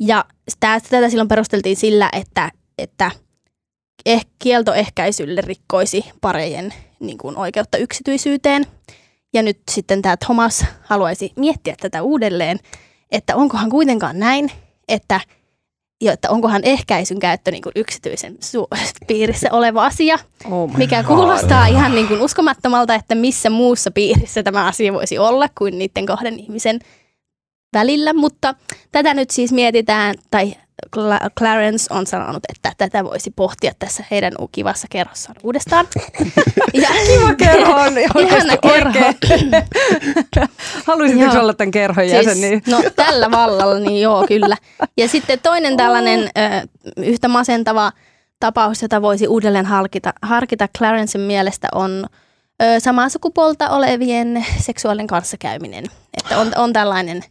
Ja 0.01 0.25
sitä, 0.49 0.81
tätä 0.91 1.09
silloin 1.09 1.29
perusteltiin 1.29 1.77
sillä, 1.77 2.11
että, 2.13 2.51
että 2.79 3.11
eh, 4.07 4.27
kieltoehkäisylle 4.39 5.41
rikkoisi 5.41 6.05
parejen 6.21 6.75
niin 7.01 7.19
kuin 7.19 7.37
oikeutta 7.37 7.79
yksityisyyteen. 7.79 8.67
Ja 9.35 9.43
nyt 9.43 9.61
sitten 9.71 10.03
tämä 10.03 10.17
Thomas 10.17 10.65
haluaisi 10.83 11.33
miettiä 11.37 11.75
tätä 11.81 12.03
uudelleen, 12.03 12.59
että 13.11 13.37
onkohan 13.37 13.71
kuitenkaan 13.71 14.19
näin, 14.19 14.51
että 14.89 15.21
jo, 16.03 16.13
että 16.13 16.31
onkohan 16.31 16.61
ehkäisyn 16.65 17.19
käyttö 17.19 17.51
niin 17.51 17.63
kuin 17.63 17.73
yksityisen 17.77 18.33
su- 18.35 18.79
piirissä 19.09 19.49
oleva 19.53 19.85
asia, 19.87 20.19
Oh 20.51 20.77
mikä 20.77 21.03
kuulostaa 21.03 21.67
ihan 21.67 21.95
niin 21.95 22.09
kuin 22.09 22.21
uskomattomalta, 22.21 22.95
että 22.95 23.15
missä 23.15 23.51
muussa 23.51 23.91
piirissä 23.91 24.43
tämä 24.43 24.67
asia 24.67 24.93
voisi 24.93 25.19
olla 25.19 25.49
kuin 25.59 25.79
niiden 25.79 26.07
kahden 26.07 26.39
ihmisen 26.39 26.81
välillä, 27.73 28.13
mutta 28.13 28.55
tätä 28.93 29.15
nyt 29.15 29.31
siis 29.31 29.53
mietitään, 29.53 30.15
tai 30.31 30.55
Cla- 30.97 31.31
Clarence 31.39 31.95
on 31.95 32.07
sanonut, 32.07 32.43
että 32.49 32.73
tätä 32.79 33.05
voisi 33.05 33.31
pohtia 33.31 33.73
tässä 33.79 34.05
heidän 34.11 34.33
kivassa 34.53 34.87
kerrossaan 34.91 35.37
uudestaan. 35.43 35.87
ja, 36.75 36.89
Kiva 37.07 37.35
kerho 37.35 37.73
on 37.81 37.99
Ihana 37.99 38.57
kerho. 38.57 38.93
Haluaisitko 40.87 41.25
Joo. 41.25 41.41
olla 41.43 41.55
tämän 41.55 41.71
kerhon 41.71 42.09
jäsen? 42.09 42.37
Siis, 42.37 42.51
Niin? 42.51 42.63
no 42.67 42.83
tällä 42.97 43.31
vallalla, 43.31 43.79
niin 43.79 44.01
joo, 44.03 44.25
kyllä. 44.29 44.57
Ja 44.97 45.09
sitten 45.09 45.39
toinen 45.43 45.77
tällainen 45.77 46.21
ö, 46.21 46.67
yhtä 46.97 47.29
masentava 47.29 47.93
tapaus, 48.41 48.83
jota 48.83 49.03
voisi 49.03 49.29
uudelleen 49.29 49.67
harkita, 49.67 50.13
harkita 50.23 50.69
Clarencen 50.79 51.21
mielestä 51.21 51.69
on 51.75 52.07
ö, 52.63 52.81
samaa 52.81 53.09
sukupuolta 53.09 53.71
olevien 53.71 54.47
seksuaalinen 54.59 55.07
kanssakäyminen. 55.07 55.85
Että 56.23 56.39
on, 56.39 56.53
on 56.57 56.73
tällainen 56.73 57.25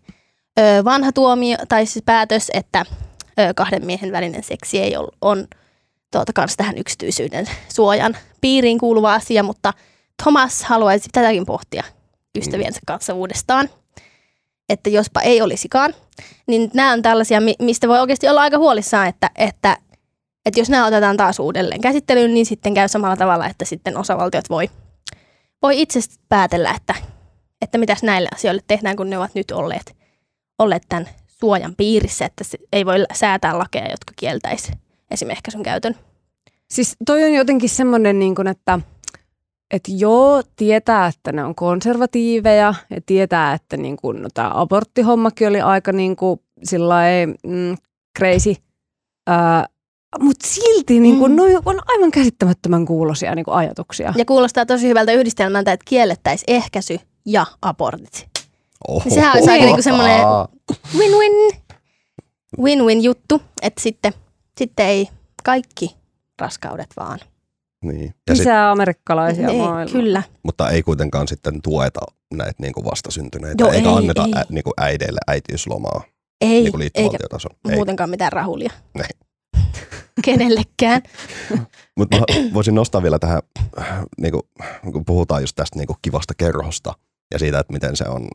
ö, 0.59 0.83
vanha 0.83 1.11
tuomio 1.11 1.57
tai 1.69 1.85
siis 1.85 2.03
päätös, 2.05 2.47
että 2.53 2.85
kahden 3.55 3.85
miehen 3.85 4.11
välinen 4.11 4.43
seksi 4.43 4.79
ei 4.79 4.97
ole, 4.97 5.11
on 5.21 5.47
tuota, 6.11 6.33
kans 6.33 6.57
tähän 6.57 6.77
yksityisyyden 6.77 7.45
suojan 7.73 8.17
piiriin 8.41 8.77
kuuluva 8.77 9.13
asia, 9.13 9.43
mutta 9.43 9.73
Thomas 10.23 10.63
haluaisi 10.63 11.09
tätäkin 11.11 11.45
pohtia 11.45 11.83
ystäviensä 12.37 12.79
kanssa 12.85 13.13
uudestaan 13.13 13.69
että 14.71 14.89
jospa 14.89 15.21
ei 15.21 15.41
olisikaan, 15.41 15.93
niin 16.47 16.71
nämä 16.73 16.93
on 16.93 17.01
tällaisia, 17.01 17.41
mi- 17.41 17.55
mistä 17.59 17.87
voi 17.87 17.99
oikeasti 17.99 18.29
olla 18.29 18.41
aika 18.41 18.57
huolissaan, 18.57 19.07
että, 19.07 19.29
että, 19.35 19.77
että 20.45 20.59
jos 20.59 20.69
nämä 20.69 20.85
otetaan 20.85 21.17
taas 21.17 21.39
uudelleen 21.39 21.81
käsittelyyn, 21.81 22.33
niin 22.33 22.45
sitten 22.45 22.73
käy 22.73 22.87
samalla 22.87 23.17
tavalla, 23.17 23.47
että 23.47 23.65
sitten 23.65 23.97
osavaltiot 23.97 24.49
voi, 24.49 24.69
voi 25.61 25.81
itse 25.81 25.99
päätellä, 26.29 26.71
että, 26.71 26.95
että 27.61 27.77
mitäs 27.77 28.03
näille 28.03 28.29
asioille 28.33 28.61
tehdään, 28.67 28.95
kun 28.95 29.09
ne 29.09 29.17
ovat 29.17 29.35
nyt 29.35 29.51
olleet, 29.51 29.95
olleet 30.59 30.83
tämän 30.89 31.09
suojan 31.41 31.75
piirissä, 31.75 32.25
että 32.25 32.43
ei 32.73 32.86
voi 32.86 33.06
säätää 33.13 33.58
lakeja, 33.58 33.91
jotka 33.91 34.13
kieltäisi 34.15 34.71
esimerkiksi 35.12 35.38
ehkäisyn 35.38 35.63
käytön. 35.63 35.95
Siis 36.71 36.95
toi 37.06 37.23
on 37.23 37.34
jotenkin 37.34 37.69
semmoinen, 37.69 38.19
niin 38.19 38.36
kuin, 38.36 38.47
että, 38.47 38.80
että 39.71 39.91
joo, 39.95 40.43
tietää, 40.56 41.08
että 41.08 41.32
ne 41.32 41.43
on 41.43 41.56
konservatiiveja 41.56 42.73
ja 42.89 43.01
tietää, 43.06 43.54
että 43.54 43.77
niin 43.77 43.97
kuin, 43.97 44.21
no, 44.21 44.30
tämä 44.34 44.51
aborttihommakin 44.54 45.47
oli 45.47 45.62
aika 45.62 45.91
niin 45.91 46.15
kuin, 46.15 46.39
sillai, 46.63 47.27
mm, 47.47 47.77
crazy. 48.19 48.56
Ää, 49.27 49.65
mutta 50.19 50.47
silti 50.47 50.99
niin 50.99 51.19
kuin, 51.19 51.32
Mm. 51.32 51.36
noi 51.36 51.56
on 51.65 51.80
aivan 51.88 52.12
käsittämättömän 52.12 52.86
kuulosia 52.86 53.36
niin 53.36 53.45
ajatuksia. 53.47 54.13
Ja 54.17 54.25
kuulostaa 54.25 54.65
tosi 54.65 54.88
hyvältä 54.88 55.12
yhdistelmältä, 55.12 55.71
että 55.71 55.86
kiellettäisiin 55.88 56.56
ehkäisy 56.56 56.99
ja 57.25 57.45
abortit. 57.62 58.30
Oho. 58.87 59.01
Niin 59.05 59.13
sehän 59.13 59.33
olisi 59.35 59.49
aika 59.51 59.65
niinku 59.65 59.81
semmoinen- 59.81 60.21
Win-win. 60.97 61.55
Win-win 62.61 63.01
juttu, 63.03 63.41
että 63.61 63.81
sitten, 63.81 64.13
sitten 64.57 64.85
ei 64.85 65.09
kaikki 65.43 65.95
raskaudet 66.39 66.89
vaan. 66.97 67.19
Niin. 67.83 68.13
Ja 68.27 68.35
sit, 68.35 68.39
Lisää 68.39 68.71
amerikkalaisia 68.71 69.47
Ei, 69.47 69.57
maailmaa. 69.57 69.93
kyllä. 70.01 70.23
mutta 70.43 70.69
ei 70.69 70.83
kuitenkaan 70.83 71.27
sitten 71.27 71.61
tueta 71.61 71.99
näitä 72.33 72.55
niin 72.57 72.73
kuin 72.73 72.85
vastasyntyneitä, 72.85 73.63
Joo, 73.63 73.71
eikä 73.71 73.89
ei, 73.89 73.95
anneta 73.95 74.25
ei. 74.25 74.31
Ä, 74.35 74.43
niin 74.49 74.63
kuin 74.63 74.73
äideille 74.77 75.19
äitiyslomaa 75.27 76.03
Ei, 76.41 76.49
niin 76.61 76.71
kuin 76.71 76.89
eikä. 76.95 77.17
Ei. 77.69 77.75
muutenkaan 77.75 78.09
mitään 78.09 78.31
rahulia. 78.31 78.71
Ne. 78.97 79.03
Kenellekään. 80.25 81.01
Mutta 81.97 82.17
mä 82.17 82.23
voisin 82.53 82.75
nostaa 82.75 83.03
vielä 83.03 83.19
tähän, 83.19 83.41
niin 84.21 84.31
kuin, 84.31 84.43
kun 84.93 85.05
puhutaan 85.05 85.43
just 85.43 85.55
tästä 85.55 85.79
niin 85.79 85.87
kuin 85.87 85.97
kivasta 86.01 86.33
kerhosta 86.37 86.93
ja 87.33 87.39
siitä, 87.39 87.59
että 87.59 87.73
miten 87.73 87.95
se 87.95 88.03
on 88.07 88.27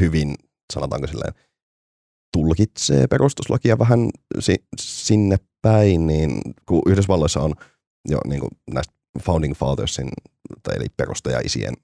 hyvin, 0.00 0.34
sanotaanko 0.72 1.06
silleen, 1.06 1.32
tulkitsee 2.32 3.06
perustuslakia 3.06 3.78
vähän 3.78 4.10
si- 4.40 4.64
sinne 4.80 5.36
päin, 5.62 6.06
niin 6.06 6.40
kun 6.66 6.82
Yhdysvalloissa 6.86 7.40
on 7.40 7.54
jo 8.08 8.18
niin 8.26 8.40
kuin 8.40 8.50
näistä 8.70 8.92
Founding 9.22 9.54
Fathersin, 9.54 10.08
tai 10.62 10.76
eli 10.76 10.86
perustajaisien 10.96 11.74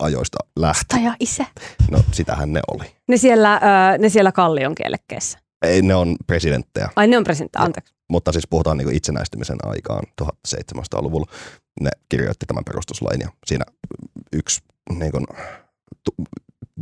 ajoista 0.00 0.38
lähtien, 0.58 1.02
Taja 1.02 1.16
isä. 1.20 1.46
no 1.90 2.04
sitähän 2.12 2.52
ne 2.52 2.60
oli. 2.74 2.96
Ne 3.08 3.16
siellä, 3.16 3.58
ää, 3.62 3.98
ne 3.98 4.08
siellä 4.08 4.32
kallion 4.32 4.74
kielekkeessä. 4.74 5.38
Ei, 5.62 5.82
ne 5.82 5.94
on 5.94 6.16
presidenttejä, 6.26 6.88
Ai 6.96 7.06
ne 7.06 7.18
on 7.18 7.24
presidentti, 7.24 7.58
Joo. 7.58 7.64
anteeksi. 7.66 7.94
mutta 8.10 8.32
siis 8.32 8.46
puhutaan 8.50 8.76
niin 8.76 8.92
itsenäistymisen 8.92 9.56
aikaan 9.62 10.02
1700-luvulla. 10.22 11.26
Ne 11.80 11.90
kirjoitti 12.08 12.46
tämän 12.46 12.64
perustuslain 12.64 13.20
ja 13.20 13.28
siinä 13.46 13.64
yksi 14.32 14.60
niin 14.98 15.12
kuin, 15.12 15.26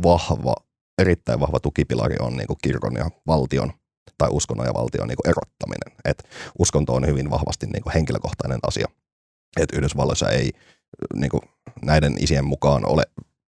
vahva, 0.03 0.55
erittäin 0.97 1.39
vahva 1.39 1.59
tukipilari 1.59 2.15
on 2.19 2.37
niin 2.37 2.47
kuin 2.47 2.57
kirkon 2.61 2.95
ja 2.95 3.09
valtion 3.27 3.73
tai 4.17 4.29
uskonnon 4.31 4.67
ja 4.67 4.73
valtion 4.73 5.07
niin 5.07 5.17
kuin 5.23 5.29
erottaminen. 5.29 5.99
Et 6.05 6.23
uskonto 6.59 6.93
on 6.93 7.07
hyvin 7.07 7.29
vahvasti 7.29 7.65
niin 7.65 7.83
kuin 7.83 7.93
henkilökohtainen 7.93 8.59
asia. 8.67 8.87
Et 9.59 9.69
Yhdysvalloissa 9.73 10.29
ei 10.29 10.51
niin 11.15 11.29
kuin, 11.29 11.41
näiden 11.81 12.15
isien 12.19 12.45
mukaan 12.45 12.85
ole 12.85 13.03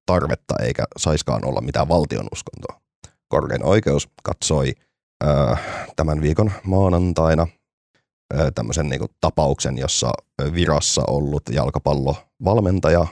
tarvetta 0.06 0.56
eikä 0.62 0.84
saiskaan 0.98 1.46
olla 1.46 1.62
mitään 1.62 1.88
valtion 1.88 2.28
uskontoa. 2.32 2.82
Korkein 3.28 3.66
oikeus 3.66 4.10
katsoi 4.24 4.74
ö, 5.24 5.28
tämän 5.96 6.22
viikon 6.22 6.52
maanantaina 6.64 7.48
tämmöisen 8.56 8.90
niin 8.90 9.02
tapauksen, 9.22 9.78
jossa 9.78 10.12
virassa 10.54 11.02
ollut 11.08 11.44
jalkapallovalmentaja 11.52 13.08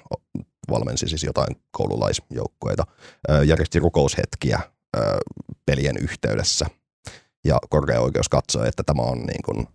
valmensi 0.69 1.07
siis 1.07 1.23
jotain 1.23 1.55
koululaisjoukkueita, 1.71 2.83
ö, 3.29 3.43
järjesti 3.43 3.79
rukoushetkiä 3.79 4.59
pelien 5.65 5.97
yhteydessä. 5.97 6.65
Ja 7.45 7.59
korkein 7.69 7.99
oikeus 7.99 8.29
katsoi, 8.29 8.67
että 8.67 8.83
tämä 8.83 9.01
on 9.01 9.17
niin 9.17 9.41
kuin, 9.45 9.67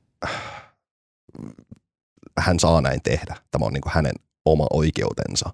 hän 2.39 2.61
saa 2.61 2.81
näin 2.81 3.03
tehdä. 3.03 3.37
Tämä 3.51 3.67
on 3.67 3.73
niin 3.73 3.83
kuin 3.83 3.93
hänen 3.93 4.15
oma 4.45 4.67
oikeutensa, 4.73 5.51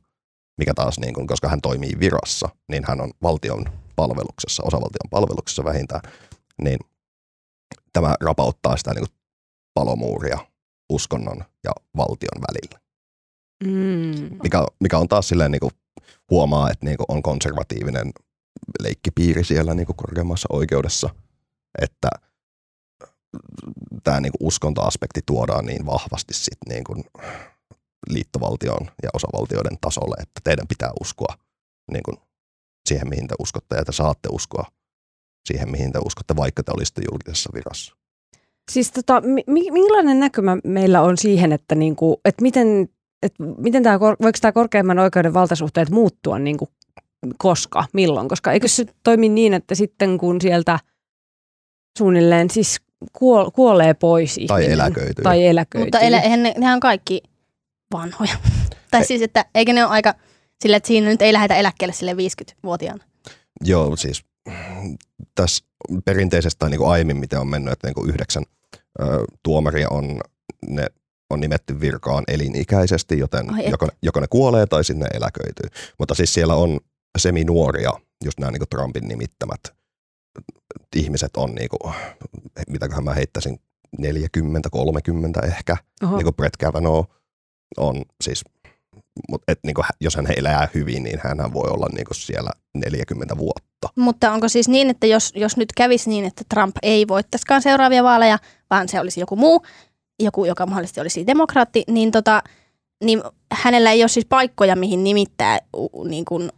mikä 0.59 0.75
taas, 0.75 0.99
niin 0.99 1.15
kuin, 1.15 1.27
koska 1.27 1.49
hän 1.49 1.61
toimii 1.61 1.93
virassa, 2.01 2.49
niin 2.69 2.85
hän 2.89 3.01
on 3.01 3.11
valtion 3.23 3.65
palveluksessa, 3.97 4.63
osavaltion 4.63 5.11
palveluksessa 5.11 5.65
vähintään, 5.65 6.01
niin 6.63 6.79
tämä 7.93 8.15
rapauttaa 8.21 8.77
sitä 8.77 8.95
niin 8.95 9.07
kuin 9.07 9.19
palomuuria 9.75 10.39
uskonnon 10.91 11.45
ja 11.65 11.71
valtion 11.97 12.43
välillä. 12.49 12.84
Mm. 13.65 14.39
Mikä, 14.43 14.67
mikä 14.81 14.99
on 14.99 15.09
taas 15.09 15.29
silleen 15.29 15.51
niin 15.51 15.61
kuin 15.61 15.73
huomaa, 16.31 16.71
että 16.71 16.87
niin 16.87 16.97
kuin 16.97 17.07
on 17.09 17.23
konservatiivinen 17.23 18.13
leikkipiiri 18.81 19.45
siellä 19.45 19.75
niin 19.75 19.87
kuin 19.87 19.97
korkeimmassa 19.97 20.47
oikeudessa, 20.53 21.11
että 21.83 22.09
tämä 24.05 24.21
niin 24.21 24.33
kuin 24.33 24.49
uskontoaspekti 24.49 25.21
tuodaan 25.27 25.67
niin 25.67 25.87
vahvasti 25.87 26.35
sit 26.35 26.59
niin 26.69 26.85
kuin 26.85 27.05
liittovaltion 28.11 28.91
ja 29.03 29.11
osavaltioiden 29.15 29.79
tasolle, 29.81 30.17
että 30.19 30.41
teidän 30.45 30.69
pitää 30.69 30.91
uskoa 31.01 31.35
niin 31.93 32.03
kuin 32.03 32.17
siihen, 32.89 33.09
mihin 33.09 33.29
te 33.29 33.35
uskotte, 33.39 33.77
ja 33.77 33.85
te 33.85 33.93
saatte 33.93 34.29
uskoa 34.33 34.65
siihen, 35.49 35.71
mihin 35.71 35.93
te 35.93 35.99
uskotte, 36.05 36.37
vaikka 36.37 36.63
te 36.63 36.73
olisitte 36.75 37.03
julkisessa 37.11 37.51
virassa. 37.55 37.97
Siis 38.73 38.91
tota, 38.91 39.21
mi- 39.47 39.71
millainen 39.71 40.21
näkymä 40.21 40.57
meillä 40.65 41.03
on 41.03 41.19
siihen, 41.19 41.53
että, 41.53 41.75
niinku, 41.75 42.21
että 42.25 42.43
miten, 42.43 42.89
et 43.25 43.35
miten 43.59 43.83
tää, 43.83 43.99
kor- 43.99 44.17
voiko 44.23 44.39
tämä 44.41 44.53
korkeimman 44.53 44.99
oikeuden 44.99 45.35
valtasuhteet 45.35 45.91
muuttua 45.91 46.39
niinku, 46.39 46.69
koska, 47.39 47.85
milloin? 47.93 48.29
Koska 48.29 48.53
eikö 48.53 48.69
se 48.69 48.85
toimi 49.03 49.29
niin, 49.29 49.55
että 49.55 49.75
sitten 49.75 50.19
kun 50.19 50.41
sieltä 50.41 50.79
suunnilleen 51.99 52.51
siis 52.51 52.81
kuol- 53.19 53.51
kuolee 53.51 53.95
pois 53.95 54.41
Tai 54.47 54.63
ihminen, 54.63 54.81
eläköityy. 54.81 55.23
Tai 55.23 55.47
eläköityy. 55.47 55.87
Mutta 55.87 55.99
ele, 55.99 56.17
eihän 56.17 56.43
ne, 56.43 56.55
nehän 56.59 56.75
on 56.75 56.81
kaikki 56.81 57.23
vanhoja. 57.93 58.35
tai 58.91 59.01
Ei. 59.01 59.07
siis, 59.07 59.23
että 59.23 59.45
eikö 59.55 59.73
ne 59.73 59.85
ole 59.85 59.93
aika 59.93 60.15
sille, 60.63 60.77
että 60.77 60.87
siinä 60.87 61.09
nyt 61.09 61.23
ei 61.23 61.33
lähdetä 61.33 61.57
eläkkeelle 61.57 61.93
sille 61.95 62.13
50-vuotiaana. 62.13 63.05
Joo, 63.65 63.97
siis 63.97 64.25
tässä 65.35 65.65
perinteisesti 66.05 66.59
tai 66.59 66.71
niin 66.71 66.79
kuin 66.79 66.91
aiemmin, 66.91 67.17
miten 67.17 67.41
on 67.41 67.49
mennyt, 67.49 67.73
että 67.73 67.87
niin 67.87 67.95
kuin 67.95 68.11
yhdeksän 68.11 68.45
ö, 69.01 69.05
tuomaria 69.43 69.89
on, 69.91 70.21
ne 70.67 70.87
on 71.31 71.41
nimetty 71.41 71.81
virkaan 71.81 72.25
elinikäisesti, 72.29 73.19
joten 73.19 73.55
Ai 73.55 73.71
joko, 73.71 73.89
joko 74.03 74.21
ne 74.21 74.27
kuolee 74.31 74.67
tai 74.67 74.85
sinne 74.85 75.07
eläköityy. 75.15 75.69
Mutta 75.99 76.15
siis 76.15 76.35
siellä 76.35 76.55
on 76.55 76.81
seminuoria, 77.19 77.91
just 78.25 78.39
nämä 78.41 78.51
niin 78.51 78.63
Trumpin 78.71 79.09
nimittämät 79.09 79.61
ihmiset 80.97 81.37
on, 81.37 81.55
niin 81.55 81.69
kuin, 81.69 81.95
mitäköhän 82.69 83.05
mä 83.05 83.15
heittäisin, 83.15 83.61
40, 83.99 84.71
30 84.71 85.41
ehkä, 85.41 85.77
Oho. 86.03 86.17
niin 86.17 86.25
kuin 86.25 86.35
Brett 86.35 86.57
Kavanaugh 86.57 87.11
on 87.77 88.03
siis, 88.25 88.45
mut 89.29 89.43
et, 89.49 89.59
niin 89.67 89.75
kuin, 89.75 89.85
jos 90.01 90.17
hän 90.17 90.27
elää 90.37 90.69
hyvin, 90.75 91.03
niin 91.03 91.21
hän 91.25 91.53
voi 91.53 91.71
olla 91.71 91.87
niin 91.93 92.05
kuin 92.07 92.17
siellä 92.17 92.51
40 92.75 93.37
vuotta. 93.37 93.89
Mutta 93.97 94.33
onko 94.33 94.49
siis 94.49 94.69
niin, 94.69 94.91
että 94.91 95.07
jos, 95.07 95.33
jos 95.35 95.57
nyt 95.57 95.73
kävisi 95.77 96.11
niin, 96.11 96.25
että 96.25 96.45
Trump 96.49 96.77
ei 96.83 97.09
voittaisikaan 97.09 97.63
seuraavia 97.63 98.05
vaaleja, 98.05 98.39
vaan 98.71 98.89
se 98.89 99.01
olisi 99.01 99.21
joku 99.21 99.37
muu, 99.37 99.63
joku, 100.21 100.45
joka 100.45 100.67
mahdollisesti 100.67 101.01
olisi 101.01 101.27
demokraatti, 101.27 101.85
niin, 101.89 102.11
tota, 102.11 102.43
niin 103.05 103.23
hänellä 103.53 103.91
ei 103.91 104.03
ole 104.03 104.09
siis 104.09 104.27
paikkoja, 104.27 104.77
mihin 104.77 105.05
nimittää 105.05 105.59
niin 106.09 106.25
kuin 106.25 106.51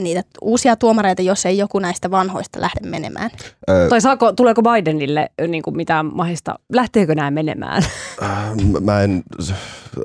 niitä 0.00 0.22
uusia 0.40 0.76
tuomareita, 0.76 1.22
jos 1.22 1.46
ei 1.46 1.58
joku 1.58 1.78
näistä 1.78 2.10
vanhoista 2.10 2.60
lähde 2.60 2.80
menemään. 2.88 3.30
Öö, 3.70 3.88
Tai 3.88 4.00
saako, 4.00 4.32
tuleeko 4.32 4.62
Bidenille 4.62 5.30
niin 5.48 5.62
kuin 5.62 5.76
mitään 5.76 6.06
mahista, 6.06 6.58
lähteekö 6.72 7.14
nämä 7.14 7.30
menemään? 7.30 7.82
Äh, 8.22 8.54
mä 8.80 9.02
en, 9.02 9.22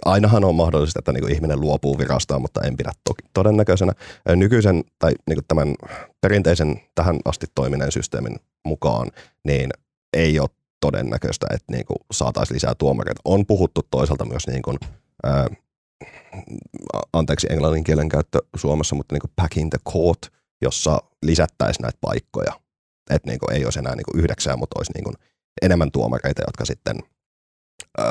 ainahan 0.06 0.44
on 0.44 0.56
mahdollista, 0.56 1.00
että 1.00 1.12
niinku 1.12 1.28
ihminen 1.28 1.62
luopuu 1.62 1.98
virastaan, 1.98 2.42
mutta 2.42 2.62
en 2.62 2.78
pidä 2.78 2.92
toki 3.04 3.22
todennäköisenä. 3.34 3.94
Nykyisen 4.36 4.84
tai 5.00 5.12
niinku 5.28 5.44
tämän 5.48 5.76
perinteisen 6.22 6.82
tähän 6.96 7.20
asti 7.26 7.46
toimineen 7.56 7.92
systeemin 7.92 8.36
mukaan, 8.66 9.12
niin 9.44 9.70
ei 10.14 10.40
ole 10.40 10.50
todennäköistä, 10.92 11.48
että 11.52 11.72
niinku 11.72 11.94
saataisiin 12.12 12.56
lisää 12.56 12.76
tuomareita. 12.76 13.22
On 13.26 13.46
puhuttu 13.46 13.82
toisaalta 13.92 14.26
myös, 14.26 14.48
niinku, 14.48 14.76
ää, 15.24 15.48
anteeksi 17.14 17.48
englannin 17.50 17.84
kielen 17.84 18.10
käyttö 18.10 18.40
Suomessa, 18.56 18.96
mutta 18.96 19.16
niinku 19.16 19.28
back 19.36 19.58
in 19.58 19.70
the 19.70 19.78
court, 19.92 20.22
jossa 20.62 21.02
lisättäisiin 21.24 21.84
näitä 21.84 21.98
paikkoja. 22.02 22.54
Että 23.10 23.30
niinku 23.30 23.46
ei 23.52 23.66
olisi 23.66 23.80
enää 23.80 23.96
niinku 23.96 24.12
yhdeksää, 24.16 24.58
mutta 24.58 24.80
olisi 24.80 24.92
niinku 24.96 25.14
enemmän 25.62 25.92
tuomareita, 25.92 26.42
jotka 26.48 26.66
sitten 26.66 26.98
öö, 28.00 28.06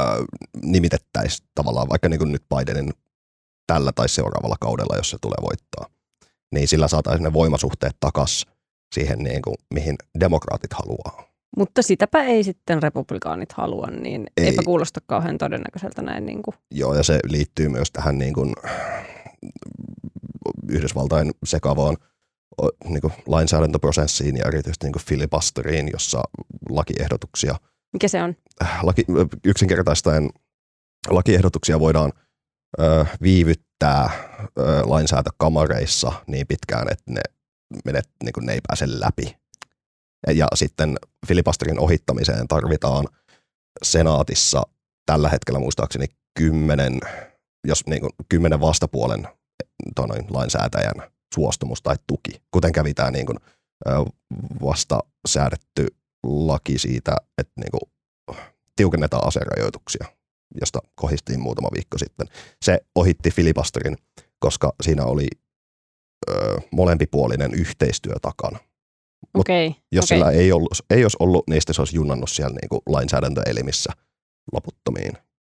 nimitettäisiin 0.62 1.49
tavallaan 1.55 1.89
vaikka 1.89 2.09
niin 2.09 2.19
kuin 2.19 2.33
nyt 2.33 2.43
Bidenin 2.57 2.93
tällä 3.67 3.93
tai 3.93 4.09
seuraavalla 4.09 4.57
kaudella, 4.61 4.97
jos 4.97 5.11
se 5.11 5.17
tulee 5.21 5.39
voittaa, 5.43 5.87
niin 6.55 6.69
sillä 6.69 6.89
saataisiin 6.89 7.25
ne 7.25 7.33
voimasuhteet 7.33 7.97
takas 8.01 8.47
siihen, 8.95 9.19
niin 9.19 9.43
kuin, 9.43 9.57
mihin 9.75 9.97
demokraatit 10.21 10.73
haluaa. 10.73 11.36
Mutta 11.57 11.83
sitäpä 11.83 12.23
ei 12.23 12.45
sitten 12.45 12.83
republikaanit 12.83 13.53
halua, 13.53 13.87
niin 13.87 14.27
Ei. 14.37 14.47
eipä 14.47 14.62
kuulosta 14.62 15.01
kauhean 15.07 15.38
todennäköiseltä 15.38 16.03
näin. 16.03 16.27
Niin 16.27 16.42
kuin. 16.42 16.55
Joo, 16.71 16.95
ja 16.95 17.03
se 17.03 17.21
liittyy 17.25 17.69
myös 17.69 17.90
tähän 17.90 18.19
niin 18.19 18.35
kuin, 18.35 18.55
Yhdysvaltain 20.69 21.31
sekavaan 21.45 21.97
niin 22.85 23.01
kuin 23.01 23.12
lainsäädäntöprosessiin 23.27 24.37
ja 24.37 24.45
erityisesti 24.49 24.87
niin 24.87 24.92
kuin 24.92 25.05
filibusteriin, 25.05 25.88
jossa 25.92 26.23
lakiehdotuksia 26.71 27.55
Mikä 27.92 28.09
se 28.09 28.23
on? 28.23 28.37
laki, 28.83 29.05
yksinkertaistaen 29.45 30.31
lakiehdotuksia 31.11 31.81
voidaan 31.81 32.12
ö, 32.81 33.07
viivyttää 33.23 34.11
ö, 34.59 34.62
lainsäätökamareissa 34.85 36.12
niin 36.27 36.47
pitkään, 36.47 36.87
että 36.90 37.12
ne, 37.12 37.21
menet, 37.85 38.09
niin 38.25 38.33
kuin 38.33 38.47
ne 38.47 38.53
ei 38.53 38.61
pääse 38.69 38.85
läpi. 38.88 39.37
Ja, 40.35 40.47
sitten 40.55 40.97
filibusterin 41.27 41.81
ohittamiseen 41.81 42.49
tarvitaan 42.49 43.09
senaatissa 43.83 44.62
tällä 45.07 45.29
hetkellä 45.29 45.59
muistaakseni 45.59 46.07
kymmenen, 46.39 47.01
jos 47.67 47.87
niin 47.87 48.01
kuin, 48.01 48.12
kymmenen 48.29 48.61
vastapuolen 48.61 49.29
ton, 49.95 50.09
noin, 50.09 50.27
lainsäätäjän 50.31 51.11
suostumus 51.35 51.83
tai 51.83 51.97
tuki, 52.07 52.43
kuten 52.51 52.73
kävi 52.73 52.95
tämä 52.95 53.11
niin 53.11 53.27
kuin, 53.27 53.39
vasta 54.62 55.01
säädetty 55.29 55.87
laki 56.27 56.79
siitä, 56.79 57.17
että 57.39 57.53
niin 57.61 57.71
kuin, 57.71 57.93
tiukennetaan 58.77 59.27
aserajoituksia, 59.27 60.07
josta 60.61 60.79
kohistiin 60.95 61.41
muutama 61.41 61.69
viikko 61.75 61.99
sitten. 61.99 62.27
Se 62.65 62.81
ohitti 62.95 63.31
filibusterin, 63.31 63.97
koska 64.39 64.73
siinä 64.83 65.05
oli 65.05 65.27
ö, 66.31 66.61
molempipuolinen 66.71 67.55
yhteistyö 67.55 68.15
takana. 68.23 68.59
Mut 69.35 69.40
Okei. 69.40 69.74
Jos 69.92 70.05
okei. 70.05 70.18
sillä 70.18 70.31
ei, 70.31 70.52
ollut, 70.52 70.70
ei 70.90 71.02
olisi 71.05 71.16
ollut, 71.20 71.44
niin 71.48 71.61
sitten 71.62 71.74
se 71.74 71.81
olisi 71.81 71.96
junnannut 71.96 72.31
siellä 72.31 72.59
niin 72.62 72.68
kuin 72.68 72.81
lainsäädäntöelimissä 72.87 73.92
loputtomiin. 74.52 75.12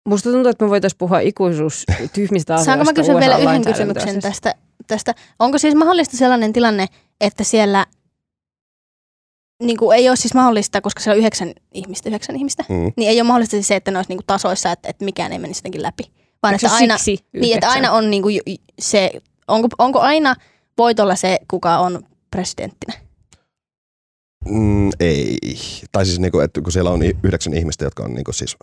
Musta 0.08 0.30
tuntuu, 0.30 0.50
että 0.50 0.64
me 0.64 0.70
voitaisiin 0.70 0.98
puhua 0.98 1.20
ikuisuus 1.20 1.84
tyhmistä 2.12 2.54
asioista. 2.54 2.64
Saanko 2.70 2.84
mä 2.84 2.92
kysyä 2.92 3.20
vielä 3.20 3.38
yhden 3.38 3.64
kysymyksen 3.64 4.10
siis. 4.12 4.22
tästä, 4.22 4.54
tästä? 4.86 5.14
Onko 5.38 5.58
siis 5.58 5.74
mahdollista 5.74 6.16
sellainen 6.16 6.52
tilanne, 6.52 6.86
että 7.20 7.44
siellä 7.44 7.86
niin 9.62 9.76
kuin 9.76 9.96
ei 9.96 10.08
ole 10.08 10.16
siis 10.16 10.34
mahdollista, 10.34 10.80
koska 10.80 11.00
siellä 11.00 11.14
on 11.14 11.18
yhdeksän 11.18 11.52
ihmistä, 11.74 12.08
yhdeksän 12.08 12.36
ihmistä, 12.36 12.64
Mm. 12.68 12.92
niin 12.96 13.10
ei 13.10 13.20
ole 13.20 13.26
mahdollista 13.26 13.50
siis 13.50 13.68
se, 13.68 13.76
että 13.76 13.90
ne 13.90 13.98
olisi 13.98 14.08
niin 14.10 14.18
kuin 14.18 14.26
tasoissa, 14.26 14.72
että, 14.72 14.88
että 14.88 15.04
mikään 15.04 15.32
ei 15.32 15.38
menisi 15.38 15.58
jotenkin 15.58 15.82
läpi. 15.82 16.02
Vaan 16.42 16.54
että 16.54 16.72
aina, 16.72 16.96
niin, 17.32 17.54
että 17.54 17.70
aina 17.70 17.92
on 17.92 18.10
niin 18.10 18.22
kuin 18.22 18.40
se, 18.78 19.10
onko, 19.48 19.68
onko 19.78 20.00
aina 20.00 20.34
voitolla 20.78 21.16
se, 21.16 21.38
kuka 21.50 21.78
on 21.78 22.02
presidenttinä? 22.30 22.94
Mm, 24.48 24.90
ei. 25.00 25.38
Tai 25.92 26.06
siis, 26.06 26.18
niin 26.18 26.32
kuin, 26.32 26.44
että 26.44 26.60
kun 26.62 26.72
siellä 26.72 26.90
on 26.90 27.00
yhdeksän 27.22 27.54
ihmistä, 27.54 27.84
jotka 27.84 28.02
on 28.02 28.14
niin 28.14 28.24
kuin, 28.24 28.34
siis 28.34 28.56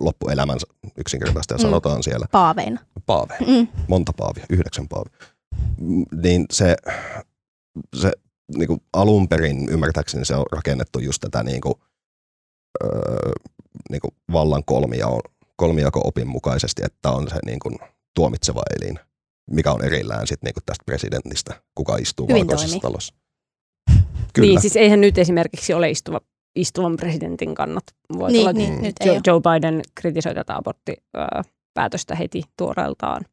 loppuelämänsä 0.00 0.66
yksinkertaista 0.96 1.54
ja 1.54 1.58
Mm. 1.58 1.62
sanotaan 1.62 2.02
siellä 2.02 2.26
Paaveina. 2.32 2.80
paave. 3.06 3.36
Mm. 3.46 3.68
monta 3.88 4.12
paavia, 4.16 4.46
yhdeksän 4.50 4.88
paavia, 4.88 5.12
Mm, 5.80 6.04
niin 6.22 6.46
se, 6.52 6.76
se 7.96 8.12
niin 8.56 8.66
kuin 8.66 8.80
alun 8.92 9.28
perin 9.28 9.68
ymmärtääkseni 9.68 10.24
se 10.24 10.34
on 10.34 10.44
rakennettu 10.52 10.98
just 10.98 11.20
tätä 11.20 11.42
niin 11.42 11.60
kuin, 11.60 11.74
öö, 12.84 13.32
niin 13.90 14.00
kuin 14.00 14.10
vallan 14.32 14.64
kolmijako, 14.64 15.20
kolmijako-opin 15.56 16.28
mukaisesti, 16.28 16.82
että 16.84 17.10
on 17.10 17.28
se 17.28 17.36
niin 17.46 17.58
kuin 17.58 17.78
tuomitseva 18.14 18.62
elin, 18.80 18.98
mikä 19.50 19.72
on 19.72 19.84
erillään 19.84 20.26
sit 20.26 20.42
niin 20.42 20.54
kuin 20.54 20.64
tästä 20.66 20.82
presidentistä, 20.86 21.62
kuka 21.74 21.96
istuu 21.96 22.28
Hyvin 22.28 22.40
valkoisessa 22.40 22.68
toimii. 22.70 22.80
talossa. 22.82 23.14
Kyllä. 24.34 24.46
Niin, 24.46 24.60
siis 24.60 24.76
eihän 24.76 25.00
nyt 25.00 25.18
esimerkiksi 25.18 25.74
ole 25.74 25.90
istuva, 25.90 26.20
istuvan 26.56 26.96
presidentin 26.96 27.54
kannat. 27.54 27.84
Voi 28.18 28.32
Niin, 28.32 28.40
olla, 28.40 28.52
niin, 28.52 28.82
nyt 28.82 28.96
ei 29.00 29.06
Joe. 29.06 29.20
Joe 29.26 29.40
Biden 29.40 29.82
kritisoi 29.94 30.34
tätä 30.34 30.56
aborttipäätöstä 30.56 32.14
heti 32.14 32.42
tuoreeltaan 32.58 33.24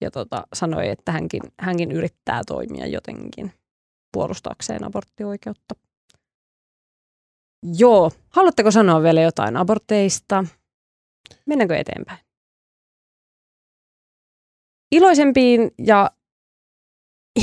ja 0.00 0.10
tota, 0.10 0.46
sanoi, 0.54 0.88
että 0.88 1.12
hänkin, 1.12 1.42
hänkin 1.60 1.92
yrittää 1.92 2.42
toimia 2.46 2.86
jotenkin 2.86 3.52
puolustaakseen 4.12 4.84
aborttioikeutta. 4.84 5.74
Joo, 7.78 8.10
haluatteko 8.28 8.70
sanoa 8.70 9.02
vielä 9.02 9.20
jotain 9.20 9.56
aborteista? 9.56 10.44
Mennäänkö 11.46 11.76
eteenpäin? 11.76 12.18
Iloisempiin 14.92 15.70
ja 15.78 16.10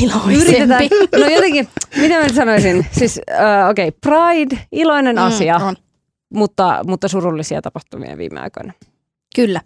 Iloisempi. 0.02 0.90
no 1.20 1.28
jotenkin, 1.28 1.68
mitä 1.96 2.16
mä 2.16 2.24
nyt 2.24 2.36
sanoisin, 2.36 2.86
siis 2.92 3.22
äh, 3.32 3.70
okei, 3.70 3.88
okay, 3.88 4.00
Pride, 4.02 4.68
iloinen 4.72 5.18
asia, 5.18 5.60
Mm, 5.60 5.66
on. 5.68 5.76
mutta, 6.34 6.80
mutta 6.88 7.08
surullisia 7.08 7.62
tapahtumia 7.62 8.18
viime 8.18 8.40
aikoina. 8.40 8.74
Kyllä. 9.36 9.62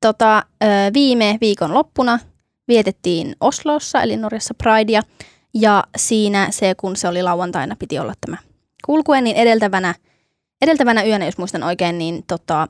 Tota, 0.00 0.42
viime 0.94 1.38
viikon 1.40 1.74
loppuna 1.74 2.18
vietettiin 2.68 3.36
Oslossa, 3.40 4.02
eli 4.02 4.16
Norjassa 4.16 4.54
Pridea. 4.54 5.02
Ja 5.54 5.84
siinä 5.96 6.46
se, 6.50 6.74
kun 6.74 6.96
se 6.96 7.08
oli 7.08 7.22
lauantaina, 7.22 7.76
piti 7.78 7.98
olla 7.98 8.12
tämä 8.26 8.36
kulkue, 8.86 9.20
niin 9.20 9.36
edeltävänä, 9.36 9.94
edeltävänä 10.62 11.04
yönä, 11.04 11.24
jos 11.24 11.38
muistan 11.38 11.62
oikein, 11.62 11.98
niin 11.98 12.24
tota, 12.26 12.68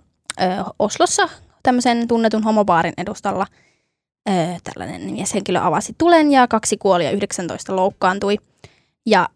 Oslossa 0.78 1.28
tämmöisen 1.62 2.08
tunnetun 2.08 2.42
homobaarin 2.42 2.94
edustalla 2.98 3.46
ö, 4.28 4.32
tällainen 4.64 5.10
mieshenkilö 5.10 5.60
avasi 5.62 5.94
tulen 5.98 6.32
ja 6.32 6.48
kaksi 6.48 6.76
kuoli 6.76 7.04
ja 7.04 7.10
19 7.10 7.76
loukkaantui. 7.76 8.36
Ja 9.06 9.28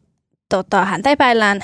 tota, 0.49 0.85
häntä 0.85 1.11
epäillään, 1.11 1.61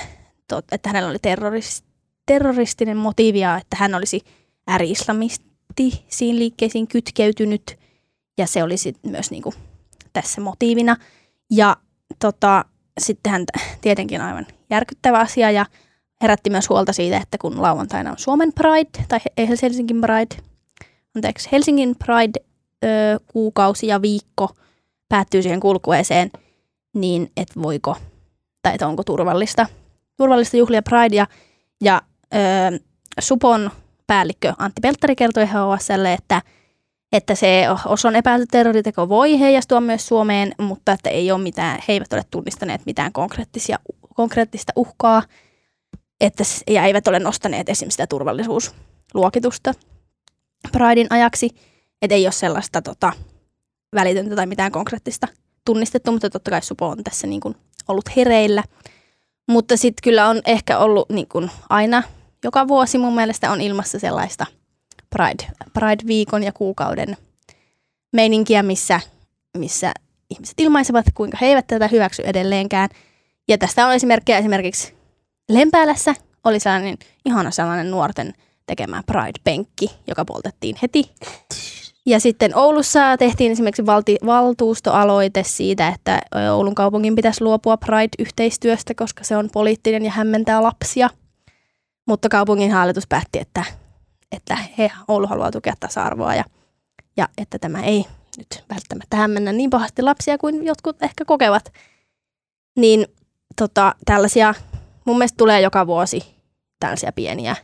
tot, 0.47 0.65
että 0.71 0.89
hänellä 0.89 1.09
oli 1.09 1.19
terrorist, 1.21 1.85
terroristinen 2.25 2.97
motiivi 2.97 3.39
ja 3.39 3.57
että 3.57 3.77
hän 3.79 3.95
olisi 3.95 4.21
ääri-islamistisiin 4.67 6.39
liikkeisiin 6.39 6.87
kytkeytynyt 6.87 7.79
ja 8.37 8.47
se 8.47 8.63
oli 8.63 8.77
sit 8.77 8.97
myös 9.03 9.31
niinku 9.31 9.53
tässä 10.13 10.41
motiivina. 10.41 10.95
Ja 11.51 11.77
tota, 12.19 12.65
sitten 12.99 13.31
hän 13.31 13.43
tietenkin 13.81 14.21
aivan 14.21 14.45
järkyttävä 14.69 15.19
asia 15.19 15.51
ja 15.51 15.65
herätti 16.21 16.49
myös 16.49 16.69
huolta 16.69 16.93
siitä, 16.93 17.17
että 17.17 17.37
kun 17.37 17.61
lauantaina 17.61 18.11
on 18.11 18.17
Suomen 18.17 18.53
Pride 18.53 19.05
tai 19.07 19.19
He- 19.37 19.47
Helsingin 19.61 20.01
Pride, 20.01 20.35
anteeksi, 21.15 21.49
Helsingin 21.51 21.95
Pride 22.05 22.52
ö, 22.83 23.19
kuukausi 23.27 23.87
ja 23.87 24.01
viikko 24.01 24.49
päättyy 25.09 25.41
siihen 25.41 25.59
kulkueeseen, 25.59 26.31
niin 26.93 27.31
et 27.37 27.47
voiko, 27.61 27.97
tai 28.61 28.73
että 28.73 28.87
onko 28.87 29.03
turvallista, 29.03 29.67
turvallista 30.17 30.57
juhlia 30.57 30.81
Pridea. 30.81 31.27
Ja 31.81 32.01
ö, 32.33 32.79
Supon 33.19 33.71
päällikkö 34.07 34.53
Antti 34.57 34.81
Pelttari 34.81 35.15
kertoi 35.15 35.45
HOSlle, 35.45 36.13
että, 36.13 36.41
että 37.11 37.35
se 37.35 37.65
Oslon 37.85 38.15
epäilty 38.15 38.45
terroriteko 38.51 39.09
voi 39.09 39.39
heijastua 39.39 39.81
myös 39.81 40.07
Suomeen, 40.07 40.55
mutta 40.57 40.91
että 40.91 41.09
ei 41.09 41.31
ole 41.31 41.41
mitään, 41.41 41.79
he 41.87 41.93
eivät 41.93 42.13
ole 42.13 42.21
tunnistaneet 42.31 42.81
mitään 42.85 43.13
konkreettisia, 43.13 43.79
konkreettista 44.15 44.73
uhkaa, 44.75 45.23
että, 46.21 46.43
ja 46.67 46.85
eivät 46.85 47.07
ole 47.07 47.19
nostaneet 47.19 47.69
esimerkiksi 47.69 47.93
sitä 47.95 48.07
turvallisuusluokitusta 48.07 49.73
Pridein 50.71 51.07
ajaksi, 51.09 51.49
että 52.03 52.15
ei 52.15 52.25
ole 52.25 52.31
sellaista 52.31 52.81
tota, 52.81 53.13
välitöntä 53.95 54.35
tai 54.35 54.45
mitään 54.45 54.71
konkreettista 54.71 55.27
tunnistettu, 55.65 56.11
mutta 56.11 56.29
totta 56.29 56.51
kai 56.51 56.61
Supo 56.61 56.87
on 56.87 57.03
tässä 57.03 57.27
niin 57.27 57.41
kuin 57.41 57.55
ollut 57.87 58.15
hereillä. 58.15 58.63
Mutta 59.47 59.77
sitten 59.77 60.03
kyllä 60.03 60.27
on 60.27 60.41
ehkä 60.45 60.77
ollut 60.77 61.09
niin 61.09 61.27
kuin 61.27 61.51
aina, 61.69 62.03
joka 62.43 62.67
vuosi 62.67 62.97
mun 62.97 63.15
mielestä 63.15 63.51
on 63.51 63.61
ilmassa 63.61 63.99
sellaista 63.99 64.45
Pride, 65.09 65.51
Pride-viikon 65.73 66.43
ja 66.43 66.51
kuukauden 66.51 67.17
meininkiä, 68.13 68.63
missä, 68.63 68.99
missä 69.57 69.93
ihmiset 70.29 70.59
ilmaisevat, 70.59 71.05
kuinka 71.13 71.37
he 71.41 71.45
eivät 71.45 71.67
tätä 71.67 71.87
hyväksy 71.87 72.21
edelleenkään. 72.25 72.89
Ja 73.47 73.57
tästä 73.57 73.87
on 73.87 73.93
esimerkkejä 73.93 74.37
esimerkiksi 74.37 74.93
Lempäälässä 75.49 76.15
oli 76.43 76.59
sellainen 76.59 76.97
ihana 77.25 77.51
sellainen 77.51 77.91
nuorten 77.91 78.33
tekemä 78.65 79.03
Pride-penkki, 79.05 79.91
joka 80.07 80.25
poltettiin 80.25 80.75
heti. 80.81 81.11
Ja 82.05 82.19
sitten 82.19 82.57
Oulussa 82.57 83.17
tehtiin 83.17 83.51
esimerkiksi 83.51 83.85
valti, 83.85 84.17
valtuustoaloite 84.25 85.43
siitä, 85.43 85.87
että 85.87 86.21
Oulun 86.53 86.75
kaupungin 86.75 87.15
pitäisi 87.15 87.43
luopua 87.43 87.77
Pride-yhteistyöstä, 87.77 88.93
koska 88.95 89.23
se 89.23 89.37
on 89.37 89.49
poliittinen 89.53 90.05
ja 90.05 90.11
hämmentää 90.11 90.63
lapsia. 90.63 91.09
Mutta 92.07 92.29
kaupungin 92.29 92.71
hallitus 92.71 93.07
päätti, 93.09 93.39
että, 93.39 93.63
että 94.31 94.57
he, 94.77 94.91
Oulu 95.07 95.27
haluaa 95.27 95.51
tukea 95.51 95.73
tasa-arvoa 95.79 96.35
ja, 96.35 96.43
ja 97.17 97.29
että 97.37 97.59
tämä 97.59 97.83
ei 97.83 98.05
nyt 98.37 98.63
välttämättä 98.69 99.17
hämmennä 99.17 99.53
niin 99.53 99.69
pahasti 99.69 100.01
lapsia 100.01 100.37
kuin 100.37 100.65
jotkut 100.65 101.03
ehkä 101.03 101.25
kokevat. 101.25 101.73
Niin 102.77 103.05
tota, 103.55 103.95
tällaisia 104.05 104.53
mun 105.05 105.17
mielestä 105.17 105.37
tulee 105.37 105.61
joka 105.61 105.87
vuosi 105.87 106.35
tällaisia 106.79 107.11
pieniä 107.11 107.55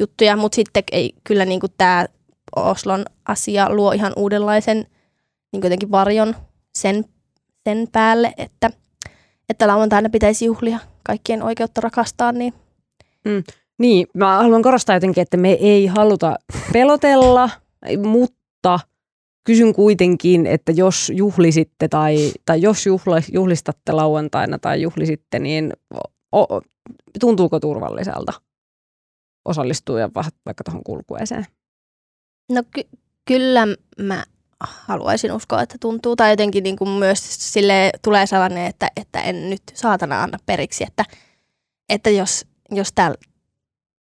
juttuja, 0.00 0.36
mutta 0.36 0.56
sitten 0.56 0.82
ei 0.92 1.12
kyllä 1.24 1.44
niin 1.44 1.60
tämä 1.78 2.06
Oslon 2.56 3.04
asia 3.28 3.74
luo 3.74 3.92
ihan 3.92 4.12
uudenlaisen 4.16 4.86
niin 5.52 5.62
jotenkin 5.62 5.90
varjon 5.90 6.34
sen, 6.78 7.04
sen 7.68 7.88
päälle, 7.92 8.34
että, 8.36 8.70
että 9.48 9.66
lauantaina 9.66 10.08
pitäisi 10.08 10.44
juhlia 10.44 10.78
kaikkien 11.04 11.42
oikeutta 11.42 11.80
rakastaa. 11.80 12.32
Niin. 12.32 12.54
Mm. 13.24 13.42
Niin, 13.78 14.06
mä 14.14 14.36
haluan 14.36 14.62
korostaa 14.62 14.96
jotenkin, 14.96 15.22
että 15.22 15.36
me 15.36 15.52
ei 15.52 15.86
haluta 15.86 16.36
pelotella, 16.72 17.50
mutta 18.02 18.80
kysyn 19.44 19.74
kuitenkin, 19.74 20.46
että 20.46 20.72
jos 20.72 21.12
juhlisitte 21.14 21.88
tai, 21.88 22.32
tai 22.44 22.62
jos 22.62 22.86
juhla, 22.86 23.16
juhlistatte 23.32 23.92
lauantaina 23.92 24.58
tai 24.58 24.82
juhlisitte, 24.82 25.38
niin 25.38 25.72
o, 26.36 26.60
tuntuuko 27.20 27.60
turvalliselta 27.60 28.32
osallistua 29.44 29.98
vaikka 30.46 30.64
tuohon 30.64 30.84
kulkueeseen? 30.84 31.46
No 32.48 32.62
ky- 32.74 32.98
kyllä 33.24 33.66
mä 33.98 34.24
haluaisin 34.60 35.32
uskoa, 35.32 35.62
että 35.62 35.76
tuntuu. 35.80 36.16
Tai 36.16 36.30
jotenkin 36.30 36.62
niin 36.62 36.76
kuin 36.76 36.90
myös 36.90 37.52
sille 37.52 37.90
tulee 38.04 38.26
sellainen, 38.26 38.66
että, 38.66 38.90
että 38.96 39.20
en 39.20 39.50
nyt 39.50 39.62
saatana 39.74 40.22
anna 40.22 40.38
periksi. 40.46 40.84
Että, 40.84 41.04
että 41.88 42.10
jos, 42.10 42.46
jos 42.70 42.92
täl, 42.92 43.14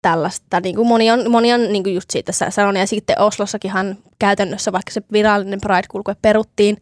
tällaista, 0.01 0.59
niin 0.59 0.75
kuin 0.75 0.87
moni 0.87 1.11
on, 1.11 1.31
moni 1.31 1.53
on 1.53 1.73
niin 1.73 1.83
kuin 1.83 1.95
just 1.95 2.09
siitä 2.09 2.31
sanonut. 2.49 2.79
Ja 2.79 2.87
sitten 2.87 3.21
Oslossakinhan 3.21 3.97
käytännössä, 4.19 4.71
vaikka 4.71 4.91
se 4.91 5.01
virallinen 5.11 5.61
Pride-kulkue 5.61 6.15
peruttiin 6.21 6.77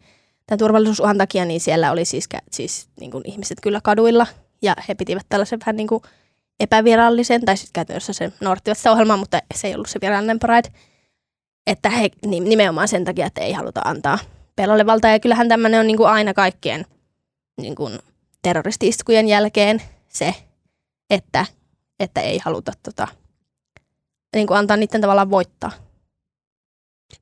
tämän 0.46 0.58
turvallisuusuhan 0.58 1.18
takia, 1.18 1.44
niin 1.44 1.60
siellä 1.60 1.92
oli 1.92 2.04
siis, 2.04 2.28
siis 2.50 2.88
niin 3.00 3.10
kuin 3.10 3.22
ihmiset 3.26 3.58
kyllä 3.62 3.80
kaduilla. 3.82 4.26
Ja 4.62 4.74
he 4.88 4.94
pitivät 4.94 5.26
tällaisen 5.28 5.60
vähän 5.60 5.76
niin 5.76 5.88
kuin 5.88 6.02
epävirallisen, 6.60 7.44
tai 7.44 7.56
sitten 7.56 7.72
käytännössä 7.72 8.12
se 8.12 8.32
noudattivat 8.40 8.78
sitä 8.78 8.92
ohjelmaa, 8.92 9.16
mutta 9.16 9.38
se 9.54 9.68
ei 9.68 9.74
ollut 9.74 9.88
se 9.88 10.00
virallinen 10.00 10.38
Pride 10.38 10.68
että 11.66 11.90
he 11.90 12.10
nimenomaan 12.22 12.88
sen 12.88 13.04
takia, 13.04 13.26
että 13.26 13.40
ei 13.40 13.52
haluta 13.52 13.80
antaa 13.84 14.18
pelolle 14.56 14.86
valtaa. 14.86 15.10
Ja 15.10 15.20
kyllähän 15.20 15.48
tämmöinen 15.48 15.80
on 15.80 15.86
niin 15.86 15.96
kuin 15.96 16.08
aina 16.08 16.34
kaikkien 16.34 16.84
niin 17.60 17.74
kuin 17.74 17.98
terroristi-iskujen 18.42 19.28
jälkeen 19.28 19.82
se, 20.08 20.34
että, 21.10 21.46
että 22.00 22.20
ei 22.20 22.38
haluta 22.38 22.72
tota, 22.82 23.08
niin 24.34 24.46
kuin 24.46 24.58
antaa 24.58 24.76
niiden 24.76 25.00
tavallaan 25.00 25.30
voittaa. 25.30 25.70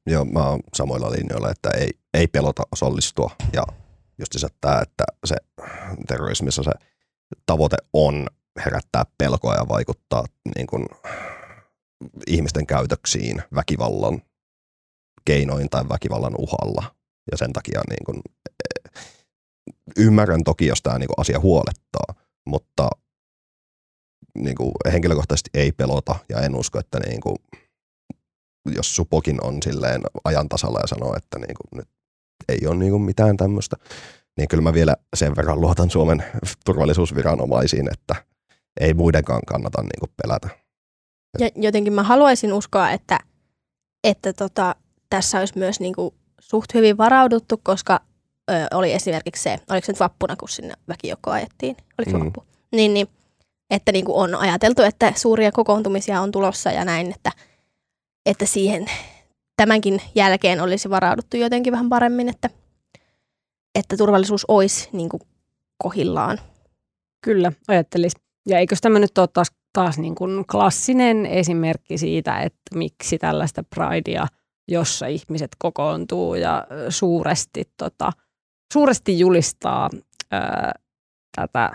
Joo, 0.06 0.24
mä 0.24 0.48
oon 0.48 0.60
samoilla 0.74 1.10
linjoilla, 1.10 1.50
että 1.50 1.70
ei, 1.70 1.90
ei 2.14 2.26
pelota 2.26 2.62
osallistua. 2.72 3.30
Ja 3.52 3.62
just 4.18 4.44
että, 4.44 4.80
että 4.82 5.04
se 5.24 5.36
terrorismissa 6.08 6.62
se 6.62 6.72
tavoite 7.46 7.76
on 7.92 8.26
herättää 8.64 9.04
pelkoa 9.18 9.54
ja 9.54 9.68
vaikuttaa 9.68 10.24
niin 10.56 10.66
kuin, 10.66 10.86
ihmisten 12.26 12.66
käytöksiin 12.66 13.42
väkivallan 13.54 14.22
keinoin 15.24 15.70
tai 15.70 15.88
väkivallan 15.88 16.34
uhalla. 16.38 16.94
Ja 17.30 17.36
sen 17.36 17.52
takia 17.52 17.80
niin 17.90 18.04
kuin, 18.06 18.20
eh, 18.36 19.02
ymmärrän 19.96 20.44
toki, 20.44 20.66
jos 20.66 20.82
tämä 20.82 20.98
niin 20.98 21.08
kuin 21.08 21.20
asia 21.20 21.40
huolettaa, 21.40 22.14
mutta 22.46 22.90
niin 24.38 24.56
kuin, 24.56 24.72
henkilökohtaisesti 24.92 25.50
ei 25.54 25.72
pelota 25.72 26.16
ja 26.28 26.40
en 26.40 26.54
usko, 26.56 26.78
että 26.78 27.00
niin 27.00 27.20
kuin, 27.20 27.36
jos 28.76 28.96
Supokin 28.96 29.44
on 29.44 29.62
silleen 29.62 30.02
ajan 30.24 30.48
tasalla 30.48 30.80
ja 30.80 30.86
sanoo, 30.86 31.16
että 31.16 31.38
niin 31.38 31.54
kuin, 31.54 31.78
nyt 31.78 31.88
ei 32.48 32.66
ole 32.66 32.76
niin 32.76 32.90
kuin 32.90 33.02
mitään 33.02 33.36
tämmöistä, 33.36 33.76
niin 34.36 34.48
kyllä 34.48 34.62
mä 34.62 34.72
vielä 34.72 34.96
sen 35.16 35.36
verran 35.36 35.60
luotan 35.60 35.90
Suomen 35.90 36.24
turvallisuusviranomaisiin, 36.64 37.92
että 37.92 38.14
ei 38.80 38.94
muidenkaan 38.94 39.42
kannata 39.46 39.82
niin 39.82 40.00
kuin 40.00 40.12
pelätä. 40.22 40.67
Ja 41.38 41.50
jotenkin 41.56 41.92
mä 41.92 42.02
haluaisin 42.02 42.52
uskoa, 42.52 42.90
että, 42.90 43.20
että 44.04 44.32
tota, 44.32 44.74
tässä 45.10 45.38
olisi 45.38 45.58
myös 45.58 45.80
niin 45.80 45.94
kuin 45.94 46.14
suht 46.40 46.74
hyvin 46.74 46.98
varauduttu, 46.98 47.60
koska 47.62 48.00
ö, 48.50 48.54
oli 48.74 48.92
esimerkiksi 48.92 49.42
se, 49.42 49.60
oliko 49.70 49.86
se 49.86 49.92
nyt 49.92 50.00
vappuna, 50.00 50.36
kun 50.36 50.48
sinne 50.48 50.74
väkijoukko 50.88 51.30
ajettiin, 51.30 51.76
oliko 51.98 52.10
se 52.10 52.16
mm. 52.16 52.24
vappu? 52.24 52.44
Niin, 52.72 52.94
niin 52.94 53.08
että 53.70 53.92
niin 53.92 54.04
kuin 54.04 54.16
on 54.16 54.34
ajateltu, 54.34 54.82
että 54.82 55.12
suuria 55.16 55.52
kokoontumisia 55.52 56.20
on 56.20 56.32
tulossa 56.32 56.70
ja 56.70 56.84
näin, 56.84 57.10
että, 57.14 57.32
että 58.26 58.46
siihen 58.46 58.86
tämänkin 59.56 60.02
jälkeen 60.14 60.60
olisi 60.60 60.90
varauduttu 60.90 61.36
jotenkin 61.36 61.72
vähän 61.72 61.88
paremmin, 61.88 62.28
että, 62.28 62.50
että 63.74 63.96
turvallisuus 63.96 64.44
olisi 64.48 64.88
niin 64.92 65.08
kuin 65.08 65.22
kohillaan. 65.78 66.38
Kyllä, 67.24 67.52
ajattelis. 67.68 68.12
Ja 68.48 68.58
eikö 68.58 68.76
tämä 68.80 68.98
nyt 68.98 69.18
ole 69.18 69.28
taas, 69.32 69.52
taas 69.82 69.98
niin 69.98 70.14
kuin 70.14 70.44
klassinen 70.52 71.26
esimerkki 71.26 71.98
siitä, 71.98 72.40
että 72.40 72.78
miksi 72.78 73.18
tällaista 73.18 73.62
pridea– 73.74 74.26
jossa 74.68 75.06
ihmiset 75.06 75.50
kokoontuu 75.58 76.34
ja 76.34 76.66
suuresti, 76.88 77.64
tota, 77.76 78.12
suuresti 78.72 79.18
julistaa 79.18 79.90
ää, 80.30 80.72
tätä, 81.36 81.70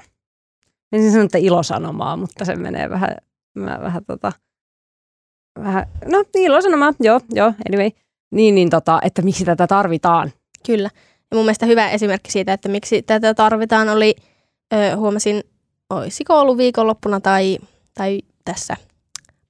en 0.92 1.12
sano, 1.12 1.24
että 1.24 1.38
ilosanomaa, 1.38 2.18
mutta 2.18 2.46
se 2.46 2.56
menee 2.56 2.89
vähän, 2.89 3.16
vähän, 3.58 4.06
tota, 4.06 4.32
vähän 5.60 5.86
no 6.06 6.24
ilosanomaa, 6.36 6.94
joo, 7.00 7.20
joo, 7.30 7.54
anyway, 7.70 7.89
niin, 8.32 8.56
niin 8.56 8.70
tota, 8.70 9.00
että 9.04 9.22
miksi 9.22 9.46
tätä 9.46 9.68
tarvitaan. 9.68 10.32
Kyllä. 10.66 10.89
Ja 11.32 11.38
mun 11.38 11.46
mielestä 11.46 11.66
hyvä 11.66 11.89
esimerkki 11.89 12.32
siitä, 12.32 12.54
että 12.54 12.70
miksi 12.70 13.02
tätä 13.02 13.34
tarvitaan 13.34 13.89
oli, 13.89 14.16
ö, 14.74 14.96
huomasin, 14.96 15.44
olisiko 15.89 16.39
ollut 16.39 16.58
viikonloppuna 16.58 17.20
tai, 17.20 17.58
tai 17.93 18.21
tässä 18.45 18.77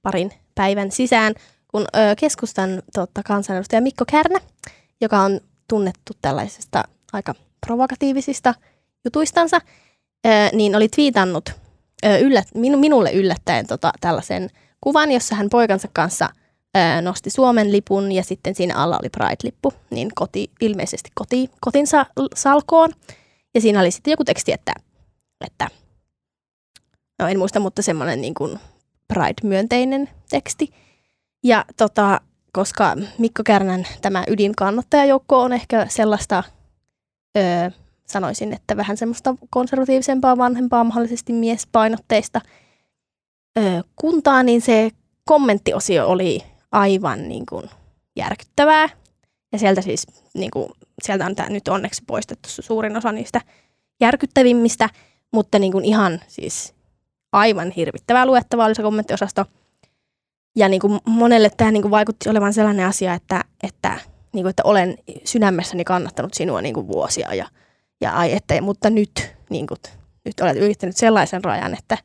parin 0.02 0.30
päivän 0.54 0.90
sisään, 0.90 1.34
kun 1.68 1.82
ö, 1.82 2.14
keskustan 2.18 2.82
totta, 2.94 3.22
kansanedustaja 3.22 3.80
Mikko 3.80 4.04
Kärnä, 4.10 4.40
joka 5.00 5.20
on 5.20 5.40
tunnettu 5.68 6.12
tällaisesta 6.22 6.84
aika 7.12 7.34
provokatiivisista 7.66 8.54
jutuistansa, 9.04 9.60
ö, 10.26 10.28
niin 10.52 10.76
oli 10.76 10.88
twiitannut 10.88 11.48
ö, 12.06 12.18
yllät, 12.18 12.48
minu, 12.54 12.78
minulle 12.78 13.12
yllättäen 13.12 13.66
tota, 13.66 13.92
tällaisen 14.00 14.50
kuvan, 14.80 15.12
jossa 15.12 15.34
hän 15.34 15.50
poikansa 15.50 15.88
kanssa 15.92 16.28
ö, 16.76 17.02
nosti 17.02 17.30
Suomen 17.30 17.72
lipun 17.72 18.12
ja 18.12 18.24
sitten 18.24 18.54
siinä 18.54 18.74
alla 18.76 18.98
oli 18.98 19.08
Pride-lippu, 19.08 19.72
niin 19.90 20.08
koti, 20.14 20.50
ilmeisesti 20.60 21.10
koti, 21.14 21.50
kotinsa 21.60 22.06
salkoon. 22.34 22.90
Ja 23.54 23.60
siinä 23.60 23.80
oli 23.80 23.90
sitten 23.90 24.10
joku 24.10 24.24
teksti, 24.24 24.52
että, 24.52 24.72
että 25.46 25.68
no 27.18 27.28
en 27.28 27.38
muista, 27.38 27.60
mutta 27.60 27.82
semmoinen 27.82 28.20
niin 28.20 28.34
kuin 28.34 28.58
Pride-myönteinen 29.08 30.10
teksti. 30.30 30.72
Ja 31.44 31.64
tota, 31.76 32.20
koska 32.52 32.96
Mikko 33.18 33.42
Kärnän 33.44 33.86
tämä 34.02 34.24
ydinkannattajajoukko 34.28 35.42
on 35.42 35.52
ehkä 35.52 35.86
sellaista, 35.88 36.42
öö, 37.38 37.70
sanoisin, 38.06 38.52
että 38.52 38.76
vähän 38.76 38.96
semmoista 38.96 39.34
konservatiivisempaa, 39.50 40.38
vanhempaa, 40.38 40.84
mahdollisesti 40.84 41.32
miespainotteista 41.32 42.40
öö, 43.58 43.82
kuntaa, 43.96 44.42
niin 44.42 44.60
se 44.60 44.90
kommenttiosio 45.24 46.08
oli 46.08 46.40
aivan 46.72 47.28
niin 47.28 47.46
kuin 47.46 47.70
järkyttävää. 48.16 48.88
Ja 49.52 49.58
sieltä 49.58 49.80
siis, 49.80 50.06
niin 50.34 50.50
kuin, 50.50 50.68
sieltä 51.02 51.26
on 51.26 51.34
tämä 51.34 51.48
nyt 51.48 51.68
onneksi 51.68 52.02
poistettu 52.06 52.48
suurin 52.48 52.96
osa 52.96 53.12
niistä 53.12 53.40
järkyttävimmistä, 54.00 54.88
mutta 55.32 55.58
niin 55.58 55.72
kuin 55.72 55.84
ihan 55.84 56.20
siis 56.28 56.73
aivan 57.34 57.70
hirvittävää 57.70 58.26
luettavaa 58.26 58.66
oli 58.66 58.74
se 58.74 58.82
kommenttiosasto– 58.82 59.44
ja 60.56 60.68
niin 60.68 60.80
kuin 60.80 61.00
monelle 61.06 61.50
tämä 61.56 61.70
niin 61.70 61.82
kuin 61.82 61.90
vaikutti 61.90 62.30
olevan 62.30 62.52
sellainen 62.52 62.86
asia, 62.86 63.14
että, 63.14 63.44
että, 63.62 63.98
niin 64.32 64.44
kuin, 64.44 64.50
että 64.50 64.62
olen 64.66 64.98
sydämessäni 65.24 65.84
kannattanut 65.84 66.34
sinua 66.34 66.62
niin 66.62 66.74
kuin 66.74 66.88
vuosia 66.88 67.34
ja, 67.34 67.46
ja 68.00 68.12
ai, 68.12 68.32
että, 68.32 68.60
mutta 68.60 68.90
nyt 68.90 69.34
niin 69.50 69.66
kuin, 69.66 69.78
nyt 70.24 70.40
olet 70.40 70.56
ylittänyt 70.56 70.96
sellaisen 70.96 71.44
rajan, 71.44 71.78
että, 71.78 71.98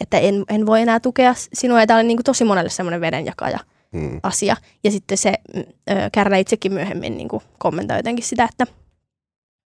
että 0.00 0.18
en, 0.18 0.44
en 0.50 0.66
voi 0.66 0.80
enää 0.80 1.00
tukea 1.00 1.34
sinua. 1.52 1.80
Ja 1.80 1.86
tämä 1.86 1.98
oli 1.98 2.06
niin 2.06 2.16
kuin 2.16 2.24
tosi 2.24 2.44
monelle 2.44 2.70
semmoinen 2.70 3.00
vedenjakaja 3.00 3.58
Mm. 3.92 4.20
asia. 4.22 4.56
Ja 4.84 4.90
sitten 4.90 5.18
se 5.18 5.34
mm, 5.54 5.60
ö, 5.90 5.94
Kärnä 6.12 6.36
itsekin 6.36 6.72
myöhemmin 6.72 7.16
niin 7.16 7.28
kuin 7.28 7.42
kommentoi 7.58 7.96
jotenkin 7.96 8.24
sitä, 8.24 8.48
että, 8.50 8.66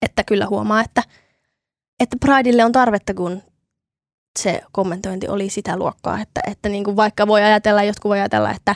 että 0.01 0.23
kyllä 0.23 0.47
huomaa, 0.47 0.81
että, 0.81 1.03
että 1.99 2.17
Prideille 2.19 2.65
on 2.65 2.71
tarvetta, 2.71 3.13
kun 3.13 3.41
se 4.39 4.61
kommentointi 4.71 5.27
oli 5.27 5.49
sitä 5.49 5.77
luokkaa, 5.77 6.21
että, 6.21 6.41
että 6.47 6.69
niin 6.69 6.83
kuin 6.83 6.95
vaikka 6.95 7.27
voi 7.27 7.43
ajatella, 7.43 7.83
jotkut 7.83 8.09
voi 8.09 8.19
ajatella, 8.19 8.51
että, 8.51 8.75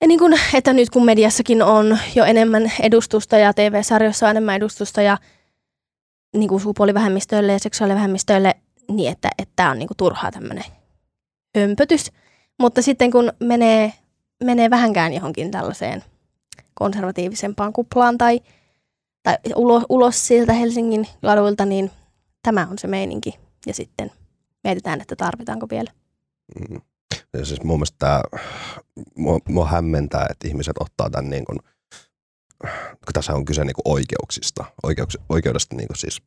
ja 0.00 0.08
niin 0.08 0.18
kuin, 0.18 0.34
että 0.54 0.72
nyt 0.72 0.90
kun 0.90 1.04
mediassakin 1.04 1.62
on 1.62 1.98
jo 2.14 2.24
enemmän 2.24 2.72
edustusta 2.80 3.38
ja 3.38 3.54
TV-sarjoissa 3.54 4.26
on 4.26 4.30
enemmän 4.30 4.56
edustusta 4.56 5.02
ja 5.02 5.18
niin 6.36 6.48
kuin 6.48 6.60
sukupuolivähemmistöille 6.60 7.52
ja 7.52 7.58
seksuaalivähemmistöille, 7.58 8.54
niin 8.90 9.12
että, 9.12 9.30
tämä 9.56 9.70
on 9.70 9.78
niin 9.78 9.88
kuin 9.88 9.96
turhaa 9.96 10.30
tämmöinen 10.30 10.64
hömpötys. 11.58 12.12
Mutta 12.60 12.82
sitten 12.82 13.10
kun 13.10 13.32
menee, 13.40 13.92
menee 14.44 14.70
vähänkään 14.70 15.12
johonkin 15.12 15.50
tällaiseen 15.50 16.04
konservatiivisempaan 16.74 17.72
kuplaan 17.72 18.18
tai, 18.18 18.40
tai 19.22 19.36
ulos, 19.56 19.82
ulos 19.88 20.26
siltä 20.26 20.52
Helsingin 20.52 21.08
laduilta, 21.22 21.64
niin 21.66 21.90
tämä 22.42 22.66
on 22.70 22.78
se 22.78 22.86
meininki. 22.86 23.43
Ja 23.66 23.74
sitten 23.74 24.10
mietitään, 24.64 25.00
että 25.00 25.16
tarvitaanko 25.16 25.66
vielä. 25.70 25.90
Mm. 26.60 26.80
Ja 27.32 27.44
siis 27.44 27.62
mun 27.62 27.78
mielestä 27.78 27.96
tämä, 27.98 28.22
mua, 29.16 29.38
mua 29.48 29.66
hämmentää, 29.66 30.26
että 30.30 30.48
ihmiset 30.48 30.76
ottaa 30.80 31.10
tämän 31.10 31.30
niin 31.30 31.44
kuin, 31.44 31.58
kun 32.78 33.12
tässä 33.12 33.34
on 33.34 33.44
kyse 33.44 33.64
niin 33.64 33.74
kuin 33.74 33.94
oikeuksista, 33.94 34.64
oikeuks, 34.82 35.18
oikeudesta 35.28 35.76
niin 35.76 35.88
kuin 35.88 35.96
siis 35.96 36.22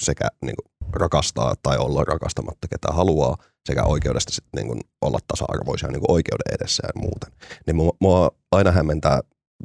sekä 0.00 0.28
niin 0.42 0.54
kuin 0.56 0.92
rakastaa 0.92 1.54
tai 1.62 1.78
olla 1.78 2.04
rakastamatta 2.04 2.68
ketä 2.68 2.88
haluaa, 2.92 3.36
sekä 3.66 3.84
oikeudesta 3.84 4.32
sit 4.32 4.44
niin 4.56 4.66
kuin 4.66 4.80
olla 5.00 5.18
tasa-arvoisia 5.28 5.88
niin 5.88 6.00
kuin 6.00 6.10
oikeuden 6.10 6.54
edessä 6.54 6.82
ja 6.86 7.00
muuten. 7.00 7.32
Niin 7.66 7.76
mua, 7.76 7.92
mua 8.00 8.30
aina 8.52 8.70
hämmentää 8.70 9.20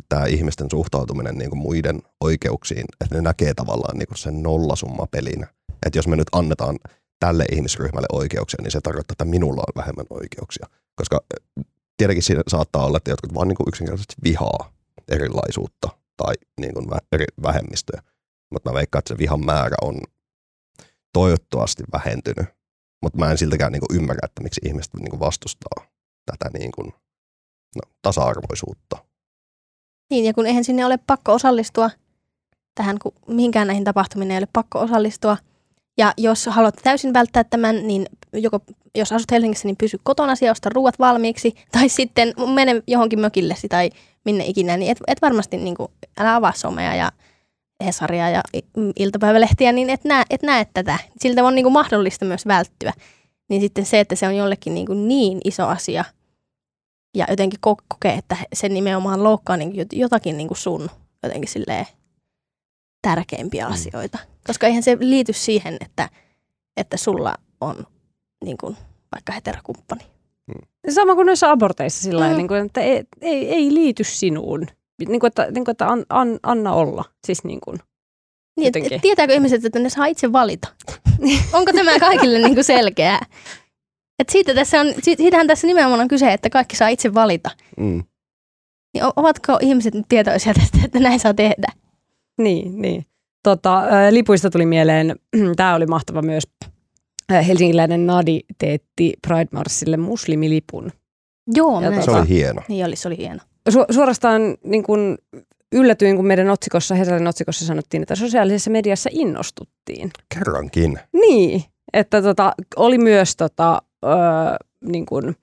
tämä 0.10 0.26
ihmisten 0.26 0.68
suhtautuminen 0.72 1.38
niin 1.38 1.50
kuin 1.50 1.60
muiden 1.60 2.02
oikeuksiin, 2.22 2.86
että 3.02 3.16
ne 3.16 3.22
näkee 3.22 3.54
tavallaan 3.54 3.98
niin 3.98 4.08
kuin 4.08 4.18
sen 4.18 4.44
nollasumma-pelinä. 4.44 5.48
Että 5.86 5.98
jos 5.98 6.08
me 6.08 6.16
nyt 6.16 6.28
annetaan 6.32 6.80
tälle 7.26 7.46
ihmisryhmälle 7.52 8.08
oikeuksia, 8.12 8.60
niin 8.64 8.72
se 8.72 8.82
tarkoittaa, 8.82 9.14
että 9.14 9.26
minulla 9.26 9.64
on 9.68 9.82
vähemmän 9.82 10.06
oikeuksia. 10.10 10.68
Koska 10.96 11.20
eh, 11.34 11.66
tietenkin 11.98 12.24
siinä 12.24 12.44
saattaa 12.48 12.86
olla, 12.86 12.98
että 12.98 13.12
jotkut 13.12 13.34
vaan 13.34 13.48
niin 13.48 13.56
kuin 13.56 13.68
yksinkertaisesti 13.68 14.16
vihaa 14.24 14.74
erilaisuutta 15.08 15.90
tai 16.18 16.34
niin 16.60 16.74
kuin 16.74 16.88
eri 17.12 17.26
vähemmistöjä. 17.44 18.02
Mutta 18.52 18.70
mä 18.70 18.74
veikkaan, 18.74 19.00
että 19.00 19.14
se 19.14 19.18
vihan 19.18 19.46
määrä 19.46 19.76
on 19.82 19.96
toivottavasti 21.14 21.84
vähentynyt. 21.94 22.46
Mutta 23.02 23.20
mä 23.20 23.32
en 23.32 23.38
siltäkään 23.38 23.72
niin 23.72 23.84
kuin 23.88 23.98
ymmärrä, 23.98 24.26
että 24.26 24.44
miksi 24.44 24.62
ihmiset 24.66 24.94
niin 24.94 25.10
kuin 25.10 25.20
vastustaa 25.20 25.88
tätä 26.26 26.58
niin 26.58 26.72
kuin, 26.72 26.94
no, 27.76 27.82
tasa-arvoisuutta. 28.02 28.98
Niin, 30.10 30.26
ja 30.26 30.34
kun 30.34 30.46
eihän 30.46 30.64
sinne 30.64 30.86
ole 30.86 31.00
pakko 31.08 31.34
osallistua 31.34 31.90
tähän, 32.76 33.00
kun 33.00 33.14
mihinkään 33.28 33.68
näihin 33.68 33.84
tapahtumiin 33.84 34.32
ei 34.32 34.38
ole 34.38 34.48
pakko 34.54 34.80
osallistua. 34.80 35.38
Ja 35.98 36.14
jos 36.18 36.46
haluat 36.46 36.76
täysin 36.84 37.14
välttää 37.14 37.44
tämän, 37.44 37.88
niin 37.88 38.06
joko 38.34 38.60
jos 38.96 39.12
asut 39.12 39.32
Helsingissä, 39.32 39.68
niin 39.68 39.78
pysy 39.78 40.00
kotona 40.04 40.34
osta 40.52 40.70
ruuat 40.70 41.00
valmiiksi. 41.00 41.56
Tai 41.72 41.90
sitten 41.90 42.34
mene 42.54 42.84
johonkin 42.88 43.20
mökillesi 43.20 43.70
tai 43.70 43.90
minne 44.26 44.46
ikinä, 44.46 44.78
niin 44.78 44.92
et, 44.92 44.98
et 45.08 45.22
varmasti 45.22 45.58
niin 45.58 45.76
kuin, 45.76 45.92
älä 46.18 46.36
avaa 46.36 46.54
somea 46.56 46.96
ja 46.96 47.12
Hesaria 47.86 48.30
ja 48.30 48.42
i- 48.56 48.94
iltapäivälehtiä, 48.96 49.72
niin 49.72 49.90
et 49.90 50.04
näe, 50.04 50.24
et 50.30 50.44
näe 50.44 50.68
tätä. 50.74 51.00
Siltä 51.20 51.44
on 51.44 51.56
niin 51.56 51.64
kuin 51.66 51.74
mahdollista 51.74 52.26
myös 52.26 52.46
välttyä. 52.48 52.94
Niin 53.50 53.62
sitten 53.62 53.86
se, 53.86 54.00
että 54.00 54.16
se 54.16 54.28
on 54.28 54.36
jollekin 54.36 54.74
niin, 54.74 54.86
kuin 54.86 55.08
niin 55.08 55.38
iso 55.46 55.68
asia 55.68 56.06
ja 57.16 57.26
jotenkin 57.30 57.60
ko- 57.68 57.86
kokee, 57.88 58.14
että 58.14 58.38
se 58.54 58.70
nimenomaan 58.70 59.24
loukkaa 59.24 59.58
niin 59.58 59.88
jotakin 59.92 60.38
niin 60.38 60.48
kuin 60.48 60.58
sun 60.58 60.90
jotenkin 61.24 61.50
silleen 61.50 61.86
tärkeimpiä 63.04 63.68
Mm. 63.68 63.74
asioita. 63.74 64.18
Koska 64.48 64.68
eihän 64.68 64.84
se 64.84 64.98
liity 65.00 65.34
siihen, 65.34 65.78
että, 65.82 66.10
että 66.78 66.98
sulla 66.98 67.36
on 67.62 67.88
niin 68.46 68.58
kuin, 68.58 68.78
vaikka 69.16 69.34
heterokumppani. 69.34 70.02
Sama 70.90 71.16
kuin 71.16 71.26
noissa 71.26 71.52
aborteissa 71.52 72.02
sillä 72.04 72.20
lailla, 72.20 72.34
Mm. 72.34 72.38
niin 72.38 72.48
kuin, 72.48 72.66
että 72.66 72.82
ei, 72.82 73.04
ei, 73.22 73.50
ei 73.50 73.74
liity 73.74 74.04
sinuun. 74.04 74.68
Niin 75.08 75.20
kuin, 75.20 75.28
että, 75.28 75.52
niin 75.52 75.66
kuin, 75.66 75.72
että 75.72 75.88
an, 75.88 76.06
an, 76.10 76.40
anna 76.44 76.74
olla. 76.74 77.06
Siis 77.26 77.44
niin 77.44 77.60
kuin. 77.62 77.80
Niin, 78.60 78.72
et, 78.92 79.02
tietääkö 79.02 79.34
ihmiset, 79.34 79.66
että 79.66 79.80
ne 79.80 79.90
saa 79.90 80.06
itse 80.06 80.32
valita? 80.32 80.68
Onko 81.54 81.72
tämä 81.74 82.00
kaikille 82.00 82.40
niin 82.40 82.54
kuin 82.54 82.64
selkeää? 82.64 83.26
Et 84.20 84.30
siitä 84.30 84.54
tässä 84.54 84.82
on, 84.82 84.88
si- 85.02 85.16
siitähän 85.16 85.48
tässä 85.48 85.68
nimenomaan 85.68 86.02
on 86.02 86.08
kyse, 86.08 86.34
että 86.34 86.50
kaikki 86.50 86.76
saa 86.76 86.88
itse 86.88 87.14
valita. 87.14 87.50
Mm. 87.78 88.04
Niin 88.94 89.04
ovatko 89.16 89.58
ihmiset 89.62 89.94
nyt 89.94 90.06
tietoisia 90.10 90.54
tästä, 90.54 90.78
että 90.86 91.00
näin 91.00 91.20
saa 91.20 91.34
tehdä? 91.34 91.68
Niin, 92.38 92.82
niin. 92.82 93.06
Tota, 93.44 93.84
lipuista 94.10 94.50
tuli 94.50 94.66
mieleen, 94.66 95.16
tämä 95.56 95.76
oli 95.76 95.86
mahtava 95.86 96.22
myös, 96.22 96.44
helsinkiläinen 97.48 98.08
Nadi 98.08 98.40
teetti 98.58 99.14
Pride 99.28 99.50
Marssille 99.52 99.98
muslimilipun. 99.98 100.92
Joo, 101.56 101.82
Ja 101.82 101.90
näin 101.90 102.04
Se 102.04 102.12
tota- 102.12 102.18
oli 102.18 102.30
hieno. 102.30 102.62
Niin 102.68 102.86
oli, 102.86 102.96
se 102.96 103.08
oli 103.08 103.18
hieno. 103.18 103.40
Su- 103.70 103.94
suorastaan 103.94 104.42
niin 104.64 104.84
kun 104.84 105.18
yllätyin, 105.72 106.16
kun 106.16 106.28
meidän 106.28 106.50
otsikossa, 106.50 106.96
Hesarin 106.96 107.28
otsikossa 107.28 107.66
sanottiin, 107.66 108.04
että 108.04 108.16
sosiaalisessa 108.16 108.72
mediassa 108.72 109.10
innostuttiin. 109.14 110.12
Kerrankin. 110.34 111.00
Niin, 111.14 111.64
että 111.94 112.22
tota, 112.22 112.54
oli 112.76 112.98
myös, 112.98 113.36
tota, 113.36 113.82
öö, 114.06 114.12
niin 114.86 115.06
kun, 115.06 115.36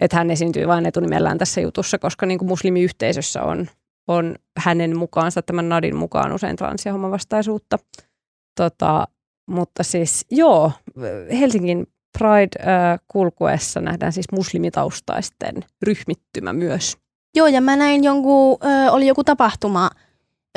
että 0.00 0.16
hän 0.16 0.30
esiintyy 0.30 0.68
vain 0.68 0.86
etunimellään 0.86 1.38
tässä 1.38 1.60
jutussa, 1.60 1.98
koska 1.98 2.26
niin 2.26 2.38
kun 2.38 2.48
muslimiyhteisössä 2.48 3.42
on, 3.42 3.66
on 4.08 4.36
hänen 4.58 4.98
mukaansa, 4.98 5.42
tämän 5.42 5.68
Nadin 5.68 5.96
mukaan 5.96 6.32
usein 6.32 6.56
trans- 6.56 6.86
ja 6.86 6.92
homovastaisuutta. 6.92 7.78
Tota, 8.56 9.08
mutta 9.46 9.82
siis 9.82 10.26
joo, 10.30 10.72
Helsingin 11.40 11.86
Pride-kulkuessa 12.18 13.80
nähdään 13.80 14.12
siis 14.12 14.26
muslimitaustaisten 14.32 15.54
ryhmittymä 15.82 16.52
myös. 16.52 16.96
Joo, 17.36 17.46
ja 17.46 17.60
mä 17.60 17.76
näin 17.76 18.04
jonkun, 18.04 18.58
ö, 18.64 18.92
oli 18.92 19.06
joku 19.06 19.24
tapahtuma 19.24 19.90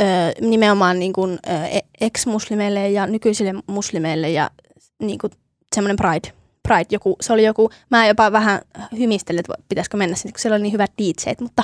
ö, 0.01 0.03
nimenomaan 0.41 0.99
niin 0.99 1.13
kuin, 1.13 1.39
ö, 1.47 1.65
e- 1.65 1.79
ex-muslimeille 2.01 2.89
ja 2.89 3.07
nykyisille 3.07 3.53
muslimeille 3.67 4.29
ja 4.29 4.49
niin 5.01 5.19
kuin 5.19 5.31
semmoinen 5.75 5.95
pride. 5.95 6.35
Pride, 6.67 6.85
joku, 6.91 7.15
se 7.21 7.33
oli 7.33 7.43
joku, 7.43 7.69
mä 7.91 8.07
jopa 8.07 8.31
vähän 8.31 8.61
hymistelin, 8.97 9.39
että 9.39 9.53
pitäisikö 9.69 9.97
mennä 9.97 10.15
sinne, 10.15 10.31
kun 10.31 10.39
siellä 10.39 10.55
oli 10.55 10.63
niin 10.63 10.73
hyvät 10.73 10.91
DJt, 11.01 11.41
mutta, 11.41 11.63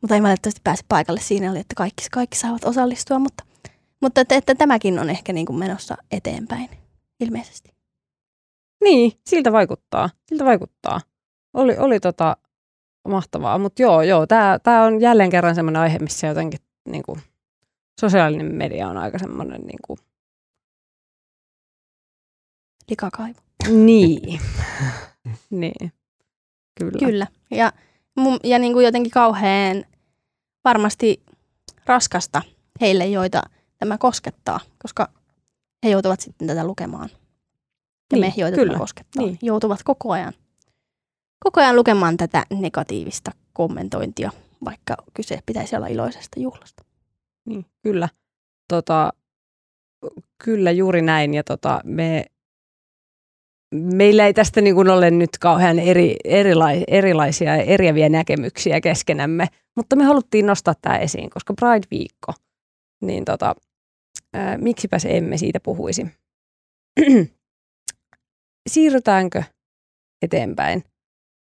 mutta 0.00 0.16
en 0.16 0.22
valitettavasti 0.22 0.60
pääse 0.64 0.82
paikalle. 0.88 1.20
Siinä 1.20 1.50
oli, 1.50 1.58
että 1.58 1.74
kaikki, 1.76 2.04
kaikki 2.12 2.36
saavat 2.36 2.64
osallistua, 2.64 3.18
mutta, 3.18 3.44
mutta 4.00 4.20
että, 4.20 4.34
että 4.34 4.54
tämäkin 4.54 4.98
on 4.98 5.10
ehkä 5.10 5.32
niin 5.32 5.46
kuin 5.46 5.58
menossa 5.58 5.96
eteenpäin, 6.10 6.68
ilmeisesti. 7.20 7.76
Niin, 8.84 9.12
siltä 9.26 9.52
vaikuttaa. 9.52 10.10
Siltä 10.28 10.44
vaikuttaa. 10.44 11.00
Oli, 11.54 11.76
oli 11.78 12.00
tota 12.00 12.36
mahtavaa, 13.08 13.58
mutta 13.58 13.82
joo, 13.82 14.02
joo, 14.02 14.26
tämä 14.26 14.58
tää 14.62 14.82
on 14.82 15.00
jälleen 15.00 15.30
kerran 15.30 15.54
semmoinen 15.54 15.82
aihe, 15.82 15.98
missä 15.98 16.26
jotenkin 16.26 16.60
niinku, 16.88 17.18
sosiaalinen 18.00 18.54
media 18.54 18.88
on 18.88 18.96
aika 18.96 19.18
semmoinen 19.18 19.60
niinku, 19.60 19.98
Likakaivo. 22.90 23.40
niin. 23.68 24.40
niin. 25.50 25.92
Kyllä. 26.78 26.98
Kyllä. 26.98 27.26
Ja, 27.50 27.72
mun, 28.16 28.38
ja 28.44 28.58
niin 28.58 28.72
kuin 28.72 28.84
jotenkin 28.84 29.10
kauhean 29.10 29.84
varmasti 30.64 31.22
raskasta 31.86 32.42
heille, 32.80 33.06
joita 33.06 33.42
tämä 33.78 33.98
koskettaa, 33.98 34.60
koska 34.82 35.08
he 35.84 35.90
joutuvat 35.90 36.20
sitten 36.20 36.48
tätä 36.48 36.66
lukemaan. 36.66 37.08
Ja 37.12 37.18
Niin, 38.12 38.20
me, 38.20 38.32
joita 38.36 38.54
kyllä. 38.56 38.72
tämä 38.72 38.80
koskettaa, 38.80 39.22
Niin. 39.22 39.38
joutuvat 39.42 39.82
koko 39.82 40.12
ajan, 40.12 40.32
koko 41.44 41.60
ajan 41.60 41.76
lukemaan 41.76 42.16
tätä 42.16 42.44
negatiivista 42.50 43.30
kommentointia, 43.52 44.30
vaikka 44.64 44.96
kyse 45.14 45.38
pitäisi 45.46 45.76
olla 45.76 45.86
iloisesta 45.86 46.40
juhlasta. 46.40 46.84
Niin, 47.44 47.66
kyllä. 47.82 48.08
Tota, 48.68 49.12
kyllä 50.44 50.70
juuri 50.70 51.02
näin. 51.02 51.34
Ja 51.34 51.44
tota, 51.44 51.80
me, 51.84 52.26
meillä 53.74 54.26
ei 54.26 54.34
tästä 54.34 54.60
niin 54.60 54.74
kuin 54.74 54.90
ole 54.90 55.10
nyt 55.10 55.30
kauhean 55.40 55.78
eri, 55.78 56.16
erilai, 56.24 56.84
erilaisia 56.88 57.56
ja 57.56 57.62
eriäviä 57.62 58.08
näkemyksiä 58.08 58.80
keskenämme, 58.80 59.46
mutta 59.76 59.96
me 59.96 60.04
haluttiin 60.04 60.46
nostaa 60.46 60.74
tämä 60.80 60.98
esiin, 60.98 61.30
koska 61.30 61.54
Pride-viikko, 61.60 62.32
niin 63.02 63.24
tota, 63.24 63.54
ää, 64.34 64.58
miksipäs 64.58 65.04
emme 65.04 65.38
siitä 65.38 65.60
puhuisi. 65.60 66.06
Siirrytäänkö 68.70 69.42
eteenpäin? 70.22 70.84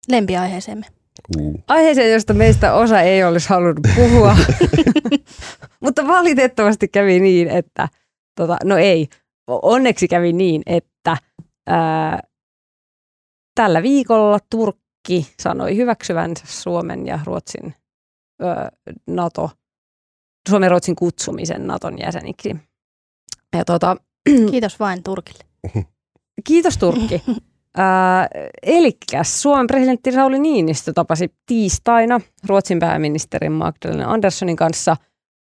Lempiaiheeseemme. 0.10 0.86
Uh. 1.38 1.64
Aiheeseen, 1.68 2.14
josta 2.14 2.34
meistä 2.34 2.74
osa 2.74 3.02
ei 3.02 3.24
olisi 3.24 3.50
halunnut 3.50 3.88
puhua, 3.96 4.38
mutta 5.84 6.08
valitettavasti 6.08 6.88
kävi 6.88 7.20
niin, 7.20 7.48
että 7.48 7.90
tota, 8.36 8.58
no 8.64 8.78
ei. 8.78 9.08
onneksi 9.48 10.08
kävi 10.08 10.34
niin, 10.34 10.62
että 10.66 11.18
ää, 11.68 12.20
tällä 13.56 13.84
viikolla 13.84 14.40
Turkki 14.50 15.34
sanoi 15.40 15.76
hyväksyvänsä 15.78 16.44
Suomen 16.48 17.08
ja 17.08 17.20
Ruotsin 17.26 17.76
ö, 18.42 18.46
NATO, 19.08 19.50
Suomen 20.50 20.66
ja 20.66 20.70
Ruotsin 20.70 20.96
kutsumisen 20.96 21.68
Naton 21.68 22.00
jäseniksi. 22.00 22.56
Ja 23.58 23.66
tota, 23.66 23.98
Kiitos 24.52 24.80
vain 24.80 25.04
Turkille. 25.04 25.44
kiitos 26.48 26.78
Turkki. 26.78 27.24
Ää, 27.78 28.28
elikkäs 28.64 29.42
Suomen 29.42 29.68
presidentti 29.68 30.12
Sauli 30.12 30.40
Niinistö 30.40 30.94
tapasi 30.94 31.34
tiistaina 31.46 32.22
Ruotsin 32.48 32.80
pääministerin 32.80 33.52
Magdalena 33.52 34.12
Anderssonin 34.12 34.56
kanssa 34.56 34.98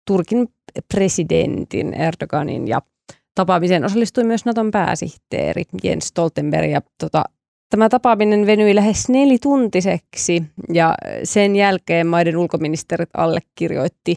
Turkin 0.06 0.48
presidentin 0.94 1.94
Erdoganin 1.94 2.68
ja 2.68 2.82
tapaamiseen 3.34 3.84
osallistui 3.84 4.24
myös 4.24 4.44
Naton 4.44 4.70
pääsihteeri 4.70 5.62
Jens 5.82 6.04
Stoltenberg 6.04 6.70
ja 6.70 6.80
tota, 6.98 7.24
Tämä 7.70 7.88
tapaaminen 7.88 8.46
venyi 8.46 8.74
lähes 8.74 9.08
nelituntiseksi 9.08 10.42
ja 10.72 10.94
sen 11.24 11.56
jälkeen 11.56 12.06
maiden 12.06 12.36
ulkoministerit 12.36 13.08
allekirjoitti 13.16 14.16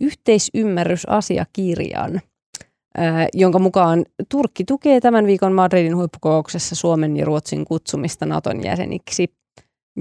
yhteisymmärrysasiakirjan, 0.00 2.20
jonka 3.34 3.58
mukaan 3.58 4.04
Turkki 4.28 4.64
tukee 4.64 5.00
tämän 5.00 5.26
viikon 5.26 5.52
Madridin 5.52 5.96
huippukokouksessa 5.96 6.74
Suomen 6.74 7.16
ja 7.16 7.24
Ruotsin 7.24 7.64
kutsumista 7.64 8.26
Naton 8.26 8.64
jäseniksi. 8.64 9.28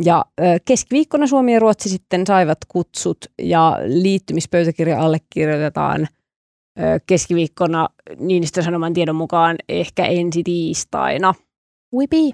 Ja 0.04 0.26
keskiviikkona 0.66 1.28
Suomi 1.28 1.54
ja 1.54 1.60
Ruotsi 1.60 1.90
sitten 1.90 2.28
saivat 2.28 2.58
kutsut 2.68 3.18
ja 3.42 3.80
liittymispöytäkirja 3.86 5.00
allekirjoitetaan 5.00 6.08
keskiviikkona 7.08 7.90
Niinistön 8.20 8.64
sanoman 8.64 8.94
tiedon 8.94 9.16
mukaan 9.16 9.56
ehkä 9.70 10.06
ensi 10.06 10.44
tiistaina. 10.44 11.34
Wipi. 11.98 12.32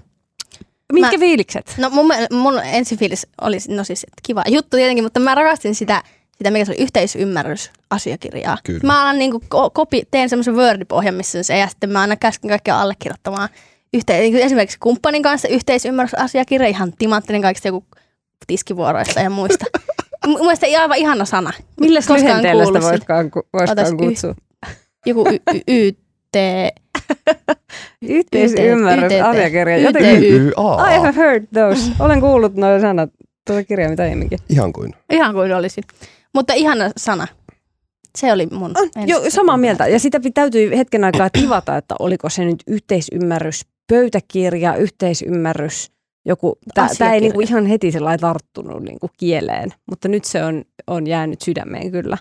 Mitkä 0.92 1.16
Mä- 1.16 1.20
fiilikset? 1.20 1.74
No 1.78 1.90
mun, 1.90 2.12
mun 2.32 2.60
ensifiilis 2.64 3.26
oli, 3.40 3.56
no 3.68 3.84
siis 3.84 4.06
kiva 4.22 4.42
juttu 4.48 4.76
tietenkin, 4.76 5.04
mutta 5.04 5.20
mä 5.20 5.34
rakastin 5.34 5.74
sitä, 5.74 6.02
sitä 6.38 6.50
mikä 6.50 6.64
se 6.64 6.72
oli, 6.72 6.82
yhteisymmärrysasiakirjaa. 6.82 8.58
Kyllä. 8.64 8.80
Mä 8.82 9.02
alan 9.02 9.18
niinku 9.18 9.40
ko- 9.54 9.70
kopi, 9.74 10.02
teen 10.10 10.28
semmoisen 10.28 10.56
Word-pohjan, 10.56 11.14
missä 11.14 11.42
se, 11.42 11.58
ja 11.58 11.68
sitten 11.68 11.90
mä 11.90 12.00
aina 12.00 12.16
käsken 12.16 12.48
kaikkia 12.48 12.80
allekirjoittamaan 12.80 13.48
yhteen, 13.94 14.20
niin 14.20 14.32
kuin 14.32 14.44
esimerkiksi 14.44 14.78
kumppanin 14.80 15.22
kanssa 15.22 15.48
yhteisymmärrysasiakirja, 15.48 16.68
ihan 16.68 16.92
timanttinen 16.98 17.42
kaikista 17.42 17.68
joku 17.68 17.84
tiskivuoroista 18.46 19.20
ja 19.20 19.30
muista. 19.30 19.64
Mun 20.26 20.40
mielestä 20.40 20.66
aivan 20.80 20.96
ihana 20.98 21.24
sana. 21.24 21.52
Millä 21.80 21.98
koskaan 22.00 22.20
lyhenteellä 22.20 22.64
sitä 22.64 22.78
kuullut 22.78 22.90
voisikaan, 22.90 23.30
ku- 23.30 23.42
y- 24.02 24.06
kutsua? 24.08 24.34
Joku 25.06 25.24
y- 25.28 25.60
y- 25.68 25.86
YT. 25.86 26.36
Yhteisymmärrys, 28.02 29.12
asiakirja. 29.22 29.78
Jotenkin. 29.78 30.46
I 30.94 30.98
have 30.98 31.12
heard 31.16 31.44
those. 31.54 31.90
Olen 31.98 32.20
kuullut 32.20 32.54
nuo 32.54 32.80
sanat 32.80 33.10
tuota 33.46 33.64
kirjaa 33.64 33.90
mitä 33.90 34.02
aiemminkin. 34.02 34.38
Ihan 34.48 34.72
kuin. 34.72 34.94
Ihan 35.10 35.34
kuin 35.34 35.52
olisi. 35.54 35.80
Mutta 36.34 36.52
ihana 36.54 36.90
sana. 36.96 37.26
Se 38.18 38.32
oli 38.32 38.46
mun 38.46 38.72
On, 38.76 38.88
jo, 39.06 39.22
samaa 39.28 39.56
mieltä. 39.56 39.86
Ja 39.86 39.98
sitä 39.98 40.20
täytyy 40.34 40.76
hetken 40.76 41.04
aikaa 41.04 41.30
tivata, 41.30 41.76
että 41.76 41.94
oliko 41.98 42.28
se 42.30 42.44
nyt 42.44 42.62
yhteisymmärrys, 42.66 43.66
pöytäkirja, 43.88 44.76
yhteisymmärrys, 44.76 45.90
joku. 46.24 46.58
Tämä 46.74 47.14
ei 47.14 47.20
niinku 47.20 47.40
ihan 47.40 47.66
heti 47.66 47.92
sellainen 47.92 48.20
tarttunut 48.20 48.82
niinku 48.82 49.10
kieleen, 49.16 49.70
mutta 49.90 50.08
nyt 50.08 50.24
se 50.24 50.44
on, 50.44 50.64
on 50.86 51.06
jäänyt 51.06 51.40
sydämeen 51.40 51.90
kyllä. 51.90 52.18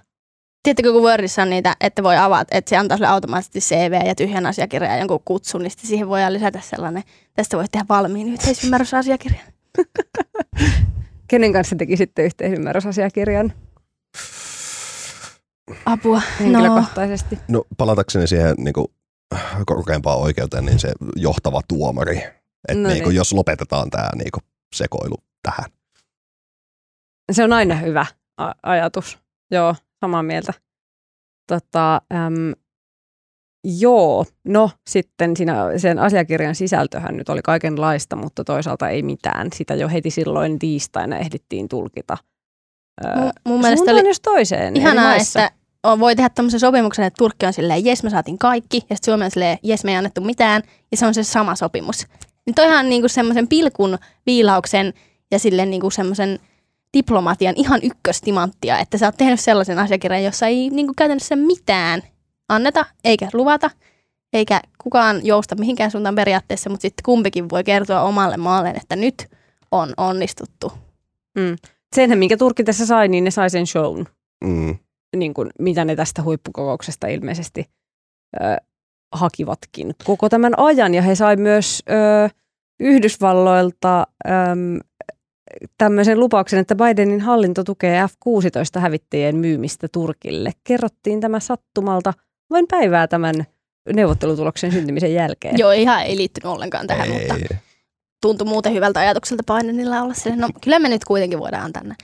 Tiedättekö, 0.64 0.92
kun 0.92 1.04
Wordissa 1.04 1.42
on 1.42 1.50
niitä, 1.50 1.76
että 1.82 2.04
voi 2.04 2.18
avata, 2.18 2.58
että 2.58 2.70
se 2.70 2.78
antaa 2.78 2.98
sulle 2.98 3.10
automaattisesti 3.10 3.76
CV 3.76 4.08
ja 4.08 4.16
tyhjän 4.16 4.46
asiakirjan 4.46 4.92
ja 4.92 5.00
jonkun 5.00 5.20
kutsun, 5.26 5.62
niin 5.62 5.72
sitten 5.72 5.88
siihen 5.88 6.10
voidaan 6.10 6.34
lisätä 6.34 6.60
sellainen, 6.64 7.04
tästä 7.34 7.58
voit 7.58 7.72
tehdä 7.72 7.86
valmiin 7.90 8.34
yhteisymmärrysasiakirjan. 8.34 9.46
Kenen 11.28 11.54
kanssa 11.54 11.76
teki 11.76 11.98
sitten 11.98 12.26
yhteisymmärrysasiakirjan 12.26 13.54
Apua. 15.86 16.16
No, 16.16 16.24
henkilökohtaisesti? 16.40 17.40
No 17.48 17.64
palatakseni 17.78 18.28
siihen 18.28 18.56
niin 18.58 18.74
kuin, 18.74 18.88
korkeimpaan 19.66 20.20
oikeuteen, 20.20 20.66
niin 20.66 20.80
se 20.80 20.92
johtava 21.16 21.62
tuomari. 21.68 22.24
Että 22.68 22.82
No 22.84 22.90
niin 22.90 23.04
kuin, 23.04 23.10
niin. 23.10 23.18
jos 23.18 23.34
lopetetaan 23.34 23.90
tämä 23.90 24.10
niin 24.16 24.32
kuin, 24.34 24.44
sekoilu 24.76 25.16
tähän. 25.44 25.66
Se 27.32 27.44
on 27.44 27.54
aina 27.54 27.76
hyvä 27.76 28.06
a- 28.38 28.52
ajatus. 28.64 29.20
Joo, 29.52 29.76
samaa 30.00 30.24
mieltä. 30.24 30.54
Tota, 31.48 31.96
äm, 31.96 32.54
joo, 33.80 34.26
no 34.48 34.72
sitten 34.90 35.38
siinä, 35.38 35.56
sen 35.78 36.00
asiakirjan 36.00 36.56
sisältöhän 36.56 37.18
nyt 37.18 37.30
oli 37.30 37.42
kaikenlaista, 37.42 38.16
mutta 38.16 38.44
toisaalta 38.44 38.90
ei 38.90 39.04
mitään. 39.04 39.48
Sitä 39.54 39.76
jo 39.76 39.90
heti 39.90 40.10
silloin 40.10 40.60
tiistaina 40.60 41.18
ehdittiin 41.18 41.70
tulkita. 41.70 42.18
Öö, 43.06 43.16
mun, 43.22 43.32
mun 43.48 43.62
mielestä 43.62 43.92
oli 43.92 44.08
jos 44.08 44.22
toiseen. 44.22 44.78
ihanaa, 44.78 45.16
että 45.16 45.52
on- 45.84 46.00
voi 46.00 46.16
tehdä 46.16 46.30
tämmöisen 46.30 46.60
sopimuksen, 46.60 47.06
että 47.06 47.18
Turkki 47.18 47.46
on 47.46 47.54
silleen, 47.54 47.86
jes 47.86 48.04
me 48.04 48.10
saatiin 48.10 48.38
kaikki, 48.40 48.78
ja 48.78 48.96
sitten 48.96 49.12
Suomi 49.12 49.26
on 49.26 49.32
silleen, 49.32 49.58
jes 49.64 49.84
me 49.84 49.92
ei 49.92 49.98
annettu 49.98 50.22
mitään, 50.22 50.64
ja 50.92 50.98
se 50.98 51.06
on 51.06 51.14
se 51.14 51.24
sama 51.24 51.56
sopimus. 51.56 52.08
Niin 52.46 52.56
toihan 52.56 52.80
on 52.80 52.90
niinku 52.90 53.08
semmoisen 53.08 53.48
pilkun 53.48 53.98
viilauksen 54.26 54.94
ja 55.32 55.40
silleen 55.40 55.70
niinku 55.70 55.90
semmoisen 55.90 56.40
diplomatian 56.98 57.54
ihan 57.58 57.80
ykköstimanttia, 57.84 58.80
että 58.80 58.98
sä 58.98 59.06
oot 59.06 59.18
tehnyt 59.18 59.40
sellaisen 59.40 59.80
asiakirjan, 59.80 60.24
jossa 60.24 60.48
ei 60.48 60.70
niinku 60.70 60.94
käytännössä 60.98 61.36
mitään 61.36 62.02
anneta 62.50 62.86
eikä 63.04 63.30
luvata, 63.34 63.70
eikä 64.34 64.62
kukaan 64.84 65.26
jousta 65.26 65.56
mihinkään 65.56 65.92
suuntaan 65.92 66.16
periaatteessa, 66.16 66.70
mutta 66.70 66.82
sitten 66.82 67.04
kumpikin 67.06 67.50
voi 67.50 67.64
kertoa 67.64 68.02
omalle 68.02 68.38
maalleen, 68.38 68.78
että 68.78 68.96
nyt 68.96 69.28
on 69.72 69.94
onnistuttu. 69.98 70.72
Senhän, 71.96 72.20
minkä 72.20 72.38
Turkki 72.38 72.64
tässä 72.64 72.86
sai, 72.86 73.08
niin 73.08 73.24
ne 73.24 73.32
sai 73.32 73.50
sen 73.50 73.68
shown, 73.68 74.06
Mm. 74.44 74.78
niin 75.16 75.34
kuin, 75.34 75.50
mitä 75.60 75.86
ne 75.86 75.96
tästä 75.96 76.22
huippukokouksesta 76.24 77.08
ilmeisesti 77.08 77.66
ö, 78.42 78.58
hakivatkin 79.14 79.96
koko 80.04 80.30
tämän 80.30 80.60
ajan. 80.60 80.94
Ja 80.94 81.02
he 81.02 81.16
sai 81.16 81.36
myös 81.36 81.84
ö, 81.90 82.30
Yhdysvalloilta 82.80 84.08
äm, 84.28 84.80
tämmöisen 85.78 86.20
lupauksen, 86.20 86.60
että 86.60 86.76
Bidenin 86.76 87.22
hallinto 87.22 87.64
tukee 87.64 88.08
F-16-hävittäjien 88.08 89.36
myymistä 89.36 89.88
Turkille. 89.92 90.52
Kerrottiin 90.64 91.22
tämä 91.22 91.40
sattumalta 91.40 92.14
vain 92.50 92.66
päivää 92.72 93.08
tämän 93.08 93.36
neuvottelutuloksen 93.94 94.72
syntymisen 94.72 95.14
jälkeen. 95.14 95.58
Joo, 95.58 95.72
ihan 95.72 96.04
ei 96.04 96.18
liittynyt 96.18 96.54
ollenkaan 96.54 96.88
tähän, 96.88 97.12
ei, 97.12 97.28
mutta 97.28 97.56
tuntui 98.22 98.48
muuten 98.48 98.74
hyvältä 98.74 99.00
ajatukselta 99.00 99.54
Bidenilla 99.54 100.02
olla 100.02 100.14
silleen, 100.14 100.40
no 100.40 100.50
kyllä 100.62 100.80
me 100.80 100.90
nyt 100.90 101.06
kuitenkin 101.06 101.40
voidaan 101.40 101.74
tänne. 101.74 101.96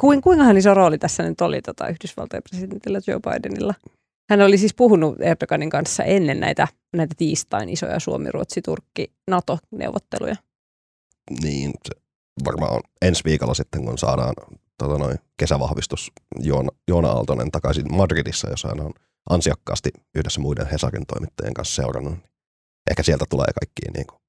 Kuin, 0.00 0.20
kuinkahan 0.20 0.56
iso 0.56 0.74
rooli 0.74 0.98
tässä 0.98 1.22
nyt 1.22 1.40
oli 1.40 1.62
tota, 1.62 1.88
Yhdysvaltojen 1.88 2.42
presidentillä 2.50 3.00
Joe 3.06 3.20
Bidenilla? 3.20 3.74
Hän 4.30 4.40
oli 4.40 4.58
siis 4.58 4.74
puhunut 4.74 5.20
Erdoganin 5.20 5.70
kanssa 5.70 6.04
ennen 6.04 6.40
näitä, 6.40 6.68
näitä 6.96 7.14
tiistain 7.18 7.68
isoja 7.68 8.00
Suomi-Ruotsi-Turkki-NATO-neuvotteluja. 8.00 10.36
niin 11.42 11.72
se 11.88 11.94
varmaan 12.44 12.80
ensi 13.02 13.24
viikolla 13.24 13.54
sitten, 13.54 13.84
kun 13.84 13.98
saadaan 13.98 14.34
tota 14.78 14.98
noin, 14.98 15.18
kesävahvistus 15.36 16.12
Joona, 16.38 16.68
Joona 16.88 17.08
Aaltonen 17.08 17.50
takaisin 17.50 17.96
Madridissa, 17.96 18.50
jossa 18.50 18.68
hän 18.68 18.80
on 18.80 18.92
ansiokkaasti 19.30 19.90
yhdessä 20.14 20.40
muiden 20.40 20.66
Hesarin 20.66 21.06
toimittajien 21.06 21.54
kanssa 21.54 21.82
seurannut. 21.82 22.14
Ehkä 22.90 23.02
sieltä 23.02 23.24
tulee 23.30 23.46
kaikki 23.60 23.82
niin 23.94 24.06
kuin, 24.06 24.20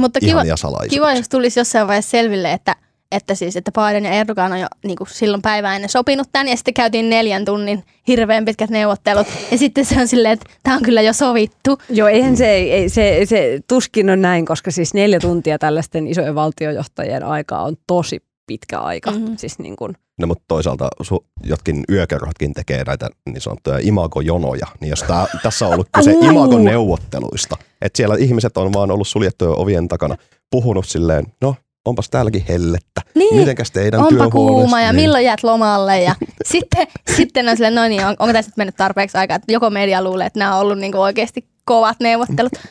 Mutta 0.00 0.20
kiva, 0.20 0.30
ihania 0.30 0.56
salaisuuksia. 0.56 0.96
kiva, 0.96 1.14
jos 1.14 1.28
tulisi 1.28 1.60
jossain 1.60 1.86
vaiheessa 1.86 2.10
selville, 2.10 2.52
että, 2.52 2.76
että, 3.12 3.34
siis, 3.34 3.56
että 3.56 3.72
Biden 3.72 4.04
ja 4.04 4.10
Erdogan 4.10 4.52
on 4.52 4.60
jo 4.60 4.66
niin 4.84 4.96
kuin 4.96 5.08
silloin 5.10 5.42
päivää 5.42 5.74
ennen 5.74 5.90
sopinut 5.90 6.28
tämän, 6.32 6.48
ja 6.48 6.56
sitten 6.56 6.74
käytiin 6.74 7.10
neljän 7.10 7.44
tunnin 7.44 7.84
hirveän 8.08 8.44
pitkät 8.44 8.70
neuvottelut, 8.70 9.26
ja 9.50 9.58
sitten 9.58 9.84
se 9.84 10.00
on 10.00 10.08
silleen, 10.08 10.32
että 10.32 10.46
tämä 10.62 10.76
on 10.76 10.82
kyllä 10.82 11.02
jo 11.02 11.12
sovittu. 11.12 11.78
Joo, 11.88 12.08
eihän 12.08 12.36
se, 12.36 12.50
ei, 12.50 12.88
se, 12.88 13.20
se 13.24 13.60
tuskin 13.68 14.10
on 14.10 14.22
näin, 14.22 14.46
koska 14.46 14.70
siis 14.70 14.94
neljä 14.94 15.20
tuntia 15.20 15.58
tällaisten 15.58 16.06
isojen 16.06 16.34
valtiojohtajien 16.34 17.22
aikaa 17.22 17.62
on 17.62 17.76
tosi 17.86 18.22
pitkä 18.46 18.78
aika. 18.78 19.10
Mhm. 19.10 19.20
Mm-hmm. 19.20 19.36
Siis 19.36 19.58
niin 19.58 19.76
kuin, 19.76 19.96
No, 20.18 20.26
mutta 20.26 20.44
toisaalta 20.48 20.88
su, 21.02 21.26
jotkin 21.44 21.84
yökerhotkin 21.90 22.54
tekee 22.54 22.84
näitä 22.84 23.08
niin 23.26 23.40
sanottuja 23.40 23.78
imagojonoja, 23.82 24.66
niin 24.80 24.90
jos 24.90 25.02
tää, 25.02 25.26
tässä 25.42 25.66
on 25.66 25.72
ollut 25.72 25.88
kyse 25.96 26.10
Au! 26.22 26.30
imagoneuvotteluista, 26.30 27.56
että 27.82 27.96
siellä 27.96 28.16
ihmiset 28.18 28.56
on 28.56 28.72
vaan 28.72 28.90
ollut 28.90 29.08
suljettujen 29.08 29.58
ovien 29.58 29.88
takana 29.88 30.16
puhunut 30.50 30.86
silleen, 30.86 31.26
no 31.40 31.54
onpas 31.86 32.10
täälläkin 32.10 32.44
hellettä, 32.48 33.00
Niin, 33.14 33.36
mitenkäs 33.36 33.70
teidän 33.70 34.00
onpa 34.00 34.30
kuuma 34.30 34.80
ja 34.80 34.92
Niin. 34.92 35.02
milloin 35.04 35.24
jäät 35.24 35.42
lomalle. 35.42 36.02
Ja 36.02 36.14
sitten, 36.52 36.86
sitten 37.16 37.48
on 37.48 37.56
silleen, 37.56 37.74
no 37.74 37.88
niin, 37.88 38.06
on, 38.06 38.16
onko 38.18 38.32
tässä 38.32 38.48
nyt 38.48 38.56
mennyt 38.56 38.76
tarpeeksi 38.76 39.18
aikaa, 39.18 39.34
että 39.36 39.52
joko 39.52 39.70
media 39.70 40.04
luulee, 40.04 40.26
että 40.26 40.38
nämä 40.38 40.54
on 40.54 40.60
ollut 40.60 40.78
niin 40.78 40.92
kuin 40.92 41.02
oikeasti 41.02 41.48
kovat 41.64 41.96
neuvottelut. 42.00 42.52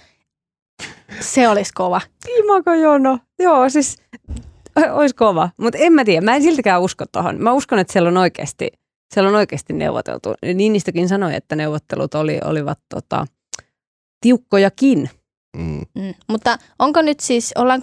Se 1.20 1.50
olisi 1.50 1.74
kova. 1.74 2.02
imakojono. 2.40 3.20
Joo, 3.40 3.70
siis 3.70 3.98
olisi 4.92 5.16
kova. 5.16 5.50
Mutta 5.58 5.80
en 5.80 5.94
mä 5.94 6.06
tiedä, 6.06 6.22
mä 6.22 6.36
en 6.36 6.42
siltikään 6.44 6.82
usko 6.82 7.06
tuohon. 7.12 7.42
Mä 7.44 7.54
uskon, 7.54 7.80
että 7.80 7.94
siellä 7.94 8.10
on 8.10 8.18
oikeasti, 8.18 8.70
siellä 9.14 9.30
on 9.30 9.36
oikeasti 9.36 9.74
neuvoteltu. 9.74 10.34
Niinistäkin 10.54 11.08
sanoi, 11.10 11.36
että 11.36 11.56
neuvottelut 11.56 12.16
oli, 12.16 12.40
olivat 12.46 12.80
tota, 12.94 13.26
tiukkojakin. 14.22 15.10
Mm. 15.58 15.82
Mm. 15.96 16.14
Mutta 16.30 16.58
onko 16.80 17.02
nyt 17.02 17.20
siis, 17.20 17.52
ollaan, 17.58 17.82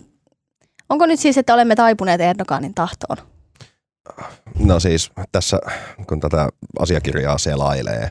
onko 0.93 1.07
nyt 1.07 1.21
siis, 1.21 1.39
että 1.39 1.55
olemme 1.55 1.75
taipuneet 1.77 2.21
Erdoganin 2.21 2.75
tahtoon? 2.75 3.17
No 4.59 4.81
siis 4.81 5.11
tässä, 5.33 5.59
kun 6.09 6.21
tätä 6.21 6.49
asiakirjaa 6.79 7.39
selailee, 7.39 8.09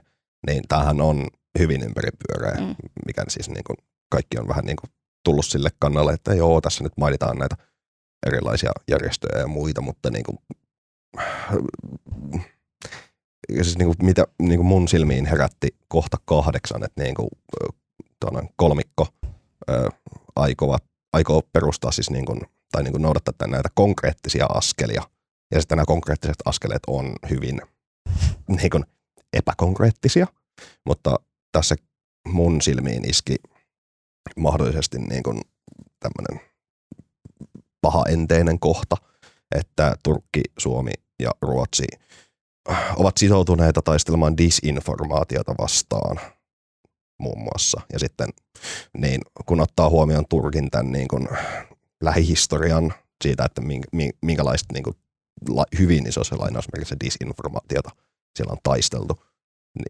niin 0.48 0.64
tämähän 0.68 1.02
on 1.02 1.28
hyvin 1.60 1.84
ympäripyöreä, 1.84 2.66
Mm. 2.68 2.76
mikä 3.06 3.24
siis 3.28 3.50
niin 3.50 3.64
kuin 3.64 3.78
kaikki 4.10 4.38
on 4.40 4.48
vähän 4.48 4.66
niin 4.66 4.78
kuin 4.78 4.92
tullut 5.26 5.46
sille 5.46 5.70
kannalle, 5.80 6.14
että 6.14 6.34
joo, 6.34 6.62
tässä 6.62 6.84
nyt 6.84 6.94
mainitaan 6.98 7.38
näitä 7.38 7.56
erilaisia 8.28 8.72
järjestöjä 8.92 9.40
ja 9.42 9.48
muita, 9.48 9.82
mutta 9.82 10.10
niin 10.10 10.24
kuin, 10.24 10.38
siis 13.62 13.78
niin 13.78 13.88
kuin 13.88 13.98
mitä 14.02 14.26
niin 14.42 14.58
kuin 14.58 14.68
mun 14.68 14.88
silmiin 14.88 15.26
herätti 15.26 15.68
kohta 15.88 16.18
kahdeksan, 16.26 16.84
että 16.84 17.04
niin 17.04 17.16
kuin, 17.16 17.30
kolmikko 18.56 19.08
ö, 19.70 19.90
aikovat, 20.36 20.84
aikoo 21.14 21.42
perustaa 21.54 21.92
siis 21.92 22.10
niin 22.10 22.26
kuin, 22.26 22.42
tai 22.72 22.84
niin 22.84 22.92
kuin 22.92 23.02
noudattaa 23.02 23.48
näitä 23.48 23.70
konkreettisia 23.74 24.46
askelia. 24.46 25.04
Ja 25.54 25.62
sitten 25.62 25.76
nämä 25.76 25.86
konkreettiset 25.86 26.38
askeleet 26.46 26.82
on 26.88 27.16
hyvin 27.30 27.62
niin 28.58 28.70
kuin 28.70 28.84
epäkonkreettisia, 29.34 30.28
mutta 30.86 31.16
tässä 31.52 31.76
mun 32.28 32.62
silmiin 32.62 33.10
iski 33.10 33.36
mahdollisesti 34.40 35.00
niin 35.00 35.24
kuin 35.24 35.42
tämmöinen 36.00 36.52
pahaenteinen 37.82 38.60
kohta, 38.60 38.98
että 39.56 39.96
Turkki, 40.04 40.42
Suomi 40.60 40.92
ja 41.20 41.32
Ruotsi 41.42 41.88
ovat 42.96 43.18
sitoutuneita 43.18 43.82
taistelemaan 43.82 44.38
disinformaatiota 44.38 45.56
vastaan 45.60 46.20
muun 47.20 47.40
muassa. 47.40 47.82
Ja 47.94 48.00
sitten 48.00 48.30
niin, 48.98 49.22
kun 49.46 49.62
ottaa 49.62 49.90
huomioon 49.90 50.26
Turkin 50.30 50.70
tämän 50.72 50.92
niin 50.92 51.08
kuin 51.08 51.28
lähihistorian 52.02 52.94
siitä, 53.24 53.46
että 53.46 53.62
minkälaista 54.22 54.74
niin 54.74 54.84
kuin, 54.84 54.96
hyvin 55.80 56.08
isossa 56.08 56.40
lainausmerkissä 56.40 56.96
disinformaatiota 57.04 57.90
siellä 58.38 58.52
on 58.52 58.58
taisteltu 58.64 59.24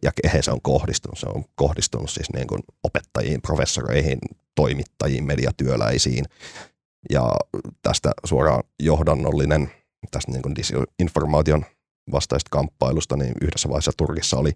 ja 0.04 0.12
kehen 0.22 0.44
se 0.44 0.52
on 0.52 0.62
kohdistunut. 0.62 1.20
Se 1.20 1.28
on 1.28 1.46
kohdistunut 1.56 2.10
siis 2.10 2.34
niin 2.34 2.48
kuin 2.48 2.62
opettajiin, 2.84 3.42
professoreihin, 3.42 4.20
toimittajiin, 4.56 5.24
mediatyöläisiin 5.24 6.26
ja 7.10 7.32
tästä 7.82 8.12
suoraan 8.26 8.64
johdannollinen 8.80 9.72
tästä 10.12 10.32
niin 10.32 10.42
kuin 10.42 10.56
disinformaation 10.56 11.66
vastaista 12.12 12.50
kamppailusta, 12.52 13.18
niin 13.18 13.34
yhdessä 13.42 13.70
vaiheessa 13.70 13.92
Turkissa 13.98 14.38
oli 14.38 14.52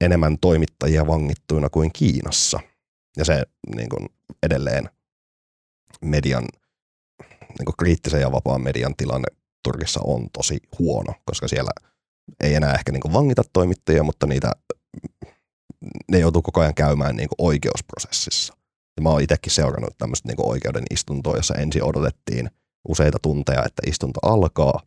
enemmän 0.00 0.38
toimittajia 0.40 1.06
vangittuina 1.06 1.70
kuin 1.70 1.90
Kiinassa. 1.92 2.60
Ja 3.16 3.24
se 3.24 3.42
niin 3.76 3.88
kuin 3.88 4.08
edelleen 4.42 4.90
median, 6.04 6.48
niin 7.58 7.76
kriittisen 7.78 8.20
ja 8.20 8.32
vapaan 8.32 8.62
median 8.62 8.96
tilanne 8.96 9.28
Turkissa 9.64 10.00
on 10.04 10.26
tosi 10.32 10.58
huono, 10.78 11.14
koska 11.24 11.48
siellä 11.48 11.70
ei 12.42 12.54
enää 12.54 12.74
ehkä 12.74 12.92
niin 12.92 13.12
vangita 13.12 13.42
toimittajia, 13.52 14.02
mutta 14.02 14.26
niitä, 14.26 14.52
ne 16.10 16.18
joutuu 16.18 16.42
koko 16.42 16.60
ajan 16.60 16.74
käymään 16.74 17.16
niin 17.16 17.28
oikeusprosessissa. 17.38 18.54
Ja 18.96 19.02
mä 19.02 19.10
oon 19.10 19.22
itsekin 19.22 19.52
seurannut 19.52 19.98
tämmöistä 19.98 20.28
niin 20.28 20.48
oikeuden 20.48 20.84
istuntoa, 20.90 21.36
jossa 21.36 21.54
ensin 21.54 21.82
odotettiin 21.84 22.50
useita 22.88 23.18
tunteja, 23.22 23.64
että 23.64 23.82
istunto 23.86 24.20
alkaa, 24.22 24.80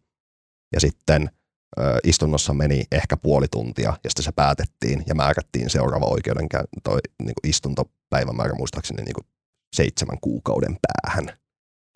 ja 0.74 0.80
sitten 0.80 1.30
ö, 1.80 2.00
istunnossa 2.04 2.54
meni 2.54 2.84
ehkä 2.92 3.18
puoli 3.18 3.48
tuntia, 3.48 3.94
ja 4.04 4.10
sitten 4.10 4.24
se 4.24 4.32
päätettiin 4.32 5.04
ja 5.08 5.16
määrättiin 5.16 5.70
seuraava 5.70 6.06
oikeudenkä- 6.06 6.64
toi, 6.84 7.00
niin 7.24 7.34
istuntopäivämäärä 7.44 8.54
muistaakseni 8.54 9.04
niin 9.04 9.28
seitsemän 9.76 10.18
kuukauden 10.22 10.78
päähän. 10.82 11.41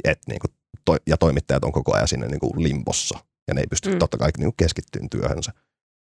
Et, 0.04 0.20
niin 0.28 0.40
kuin, 0.40 0.52
to- 0.86 1.04
ja 1.08 1.18
toimittajat 1.18 1.64
on 1.64 1.72
koko 1.72 1.96
ajan 1.96 2.08
siinä 2.08 2.28
niin 2.28 2.40
kuin 2.40 2.64
limbossa, 2.64 3.20
ja 3.48 3.54
ne 3.54 3.62
ei 3.62 3.68
pysty 3.68 3.92
mm. 3.92 4.00
totta 4.00 4.18
kai 4.18 4.30
niin 4.38 4.46
kuin 4.46 4.58
keskittyyn 4.58 5.10
työhönsä. 5.10 5.52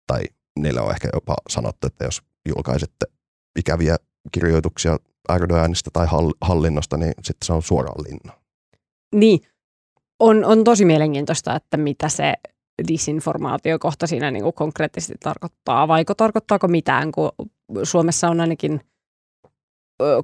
Tai 0.07 0.23
niillä 0.59 0.83
on 0.83 0.91
ehkä 0.91 1.09
jopa 1.13 1.37
sanottu, 1.51 1.87
että 1.87 2.05
jos 2.05 2.23
julkaisette 2.49 3.07
ikäviä 3.59 3.97
kirjoituksia 4.33 4.99
Erdoganista 5.35 5.91
tai 5.93 6.07
hallinnosta, 6.41 6.97
niin 6.97 7.13
sitten 7.23 7.47
se 7.47 7.53
on 7.53 7.63
suoraan 7.63 8.05
linna. 8.09 8.33
Niin, 9.15 9.41
on, 10.21 10.45
on 10.45 10.65
tosi 10.65 10.85
mielenkiintoista, 10.85 11.57
että 11.57 11.77
mitä 11.77 12.09
se 12.09 12.35
disinformaatio 12.89 13.79
kohta 13.79 14.07
siinä 14.07 14.31
niin 14.31 14.43
kuin 14.43 14.55
konkreettisesti 14.55 15.15
tarkoittaa, 15.21 15.89
vaiko 15.89 16.15
tarkoittaako 16.15 16.69
mitään, 16.69 17.13
kun 17.13 17.31
Suomessa 17.83 18.29
on 18.29 18.41
ainakin 18.41 18.81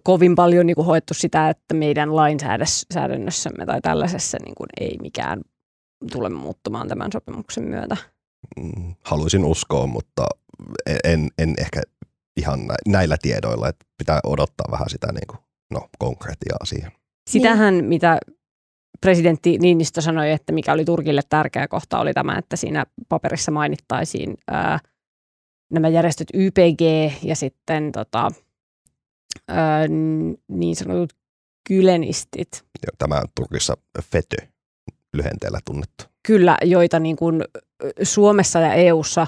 kovin 0.02 0.34
paljon 0.34 0.66
niin 0.66 0.74
kuin 0.74 0.86
hoettu 0.86 1.14
sitä, 1.14 1.48
että 1.48 1.74
meidän 1.74 2.16
lainsäädännössämme 2.16 3.66
tai 3.66 3.80
tällaisessa 3.80 4.38
niin 4.44 4.54
kuin 4.54 4.68
ei 4.80 4.96
mikään 5.02 5.40
tule 6.12 6.28
muuttumaan 6.28 6.88
tämän 6.88 7.12
sopimuksen 7.12 7.64
myötä. 7.64 7.96
Mm, 8.56 8.94
haluaisin 9.04 9.44
uskoa, 9.44 9.86
mutta 9.86 10.26
en, 11.04 11.28
en 11.38 11.54
ehkä 11.58 11.82
ihan 12.36 12.60
näillä 12.88 13.16
tiedoilla, 13.22 13.68
että 13.68 13.86
pitää 13.98 14.20
odottaa 14.24 14.66
vähän 14.70 14.90
sitä 14.90 15.12
niin 15.12 15.26
kuin, 15.26 15.38
no, 15.70 15.88
konkretiaa 15.98 16.64
siihen. 16.64 16.92
Sitähän, 17.30 17.74
niin. 17.74 17.84
mitä 17.84 18.18
presidentti 19.00 19.58
Niinistö 19.58 20.00
sanoi, 20.00 20.30
että 20.30 20.52
mikä 20.52 20.72
oli 20.72 20.84
Turkille 20.84 21.20
tärkeä 21.28 21.68
kohta, 21.68 21.98
oli 21.98 22.12
tämä, 22.12 22.38
että 22.38 22.56
siinä 22.56 22.86
paperissa 23.08 23.50
mainittaisiin 23.50 24.34
ää, 24.48 24.78
nämä 25.72 25.88
järjestöt 25.88 26.28
YPG 26.34 26.80
ja 27.22 27.36
sitten 27.36 27.92
tota, 27.92 28.30
ää, 29.48 29.88
niin 30.48 30.76
sanotut 30.76 31.12
kylenistit. 31.68 32.64
Ja 32.86 32.88
tämä 32.98 33.22
Turkissa 33.34 33.76
FETÖ 34.02 34.46
lyhenteellä 35.16 35.58
tunnettu. 35.64 36.04
Kyllä, 36.26 36.56
joita 36.64 36.98
niin 36.98 37.16
kuin 37.16 37.44
Suomessa 38.02 38.60
ja 38.60 38.74
EUssa 38.74 39.26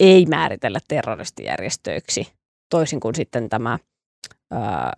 ei 0.00 0.26
määritellä 0.26 0.78
terroristijärjestöiksi, 0.88 2.32
toisin 2.70 3.00
kuin 3.00 3.14
sitten 3.14 3.48
tämä 3.48 3.78
ää, 4.50 4.92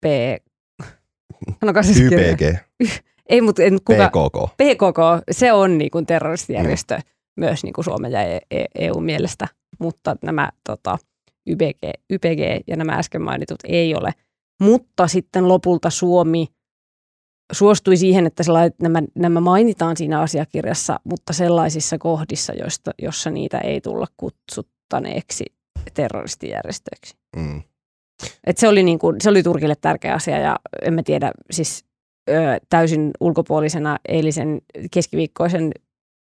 P... 0.00 0.04
YPG. 2.00 2.58
Ei, 3.28 3.40
mutta 3.40 3.62
en, 3.62 3.78
kuka, 3.84 4.08
PKK. 4.08 4.56
PKK, 4.56 4.98
se 5.30 5.52
on 5.52 5.78
niin 5.78 5.90
kuin 5.90 6.06
terroristijärjestö 6.06 6.96
mm. 6.96 7.02
myös 7.36 7.64
niin 7.64 7.72
kuin 7.72 7.84
Suomen 7.84 8.12
ja 8.12 8.20
EU 8.74 9.00
meillestä, 9.00 9.48
mutta 9.78 10.16
nämä 10.22 10.48
tota, 10.68 10.98
YPG, 11.48 11.78
YPG 12.10 12.64
ja 12.66 12.76
nämä 12.76 12.92
äsken 12.92 13.22
mainitut 13.22 13.58
ei 13.64 13.94
ole. 13.94 14.12
Mutta 14.60 15.08
sitten 15.08 15.48
lopulta 15.48 15.90
Suomi 15.90 16.46
suostui 17.52 17.96
siihen, 17.96 18.26
että 18.26 18.42
nämä, 18.82 19.02
nämä 19.14 19.40
mainitaan 19.40 19.96
siinä 19.96 20.20
asiakirjassa, 20.20 21.00
mutta 21.04 21.32
sellaisissa 21.32 21.98
kohdissa, 21.98 22.52
joista, 22.52 22.90
jossa 23.02 23.30
niitä 23.30 23.58
ei 23.58 23.80
tulla 23.80 24.06
kutsuttaneeksi 24.16 25.44
terroristijärjestöiksi. 25.94 27.16
Mm. 27.36 27.62
Et 28.46 28.58
se, 28.58 28.68
oli 28.68 28.82
niin 28.82 28.98
kuin, 28.98 29.16
se 29.20 29.30
oli 29.30 29.42
Turkille 29.42 29.74
tärkeä 29.80 30.14
asia 30.14 30.38
ja 30.38 30.56
en 30.82 30.94
mä 30.94 31.02
tiedä, 31.02 31.32
siis 31.50 31.84
ö, 32.30 32.34
täysin 32.68 33.10
ulkopuolisena 33.20 33.98
eilisen 34.08 34.60
keskiviikkoisen 34.90 35.72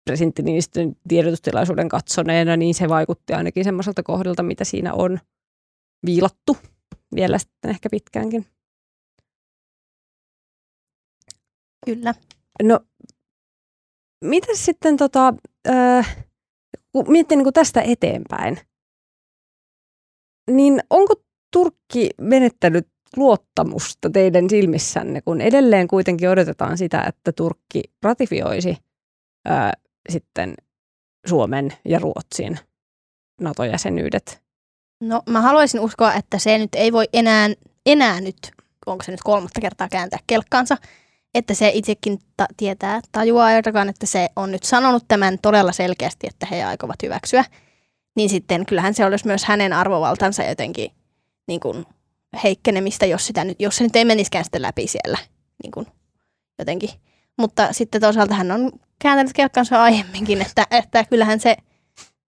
presidentti 0.09 0.43
Niinistön 0.43 0.97
tiedotustilaisuuden 1.09 1.89
katsoneena, 1.89 2.57
niin 2.57 2.75
se 2.75 2.89
vaikutti 2.89 3.33
ainakin 3.33 3.65
semmoiselta 3.65 4.03
kohdalta, 4.03 4.43
mitä 4.43 4.65
siinä 4.65 4.95
on 4.95 5.19
viilattu 6.07 6.57
vielä 7.15 7.39
sitten 7.39 7.71
ehkä 7.71 7.89
pitkäänkin. 7.91 8.47
Kyllä. 11.87 12.15
No, 12.63 12.81
mitä 14.25 14.47
sitten 14.55 14.97
tota, 14.97 15.35
äh, 15.69 16.27
kun 16.93 17.05
miettii 17.09 17.37
niin 17.37 17.45
kuin 17.45 17.55
tästä 17.55 17.83
eteenpäin, 17.83 18.59
niin 20.51 20.81
onko 20.91 21.15
Turkki 21.53 22.11
menettänyt 22.21 22.89
luottamusta 23.17 24.11
teidän 24.11 24.51
silmissänne, 24.51 25.21
kun 25.21 25.41
edelleen 25.41 25.89
kuitenkin 25.89 26.31
odotetaan 26.31 26.79
sitä, 26.79 27.03
että 27.03 27.33
Turkki 27.33 27.83
ratifioisi 28.03 28.77
ää, 29.45 29.73
sitten 30.09 30.55
Suomen 31.27 31.73
ja 31.85 31.99
Ruotsin 31.99 32.59
NATO-jäsenyydet? 33.41 34.43
No 35.01 35.23
mä 35.31 35.41
haluaisin 35.41 35.81
uskoa, 35.81 36.15
että 36.15 36.39
se 36.39 36.59
nyt 36.59 36.75
ei 36.75 36.93
voi 36.93 37.09
enää, 37.13 37.49
enää 37.87 38.21
nyt, 38.21 38.37
onko 38.87 39.05
se 39.05 39.11
nyt 39.11 39.23
kolmatta 39.25 39.61
kertaa 39.61 39.89
kääntää 39.89 40.19
kelkkaansa, 40.27 40.77
että 41.35 41.55
se 41.55 41.71
itsekin 41.75 42.19
ta- 42.37 42.47
tietää, 42.57 43.01
tajuaa 43.13 43.53
Erdogan, 43.53 43.89
että 43.89 44.07
se 44.07 44.29
on 44.37 44.53
nyt 44.53 44.63
sanonut 44.63 45.05
tämän 45.09 45.39
todella 45.43 45.73
selkeästi, 45.73 46.27
että 46.27 46.47
he 46.51 46.65
aikovat 46.65 47.03
hyväksyä, 47.03 47.45
niin 48.17 48.29
sitten 48.29 48.67
kyllähän 48.67 48.95
se 48.95 49.05
olisi 49.05 49.27
myös 49.27 49.45
hänen 49.45 49.73
arvovaltansa 49.73 50.45
jotenkin 50.45 50.91
niin 51.49 51.61
kuin 51.61 51.87
heikkenemistä, 52.45 53.07
jos, 53.07 53.27
sitä 53.27 53.45
nyt, 53.45 53.61
jos 53.61 53.77
se 53.77 53.85
nyt 53.85 53.97
ei 53.97 54.05
meniskään 54.05 54.45
sitten 54.45 54.63
läpi 54.63 54.87
siellä 54.87 55.19
niin 55.63 55.71
kuin 55.71 55.87
jotenkin. 56.59 56.91
Mutta 57.39 57.73
sitten 57.73 58.01
toisaalta 58.01 58.35
hän 58.35 58.51
on 58.51 58.73
kääntänyt 58.99 59.33
kelkkansa 59.33 59.83
aiemminkin, 59.83 60.43
että, 60.43 60.67
että 60.71 61.05
kyllähän 61.05 61.41
se 61.41 61.57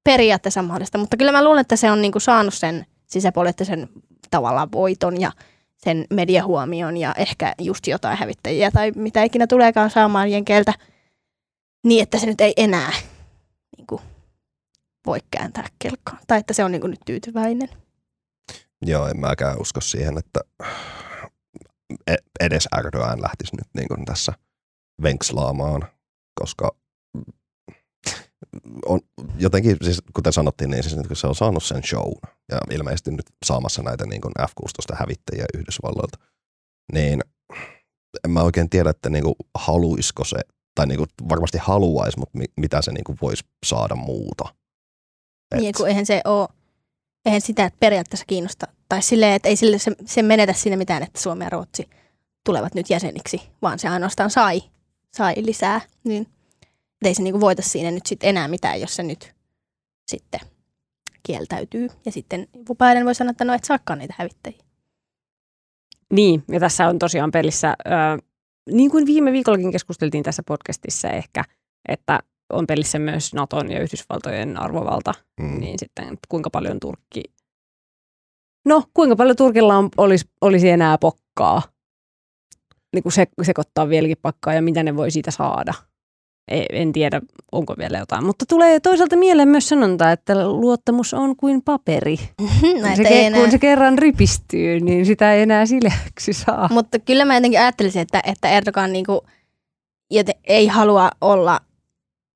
periaatteessa 0.04 0.62
mahdollista. 0.62 0.98
Mutta 0.98 1.16
kyllä 1.16 1.32
mä 1.32 1.44
luulen, 1.44 1.60
että 1.60 1.76
se 1.76 1.90
on 1.90 2.02
niin 2.02 2.12
kuin 2.12 2.22
saanut 2.22 2.54
sen 2.54 2.86
sisäpoliittisen 3.06 3.88
tavallaan 4.30 4.72
voiton 4.72 5.20
ja 5.20 5.32
sen 5.76 6.04
mediahuomion 6.10 6.96
ja 6.96 7.14
ehkä 7.16 7.54
just 7.58 7.86
jotain 7.86 8.18
hävittäjiä 8.18 8.70
tai 8.70 8.92
mitä 8.96 9.22
ikinä 9.22 9.46
tuleekaan 9.46 9.90
saamaan 9.90 10.30
jenkeiltä, 10.30 10.74
niin 11.84 12.02
että 12.02 12.18
se 12.18 12.26
nyt 12.26 12.40
ei 12.40 12.52
enää 12.56 12.92
niin 13.76 13.86
kuin, 13.86 14.02
voi 15.06 15.18
kääntää 15.30 15.66
kelkkaa. 15.78 16.18
Tai 16.26 16.38
että 16.38 16.54
se 16.54 16.64
on 16.64 16.72
niin 16.72 16.80
kuin, 16.80 16.90
nyt 16.90 17.00
tyytyväinen. 17.06 17.68
Joo, 18.82 19.08
en 19.08 19.20
mäkään 19.20 19.60
usko 19.60 19.80
siihen, 19.80 20.18
että 20.18 20.40
e- 22.06 22.14
edes 22.40 22.68
Erdogan 22.78 23.22
lähtisi 23.22 23.56
nyt 23.56 23.68
niin 23.74 24.04
tässä 24.04 24.32
venkslaamaan, 25.02 25.88
koska 26.40 26.76
on 28.86 29.00
jotenkin, 29.38 29.76
siis 29.82 30.02
kuten 30.14 30.32
sanottiin, 30.32 30.70
niin 30.70 30.82
siis 30.82 30.96
nyt 30.96 31.06
kun 31.06 31.16
se 31.16 31.26
on 31.26 31.34
saanut 31.34 31.64
sen 31.64 31.82
show 31.82 32.12
ja 32.52 32.58
ilmeisesti 32.70 33.10
nyt 33.10 33.26
saamassa 33.44 33.82
näitä 33.82 34.06
niin 34.06 34.20
kuin 34.20 34.32
F-16 34.40 34.96
hävittäjiä 34.96 35.44
Yhdysvalloilta, 35.54 36.18
niin 36.92 37.20
en 38.24 38.30
mä 38.30 38.42
oikein 38.42 38.70
tiedä, 38.70 38.90
että 38.90 39.10
niin 39.10 39.24
kuin 39.24 39.34
haluisiko 39.54 40.24
se, 40.24 40.36
tai 40.74 40.86
niin 40.86 40.98
kuin 40.98 41.08
varmasti 41.28 41.58
haluaisi, 41.58 42.18
mutta 42.18 42.38
mitä 42.56 42.82
se 42.82 42.92
niin 42.92 43.04
kuin 43.04 43.18
voisi 43.22 43.44
saada 43.66 43.94
muuta. 43.94 44.44
Et. 45.54 45.60
Niin, 45.60 45.74
kun 45.76 45.88
eihän 45.88 46.06
se 46.06 46.20
ole, 46.24 46.48
eihän 47.26 47.40
sitä 47.40 47.70
periaatteessa 47.80 48.26
kiinnosta, 48.26 48.66
tai 48.88 49.02
silleen, 49.02 49.32
että 49.32 49.48
ei 49.48 49.56
sille 49.56 49.78
se, 49.78 49.92
se 50.06 50.22
menetä 50.22 50.52
siinä 50.52 50.76
mitään, 50.76 51.02
että 51.02 51.20
Suomi 51.20 51.44
ja 51.44 51.50
Ruotsi 51.50 51.90
tulevat 52.46 52.74
nyt 52.74 52.90
jäseniksi, 52.90 53.42
vaan 53.62 53.78
se 53.78 53.88
ainoastaan 53.88 54.30
sai, 54.30 54.62
sai 55.16 55.34
lisää, 55.36 55.80
niin– 56.04 56.26
ei 57.04 57.14
se 57.14 57.22
niinku 57.22 57.40
voita 57.40 57.62
siinä 57.62 57.90
nyt 57.90 58.06
sit 58.06 58.24
enää 58.24 58.48
mitään, 58.48 58.80
jos 58.80 58.96
se 58.96 59.02
nyt 59.02 59.34
sitten 60.10 60.40
kieltäytyy. 61.22 61.88
Ja 62.06 62.12
sitten 62.12 62.48
Biden 62.54 63.04
voi 63.04 63.14
sanoa, 63.14 63.30
että 63.30 63.44
no 63.44 63.54
et 63.54 63.64
saakaan 63.64 63.98
niitä 63.98 64.14
hävittäjiä. 64.18 64.60
Niin, 66.12 66.44
ja 66.48 66.60
tässä 66.60 66.88
on 66.88 66.98
tosiaan 66.98 67.30
pelissä, 67.30 67.68
äh, 67.68 68.18
niin 68.70 68.90
kuin 68.90 69.06
viime 69.06 69.32
viikollakin 69.32 69.72
keskusteltiin 69.72 70.24
tässä 70.24 70.42
podcastissa 70.46 71.08
ehkä, 71.08 71.44
että 71.88 72.18
on 72.52 72.66
pelissä 72.66 72.98
myös 72.98 73.34
Naton 73.34 73.70
ja 73.70 73.80
Yhdysvaltojen 73.80 74.56
arvovalta, 74.56 75.14
mm. 75.40 75.60
niin 75.60 75.78
sitten 75.78 76.18
kuinka 76.28 76.50
paljon 76.50 76.80
Turkki, 76.80 77.22
no 78.64 78.82
kuinka 78.94 79.16
paljon 79.16 79.36
Turkilla 79.36 79.76
on, 79.76 79.88
olisi, 79.96 80.24
olisi 80.40 80.68
enää 80.68 80.98
pokkaa, 80.98 81.62
niin 82.94 83.02
kuin 83.02 83.12
se, 83.12 83.26
sekoittaa 83.42 83.88
vieläkin 83.88 84.16
pakkaa 84.22 84.54
ja 84.54 84.62
mitä 84.62 84.82
ne 84.82 84.96
voi 84.96 85.10
siitä 85.10 85.30
saada 85.30 85.74
en 86.50 86.92
tiedä, 86.92 87.20
onko 87.52 87.74
vielä 87.78 87.98
jotain. 87.98 88.24
Mutta 88.24 88.44
tulee 88.46 88.80
toisaalta 88.80 89.16
mieleen 89.16 89.48
myös 89.48 89.68
sanonta, 89.68 90.12
että 90.12 90.48
luottamus 90.48 91.14
on 91.14 91.36
kuin 91.36 91.62
paperi. 91.62 92.16
se, 92.96 93.26
enää... 93.26 93.40
Kun 93.40 93.50
se 93.50 93.58
kerran 93.58 93.98
rypistyy, 93.98 94.80
niin 94.80 95.06
sitä 95.06 95.34
ei 95.34 95.42
enää 95.42 95.66
sileäksi 95.66 96.32
saa. 96.32 96.68
Mutta 96.72 96.98
kyllä 96.98 97.24
mä 97.24 97.34
jotenkin 97.34 97.60
ajattelisin, 97.60 98.02
että, 98.02 98.22
että 98.24 98.48
Erdogan 98.48 98.92
niinku, 98.92 99.26
joten 100.10 100.34
ei 100.44 100.66
halua 100.66 101.10
olla, 101.20 101.60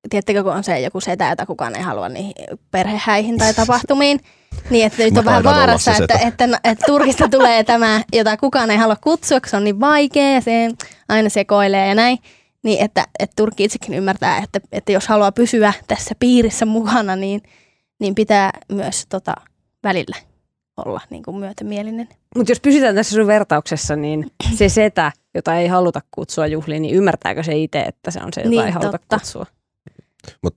tiedättekö 0.09 0.43
kun 0.43 0.53
on 0.53 0.63
se 0.63 0.79
joku 0.79 1.01
setä, 1.01 1.29
jota 1.29 1.45
kukaan 1.45 1.75
ei 1.75 1.81
halua 1.81 2.09
niihin 2.09 2.33
perhehäihin 2.71 3.37
tai 3.37 3.53
tapahtumiin. 3.53 4.19
Niin, 4.69 4.85
että 4.85 5.03
nyt 5.03 5.17
on 5.17 5.25
vähän 5.25 5.43
vaarassa, 5.43 5.91
että, 5.91 6.03
että, 6.03 6.43
että, 6.43 6.59
että 6.63 6.85
Turkista 6.85 7.29
tulee 7.29 7.63
tämä, 7.63 8.01
jota 8.13 8.37
kukaan 8.37 8.71
ei 8.71 8.77
halua 8.77 8.95
kutsua, 8.95 9.39
koska 9.39 9.49
se 9.49 9.57
on 9.57 9.63
niin 9.63 9.79
vaikea 9.79 10.31
ja 10.31 10.41
se 10.41 10.69
aina 11.09 11.29
sekoilee 11.29 11.87
ja 11.87 11.95
näin. 11.95 12.17
Niin, 12.63 12.83
että, 12.83 13.05
että 13.19 13.33
Turkki 13.35 13.63
itsekin 13.63 13.93
ymmärtää, 13.93 14.37
että, 14.37 14.59
että 14.71 14.91
jos 14.91 15.07
haluaa 15.07 15.31
pysyä 15.31 15.73
tässä 15.87 16.15
piirissä 16.19 16.65
mukana, 16.65 17.15
niin, 17.15 17.41
niin 17.99 18.15
pitää 18.15 18.51
myös 18.71 19.05
tota, 19.09 19.33
välillä 19.83 20.15
olla 20.85 21.01
niin 21.09 21.23
kuin 21.23 21.37
myötämielinen. 21.37 22.07
Mutta 22.35 22.51
jos 22.51 22.59
pysytään 22.59 22.95
tässä 22.95 23.15
sun 23.15 23.27
vertauksessa, 23.27 23.95
niin 23.95 24.31
se 24.57 24.69
setä, 24.69 25.11
jota 25.33 25.55
ei 25.55 25.67
haluta 25.67 26.01
kutsua 26.11 26.47
juhliin, 26.47 26.81
niin 26.81 26.95
ymmärtääkö 26.95 27.43
se 27.43 27.57
itse, 27.57 27.81
että 27.81 28.11
se 28.11 28.19
on 28.23 28.33
se, 28.33 28.41
jota 28.41 28.49
niin, 28.49 28.65
ei 28.65 28.71
haluta 28.71 28.91
totta. 28.91 29.19
kutsua? 29.19 29.45
Mut 30.43 30.55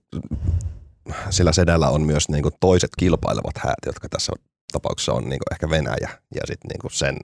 sillä 1.29 1.51
sedällä 1.51 1.89
on 1.89 2.01
myös 2.01 2.29
niinku 2.29 2.49
toiset 2.59 2.89
kilpailevat 2.97 3.57
häät, 3.57 3.85
jotka 3.85 4.09
tässä 4.09 4.33
tapauksessa 4.71 5.13
on 5.13 5.29
niinku 5.29 5.45
ehkä 5.51 5.69
Venäjä 5.69 6.09
ja 6.35 6.41
sitten 6.45 6.69
niinku 6.69 6.89
sen 6.89 7.17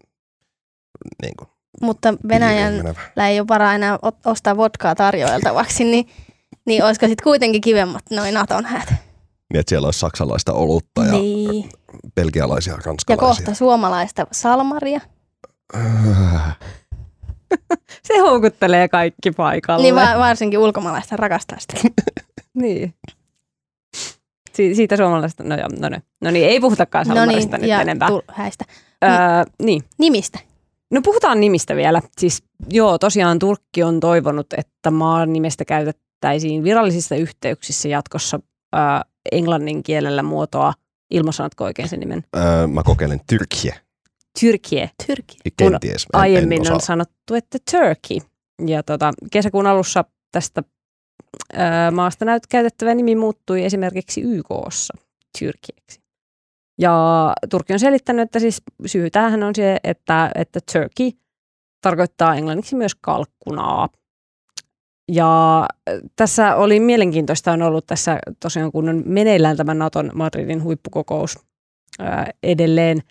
niinku 1.22 1.56
mutta 1.82 2.14
Venäjällä 2.28 3.28
ei 3.30 3.40
ole 3.40 3.48
varaa 3.48 3.74
enää 3.76 4.00
ostaa 4.26 4.58
vodkaa 4.58 4.96
tarjoiltavaksi, 4.96 5.84
niin, 5.84 6.08
niin 6.66 6.84
olisiko 6.84 7.08
sitten 7.08 7.24
kuitenkin 7.24 7.62
kivemmat 7.62 8.04
noin 8.12 8.34
Naton 8.34 8.66
häät? 8.66 8.90
Niin, 8.90 9.60
että 9.60 9.70
siellä 9.70 9.86
olisi 9.86 10.00
saksalaista 10.00 10.54
olutta 10.54 11.06
ja 11.06 11.12
niin. 11.12 11.70
belgialaisia 12.16 12.74
ja 12.74 12.80
ranskalaisia. 12.86 13.14
Ja 13.14 13.18
kohta 13.36 13.54
suomalaista 13.54 14.28
salmaria. 14.32 15.02
Se 18.04 18.20
houkuttelee 18.20 18.88
kaikki 18.88 19.32
paikalle. 19.32 19.84
Niin 19.84 19.96
varsinkin 19.96 20.60
ulkomaalaista 20.60 21.18
rakastaa 21.18 21.58
sitä. 21.60 21.74
niin. 22.54 22.94
Si- 24.56 24.76
siitä 24.76 24.98
suomalaista, 24.98 25.44
no 25.44 25.58
joo, 25.58 25.68
no, 25.80 25.90
no, 25.90 25.98
no 26.22 26.32
niin, 26.32 26.48
ei 26.48 26.60
puhutakaan 26.60 27.06
salmarista 27.06 27.58
no 27.58 27.62
niin, 27.62 27.72
nyt 27.72 27.82
enempää. 27.82 28.10
häistä. 28.28 28.66
Öö, 29.04 29.12
niin. 29.64 29.84
Nimistä. 29.98 30.40
No 30.92 31.02
puhutaan 31.02 31.40
nimistä 31.40 31.76
vielä. 31.76 32.02
Siis 32.18 32.44
joo, 32.70 32.98
tosiaan 32.98 33.40
Turkki 33.40 33.84
on 33.84 34.00
toivonut, 34.00 34.48
että 34.58 34.92
maan 34.92 35.34
nimestä 35.34 35.66
käytettäisiin 35.66 36.64
virallisissa 36.64 37.16
yhteyksissä 37.16 37.88
jatkossa 37.90 38.40
äh, 38.76 39.02
englannin 39.32 39.84
kielellä 39.84 40.24
muotoa. 40.24 40.74
Ilmasanatko 41.12 41.64
oikein 41.64 41.90
sen 41.90 42.00
nimen? 42.00 42.24
Öö, 42.38 42.68
mä 42.68 42.84
kokeilen 42.84 43.22
Tyrkiä. 43.28 43.76
Tyrkiä. 44.40 44.90
Tyrkiä. 45.08 45.40
Kenties. 45.58 46.04
En, 46.14 46.20
aiemmin 46.20 46.68
en 46.68 46.74
on 46.74 46.82
sanottu, 46.82 47.34
että 47.36 47.58
Turkey. 47.72 48.18
Ja 48.68 48.84
tota, 48.84 49.14
kesäkuun 49.32 49.68
alussa 49.68 50.06
tästä 50.32 50.64
maasta 51.92 52.26
näyt 52.26 52.48
käytettävä 52.48 52.96
nimi 52.96 53.16
muuttui 53.16 53.64
esimerkiksi 53.64 54.22
YKssa 54.22 54.94
Tyrkieksi. 55.40 56.00
Ja 56.80 57.34
Turkki 57.50 57.74
on 57.74 57.80
selittänyt, 57.80 58.24
että 58.24 58.40
siis 58.40 58.62
syy 58.86 59.10
tähän 59.10 59.44
on 59.44 59.56
se, 59.56 59.78
että, 59.84 60.32
että 60.36 60.60
turkey 60.74 61.12
tarkoittaa 61.82 62.36
englanniksi 62.36 62.76
myös 62.76 62.96
kalkkunaa. 62.96 63.90
Ja 65.12 65.66
tässä 66.16 66.56
oli 66.56 66.80
mielenkiintoista 66.80 67.52
on 67.52 67.62
ollut 67.62 67.86
tässä 67.86 68.20
tosiaan, 68.40 68.72
kun 68.72 68.90
on 68.90 69.04
meneillään 69.06 69.58
tämä 69.58 69.74
Naton 69.74 70.12
Madridin 70.14 70.64
huippukokous 70.64 71.40
ää, 72.00 72.32
edelleen, 72.44 73.02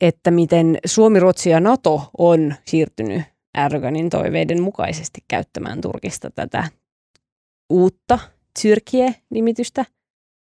että 0.00 0.30
miten 0.30 0.78
Suomi, 0.86 1.20
Ruotsi 1.20 1.50
ja 1.50 1.60
Nato 1.60 2.10
on 2.18 2.54
siirtynyt 2.64 3.22
Erdoganin 3.58 4.10
toiveiden 4.10 4.62
mukaisesti 4.62 5.20
käyttämään 5.28 5.80
Turkista 5.80 6.30
tätä 6.30 6.68
uutta 7.70 8.18
Tyrkie-nimitystä– 8.62 9.84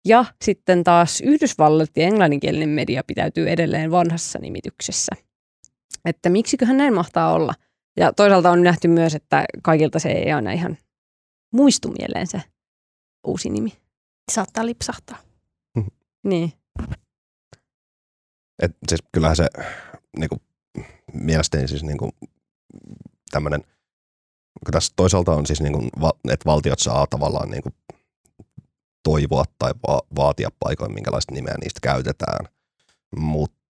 ja 0.05 0.25
sitten 0.45 0.85
taas 0.85 1.21
Yhdysvallat 1.21 1.91
ja 1.97 2.05
englanninkielinen 2.05 2.69
media 2.69 3.03
pitäytyy 3.07 3.51
edelleen 3.51 3.91
vanhassa 3.91 4.39
nimityksessä. 4.39 5.13
Että 6.05 6.31
miksiköhän 6.31 6.77
näin 6.77 6.95
mahtaa 6.95 7.33
olla. 7.33 7.55
Ja 7.97 8.13
toisaalta 8.13 8.51
on 8.51 8.63
nähty 8.63 8.89
myös, 8.89 9.15
että 9.15 9.45
kaikilta 9.63 9.99
se 9.99 10.09
ei 10.09 10.33
aina 10.33 10.53
ihan 10.53 10.79
muistu 11.53 11.89
mieleen 11.99 12.27
se 12.27 12.43
uusi 13.27 13.51
nimi. 13.51 13.73
Saattaa 14.33 14.67
lipsahtaa. 14.67 15.19
niin. 16.25 16.53
Et 18.63 18.77
siis 18.89 19.01
kyllähän 19.13 19.37
se 19.37 19.49
niinku, 20.19 20.37
mielestäni 21.13 21.69
siis 21.69 21.83
niinku, 21.83 22.11
tämmöinen, 23.31 23.65
tässä 24.71 24.93
toisaalta 24.97 25.33
on 25.33 25.47
siis 25.47 25.61
niinku, 25.61 25.89
että 26.29 26.47
valtiot 26.47 26.79
saa 26.79 27.07
tavallaan 27.07 27.51
niinku 27.51 27.71
toivoa 29.03 29.45
tai 29.59 29.73
va- 29.89 30.03
vaatia 30.17 30.49
paikoin, 30.61 30.95
minkälaista 30.95 31.35
nimeä 31.35 31.55
niistä 31.61 31.81
käytetään. 31.83 32.49
Mutta 33.17 33.63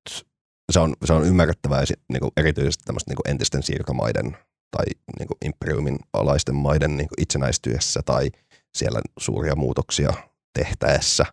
se 0.73 0.81
on, 0.81 0.95
se 1.05 1.13
on 1.13 1.25
ymmärrettävää 1.25 1.85
niin 2.09 2.21
kuin 2.21 2.33
erityisesti 2.37 2.85
tämmöistä 2.85 3.11
niin 3.11 3.31
entisten 3.31 3.63
siirtomaiden 3.63 4.37
tai 4.77 4.85
niin 5.19 5.29
kuin 5.29 5.39
imperiumin 5.45 5.99
alaisten 6.13 6.55
maiden 6.55 6.97
niin 6.97 7.09
kuin 7.09 7.23
itsenäistyessä 7.23 8.01
tai 8.05 8.31
siellä 8.75 9.01
suuria 9.19 9.57
muutoksia 9.57 10.13
tehtäessä. 10.59 11.25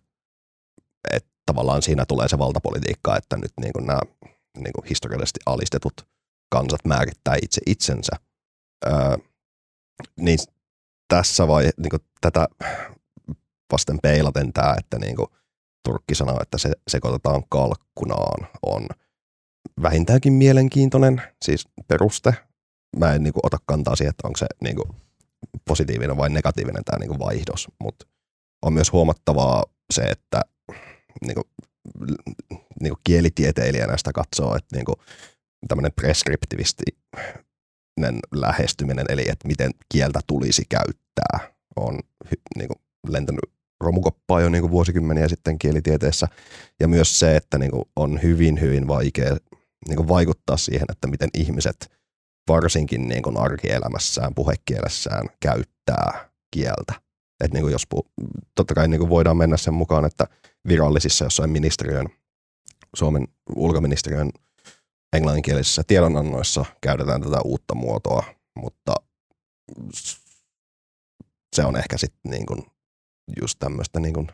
Että 1.13 1.29
tavallaan 1.45 1.81
siinä 1.81 2.05
tulee 2.05 2.27
se 2.27 2.37
valtapolitiikka, 2.37 3.17
että 3.17 3.37
nyt 3.37 3.51
niin 3.61 3.73
kuin 3.73 3.85
nämä 3.85 3.99
niin 4.57 4.73
kuin 4.73 4.85
historiallisesti 4.89 5.39
alistetut 5.45 6.07
kansat 6.49 6.85
määrittää 6.85 7.35
itse 7.43 7.61
itsensä. 7.65 8.11
Öö, 8.87 9.17
niin 10.19 10.39
tässä 11.07 11.47
vai 11.47 11.69
niin 11.77 11.89
kuin 11.89 12.01
tätä 12.21 12.47
vasten 13.71 13.99
peilaten 14.01 14.53
tämä, 14.53 14.75
että 14.77 14.99
niin 14.99 15.15
kuin 15.15 15.27
Turkki 15.85 16.15
sanoo, 16.15 16.39
että 16.41 16.57
se 16.57 16.71
sekoitetaan 16.87 17.43
kalkkunaan, 17.49 18.47
on 18.61 18.87
vähintäänkin 19.81 20.33
mielenkiintoinen 20.33 21.21
siis 21.45 21.67
peruste. 21.87 22.33
Mä 22.97 23.13
en 23.13 23.23
niin 23.23 23.33
kuin, 23.33 23.45
ota 23.45 23.57
kantaa 23.65 23.95
siihen, 23.95 24.09
että 24.09 24.27
onko 24.27 24.37
se 24.37 24.45
niin 24.61 24.75
kuin, 24.75 24.89
positiivinen 25.67 26.17
vai 26.17 26.29
negatiivinen 26.29 26.83
tämä 26.83 26.99
niin 26.99 27.09
kuin, 27.09 27.19
vaihdos, 27.19 27.67
mutta 27.79 28.07
on 28.61 28.73
myös 28.73 28.91
huomattavaa 28.91 29.63
se, 29.93 30.01
että 30.01 30.41
niin 31.25 31.35
kuin, 31.35 31.45
niin 32.81 32.93
kuin 32.93 33.01
kielitieteilijänä 33.03 33.97
sitä 33.97 34.11
katsoo, 34.11 34.55
että 34.55 34.75
niin 34.75 34.85
kuin, 34.85 34.95
tämmöinen 35.67 35.91
preskriptivistinen 37.99 38.19
lähestyminen, 38.35 39.05
eli 39.09 39.21
että 39.21 39.47
miten 39.47 39.71
kieltä 39.91 40.19
tulisi 40.27 40.63
käyttää, 40.69 41.53
on 41.75 41.99
niin 42.57 42.67
kuin, 42.67 42.81
lentänyt 43.07 43.43
romukoppaa 43.83 44.41
jo 44.41 44.49
niin 44.49 44.61
kuin 44.61 44.71
vuosikymmeniä 44.71 45.27
sitten 45.27 45.59
kielitieteessä. 45.59 46.27
Ja 46.79 46.87
myös 46.87 47.19
se, 47.19 47.35
että 47.35 47.57
niin 47.57 47.71
kuin, 47.71 47.83
on 47.95 48.19
hyvin, 48.21 48.61
hyvin 48.61 48.87
vaikea 48.87 49.37
niin 49.87 49.95
kuin, 49.95 50.07
vaikuttaa 50.07 50.57
siihen, 50.57 50.85
että 50.91 51.07
miten 51.07 51.29
ihmiset 51.33 51.91
varsinkin 52.47 53.07
niin 53.07 53.23
kuin 53.23 53.37
arkielämässään, 53.37 54.35
puhekielessään 54.35 55.27
käyttää 55.39 56.29
kieltä. 56.51 56.93
Et 57.43 57.53
niin 57.53 57.61
kuin 57.63 57.71
jos 57.71 57.87
pu- 57.95 58.27
totta 58.55 58.73
kai 58.73 58.87
niin 58.87 58.99
kuin 58.99 59.09
voidaan 59.09 59.37
mennä 59.37 59.57
sen 59.57 59.73
mukaan, 59.73 60.05
että 60.05 60.25
virallisissa 60.67 61.25
jossain 61.25 61.49
ministeriön, 61.49 62.05
Suomen 62.95 63.27
ulkoministeriön 63.55 64.29
englanninkielisissä 65.13 65.81
tiedonannoissa 65.87 66.65
käytetään 66.81 67.21
tätä 67.21 67.41
uutta 67.45 67.75
muotoa, 67.75 68.23
mutta 68.55 68.95
se 71.55 71.65
on 71.65 71.77
ehkä 71.77 71.97
sitten 71.97 72.31
niin 72.31 72.45
just 73.41 73.59
tämmöistä 73.59 73.99
niin 73.99 74.27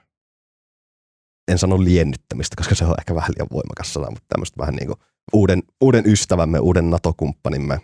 en 1.51 1.57
sano 1.57 1.83
liennyttämistä, 1.83 2.55
koska 2.57 2.75
se 2.75 2.85
on 2.85 2.95
ehkä 2.99 3.15
vähän 3.15 3.31
liian 3.37 3.47
voimakas 3.51 3.93
sana, 3.93 4.09
mutta 4.09 4.25
tämmöistä 4.29 4.57
vähän 4.57 4.75
niin 4.75 4.87
kuin 4.87 4.99
uuden, 5.33 5.63
uuden 5.81 6.03
ystävämme, 6.05 6.59
uuden 6.59 6.89
NATO-kumppanimme 6.89 7.79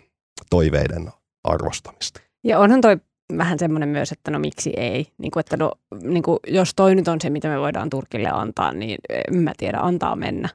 toiveiden 0.50 1.10
arvostamista. 1.44 2.20
Ja 2.44 2.58
onhan 2.58 2.80
toi 2.80 2.96
vähän 3.38 3.58
semmoinen 3.58 3.88
myös, 3.88 4.12
että 4.12 4.30
no 4.30 4.38
miksi 4.38 4.72
ei. 4.76 5.12
Niin 5.18 5.30
kuin, 5.30 5.40
että 5.40 5.56
no, 5.56 5.72
niin 6.02 6.22
kuin, 6.22 6.38
jos 6.46 6.74
toi 6.74 6.94
nyt 6.94 7.08
on 7.08 7.20
se, 7.20 7.30
mitä 7.30 7.48
me 7.48 7.60
voidaan 7.60 7.90
Turkille 7.90 8.28
antaa, 8.28 8.72
niin 8.72 8.98
en 9.28 9.38
mä 9.42 9.52
tiedä, 9.56 9.78
antaa 9.78 10.16
mennä. 10.16 10.48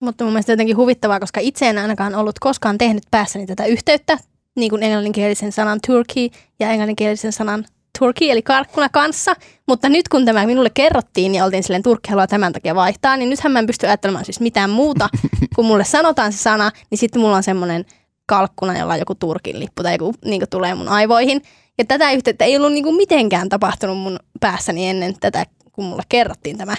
Mutta 0.00 0.24
mun 0.24 0.32
mielestä 0.32 0.52
jotenkin 0.52 0.76
huvittavaa, 0.76 1.20
koska 1.20 1.40
itse 1.40 1.68
en 1.68 1.78
ainakaan 1.78 2.14
ollut 2.14 2.38
koskaan 2.38 2.78
tehnyt 2.78 3.02
päässäni 3.10 3.46
tätä 3.46 3.64
yhteyttä, 3.64 4.18
niin 4.56 4.70
kuin 4.70 4.82
englanninkielisen 4.82 5.52
sanan 5.52 5.78
Turkey 5.86 6.28
ja 6.60 6.70
englanninkielisen 6.70 7.32
sanan 7.32 7.64
Turkey, 7.98 8.30
eli 8.30 8.42
karkkuna 8.42 8.88
kanssa. 8.88 9.36
Mutta 9.68 9.88
nyt 9.88 10.08
kun 10.08 10.24
tämä 10.24 10.46
minulle 10.46 10.70
kerrottiin 10.74 11.34
ja 11.34 11.44
oltiin 11.44 11.62
silleen 11.62 11.82
Turkki 11.82 12.10
haluaa 12.10 12.26
tämän 12.26 12.52
takia 12.52 12.74
vaihtaa, 12.74 13.16
niin 13.16 13.30
nythän 13.30 13.52
mä 13.52 13.58
en 13.58 13.66
pysty 13.66 13.86
ajattelemaan 13.86 14.24
siis 14.24 14.40
mitään 14.40 14.70
muuta. 14.70 15.08
kun 15.56 15.66
mulle 15.66 15.84
sanotaan 15.84 16.32
se 16.32 16.38
sana, 16.38 16.70
niin 16.90 16.98
sitten 16.98 17.22
mulla 17.22 17.36
on 17.36 17.42
semmoinen 17.42 17.84
kalkkuna, 18.26 18.78
jolla 18.78 18.92
on 18.92 18.98
joku 18.98 19.14
Turkin 19.14 19.60
lippu 19.60 19.82
tai 19.82 19.94
joku 19.94 20.14
niin 20.24 20.42
tulee 20.50 20.74
mun 20.74 20.88
aivoihin. 20.88 21.42
Ja 21.78 21.84
tätä 21.84 22.12
yhteyttä 22.12 22.44
ei 22.44 22.56
ollut 22.56 22.72
niin 22.72 22.84
kuin 22.84 22.96
mitenkään 22.96 23.48
tapahtunut 23.48 23.98
mun 23.98 24.18
päässäni 24.40 24.88
ennen 24.88 25.14
tätä, 25.20 25.46
kun 25.72 25.84
mulle 25.84 26.02
kerrottiin 26.08 26.58
tämä. 26.58 26.76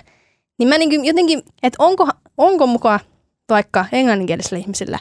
Niin 0.58 0.70
mä 0.70 0.78
niin 0.78 1.06
jotenkin, 1.06 1.44
että 1.64 1.84
onko, 1.84 2.08
onko 2.38 2.68
mukaan 2.68 3.00
vaikka 3.50 3.86
englanninkielisillä 3.92 4.58
ihmisillä 4.58 5.00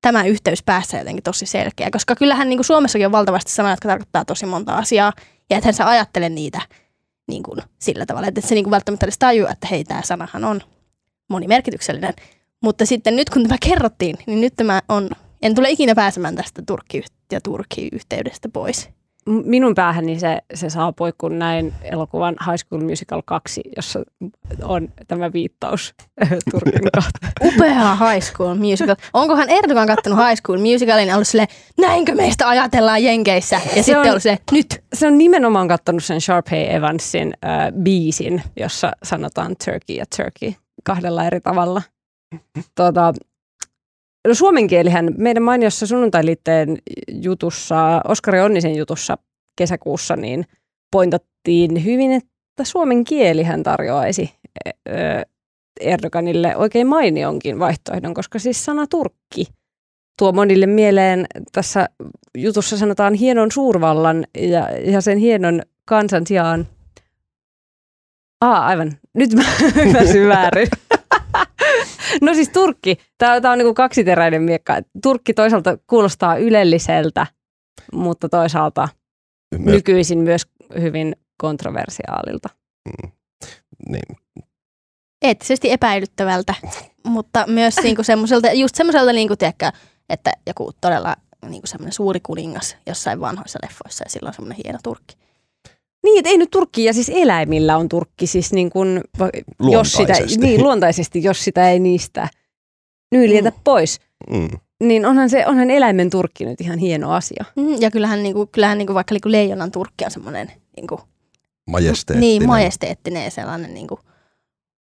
tämä 0.00 0.24
yhteys 0.24 0.62
päässä 0.62 0.98
jotenkin 0.98 1.22
tosi 1.22 1.46
selkeä. 1.46 1.88
Koska 1.92 2.14
kyllähän 2.16 2.48
niin 2.48 2.56
kuin 2.56 2.64
Suomessakin 2.64 3.06
on 3.06 3.12
valtavasti 3.12 3.52
sanoja, 3.52 3.72
jotka 3.72 3.88
tarkoittaa 3.88 4.24
tosi 4.24 4.46
monta 4.46 4.74
asiaa. 4.74 5.12
Ja 5.50 5.58
ethän 5.58 5.74
sä 5.74 5.88
ajattele 5.88 6.28
niitä 6.28 6.60
niin 7.28 7.42
kuin 7.42 7.60
sillä 7.78 8.06
tavalla, 8.06 8.28
että 8.28 8.40
se 8.40 8.54
niin 8.54 8.64
kuin 8.64 8.70
välttämättä 8.70 9.06
edes 9.06 9.18
tajua, 9.18 9.50
että 9.50 9.66
hei, 9.70 9.84
tämä 9.84 10.02
sanahan 10.02 10.44
on 10.44 10.60
monimerkityksellinen. 11.30 12.14
Mutta 12.62 12.86
sitten 12.86 13.16
nyt 13.16 13.30
kun 13.30 13.42
tämä 13.42 13.56
kerrottiin, 13.68 14.16
niin 14.26 14.40
nyt 14.40 14.56
tämä 14.56 14.82
on, 14.88 15.10
en 15.42 15.54
tule 15.54 15.70
ikinä 15.70 15.94
pääsemään 15.94 16.34
tästä 16.34 16.62
Turkki- 16.66 17.04
ja 17.32 17.40
Turkki-yhteydestä 17.40 18.48
pois 18.52 18.88
minun 19.26 19.74
päähäni 19.74 20.20
se, 20.20 20.38
se 20.54 20.70
saapui, 20.70 21.12
kun 21.18 21.38
näin 21.38 21.74
elokuvan 21.82 22.36
High 22.46 22.64
School 22.66 22.82
Musical 22.82 23.22
2, 23.24 23.60
jossa 23.76 24.02
on 24.62 24.88
tämä 25.08 25.32
viittaus 25.32 25.94
Turkin 26.50 26.90
kautta. 26.94 27.44
Upea 27.44 27.96
High 27.96 28.24
School 28.24 28.54
Musical. 28.54 28.96
Onkohan 29.12 29.48
Erdogan 29.48 29.86
kattonut 29.86 30.18
High 30.18 30.40
School 30.42 30.58
Musicalin 30.58 31.08
ja 31.08 31.14
ollut 31.14 31.28
sille, 31.28 31.46
näinkö 31.80 32.14
meistä 32.14 32.48
ajatellaan 32.48 33.02
Jenkeissä? 33.02 33.56
Ja 33.56 33.70
se 33.70 33.82
sitten 33.82 34.00
on, 34.00 34.08
ollut 34.08 34.22
se, 34.22 34.38
nyt. 34.52 34.84
Se 34.94 35.06
on 35.06 35.18
nimenomaan 35.18 35.68
kattonut 35.68 36.04
sen 36.04 36.20
Sharpay 36.20 36.66
Evansin 36.70 37.34
äh, 37.44 37.72
biisin, 37.82 38.42
jossa 38.56 38.92
sanotaan 39.02 39.56
Turkey 39.64 39.96
ja 39.96 40.04
Turkey 40.16 40.52
kahdella 40.84 41.24
eri 41.24 41.40
tavalla. 41.40 41.82
Tuota, 42.74 43.14
No 44.28 44.34
suomen 44.34 44.66
kielihän 44.66 45.14
meidän 45.18 45.42
mainiossa 45.42 45.86
sunnuntailiitteen 45.86 46.78
jutussa, 47.08 48.00
Oskari 48.08 48.40
Onnisen 48.40 48.76
jutussa 48.76 49.18
kesäkuussa, 49.58 50.16
niin 50.16 50.44
pointattiin 50.92 51.84
hyvin, 51.84 52.12
että 52.12 52.64
suomen 52.64 53.04
kielihän 53.04 53.62
tarjoaisi 53.62 54.30
Erdoganille 55.80 56.56
oikein 56.56 56.86
mainionkin 56.86 57.58
vaihtoehdon, 57.58 58.14
koska 58.14 58.38
siis 58.38 58.64
sana 58.64 58.86
Turkki 58.86 59.46
tuo 60.18 60.32
monille 60.32 60.66
mieleen, 60.66 61.26
tässä 61.52 61.88
jutussa 62.38 62.76
sanotaan 62.76 63.14
hienon 63.14 63.52
suurvallan 63.52 64.24
ja, 64.38 64.68
ja 64.70 65.00
sen 65.00 65.18
hienon 65.18 65.62
kansan 65.84 66.26
sijaan. 66.26 66.66
Aa, 68.40 68.66
aivan. 68.66 68.92
Nyt 69.14 69.34
mä 69.34 69.42
ymmärsin 69.82 70.28
väärin. 70.28 70.68
no 72.20 72.34
siis 72.34 72.48
Turkki, 72.48 72.96
tämä, 73.18 73.40
tämä 73.40 73.52
on 73.52 73.58
niin 73.58 73.66
kuin 73.66 73.74
kaksiteräinen 73.74 74.42
miekka. 74.42 74.76
Turkki 75.02 75.34
toisaalta 75.34 75.78
kuulostaa 75.86 76.36
ylelliseltä, 76.36 77.26
mutta 77.92 78.28
toisaalta 78.28 78.88
myös. 79.58 79.74
nykyisin 79.74 80.18
myös 80.18 80.42
hyvin 80.80 81.16
kontroversiaalilta. 81.38 82.48
Mm. 82.88 83.10
Niin. 83.88 84.16
Eettisesti 85.22 85.70
epäilyttävältä, 85.70 86.54
mutta 87.06 87.44
myös 87.46 87.76
niinku 87.82 88.02
semmoiselta, 88.02 88.52
just 88.52 88.74
semmoiselta, 88.74 89.12
niinku, 89.12 89.36
tiedätkö, 89.36 89.70
että 90.08 90.32
joku 90.46 90.70
todella 90.80 91.16
niinku 91.48 91.66
semmoinen 91.66 91.92
suuri 91.92 92.20
kuningas 92.20 92.76
jossain 92.86 93.20
vanhoissa 93.20 93.58
leffoissa 93.62 94.04
ja 94.04 94.10
sillä 94.10 94.28
on 94.28 94.34
semmoinen 94.34 94.58
hieno 94.64 94.78
turkki. 94.82 95.21
Niin, 96.02 96.18
että 96.18 96.30
ei 96.30 96.38
nyt 96.38 96.50
turkki, 96.50 96.84
ja 96.84 96.92
siis 96.92 97.10
eläimillä 97.14 97.76
on 97.76 97.88
turkki, 97.88 98.26
siis 98.26 98.52
niin 98.52 98.70
kuin, 98.70 99.00
jos 99.70 99.92
sitä, 99.92 100.12
niin, 100.36 100.62
luontaisesti, 100.62 101.22
jos 101.22 101.44
sitä 101.44 101.70
ei 101.70 101.78
niistä 101.80 102.28
nyljetä 103.12 103.50
mm. 103.50 103.56
pois. 103.64 104.00
Mm. 104.30 104.48
Niin 104.82 105.06
onhan, 105.06 105.30
se, 105.30 105.46
onhan 105.46 105.70
eläimen 105.70 106.10
turkki 106.10 106.44
nyt 106.44 106.60
ihan 106.60 106.78
hieno 106.78 107.12
asia. 107.12 107.44
Mm, 107.56 107.80
ja 107.80 107.90
kyllähän, 107.90 108.22
niin 108.22 108.34
kuin, 108.34 108.48
kyllähän 108.48 108.78
niin 108.78 108.86
kuin 108.86 108.94
vaikka 108.94 109.14
niin 109.14 109.22
kuin 109.22 109.32
leijonan 109.32 109.72
turkki 109.72 110.04
on 110.04 110.10
semmoinen 110.10 110.52
niin 110.76 110.86
kuin, 110.86 111.00
majesteettinen. 111.66 112.20
Niin, 112.20 112.46
majesteettinen 112.46 113.24
ja 113.24 113.30
sellainen 113.30 113.74
niin 113.74 113.86
kuin, 113.86 114.00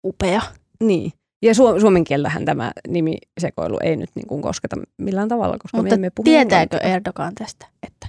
upea. 0.05 0.43
Niin. 0.83 1.13
Ja 1.43 1.53
su- 1.53 1.81
suomen 1.81 2.05
kieltähän 2.05 2.45
tämä 2.45 2.73
nimisekoilu 2.89 3.79
ei 3.83 3.97
nyt 3.97 4.11
niin 4.15 4.27
kuin 4.27 4.43
kosketa 4.43 4.77
millään 4.99 5.29
tavalla, 5.29 5.57
koska 5.59 5.77
Mutta 5.77 5.91
me 5.91 5.95
emme 5.95 6.11
puhu 6.11 6.25
tietääkö 6.25 6.77
Erdogan 6.77 7.35
tästä, 7.35 7.67
että 7.83 8.09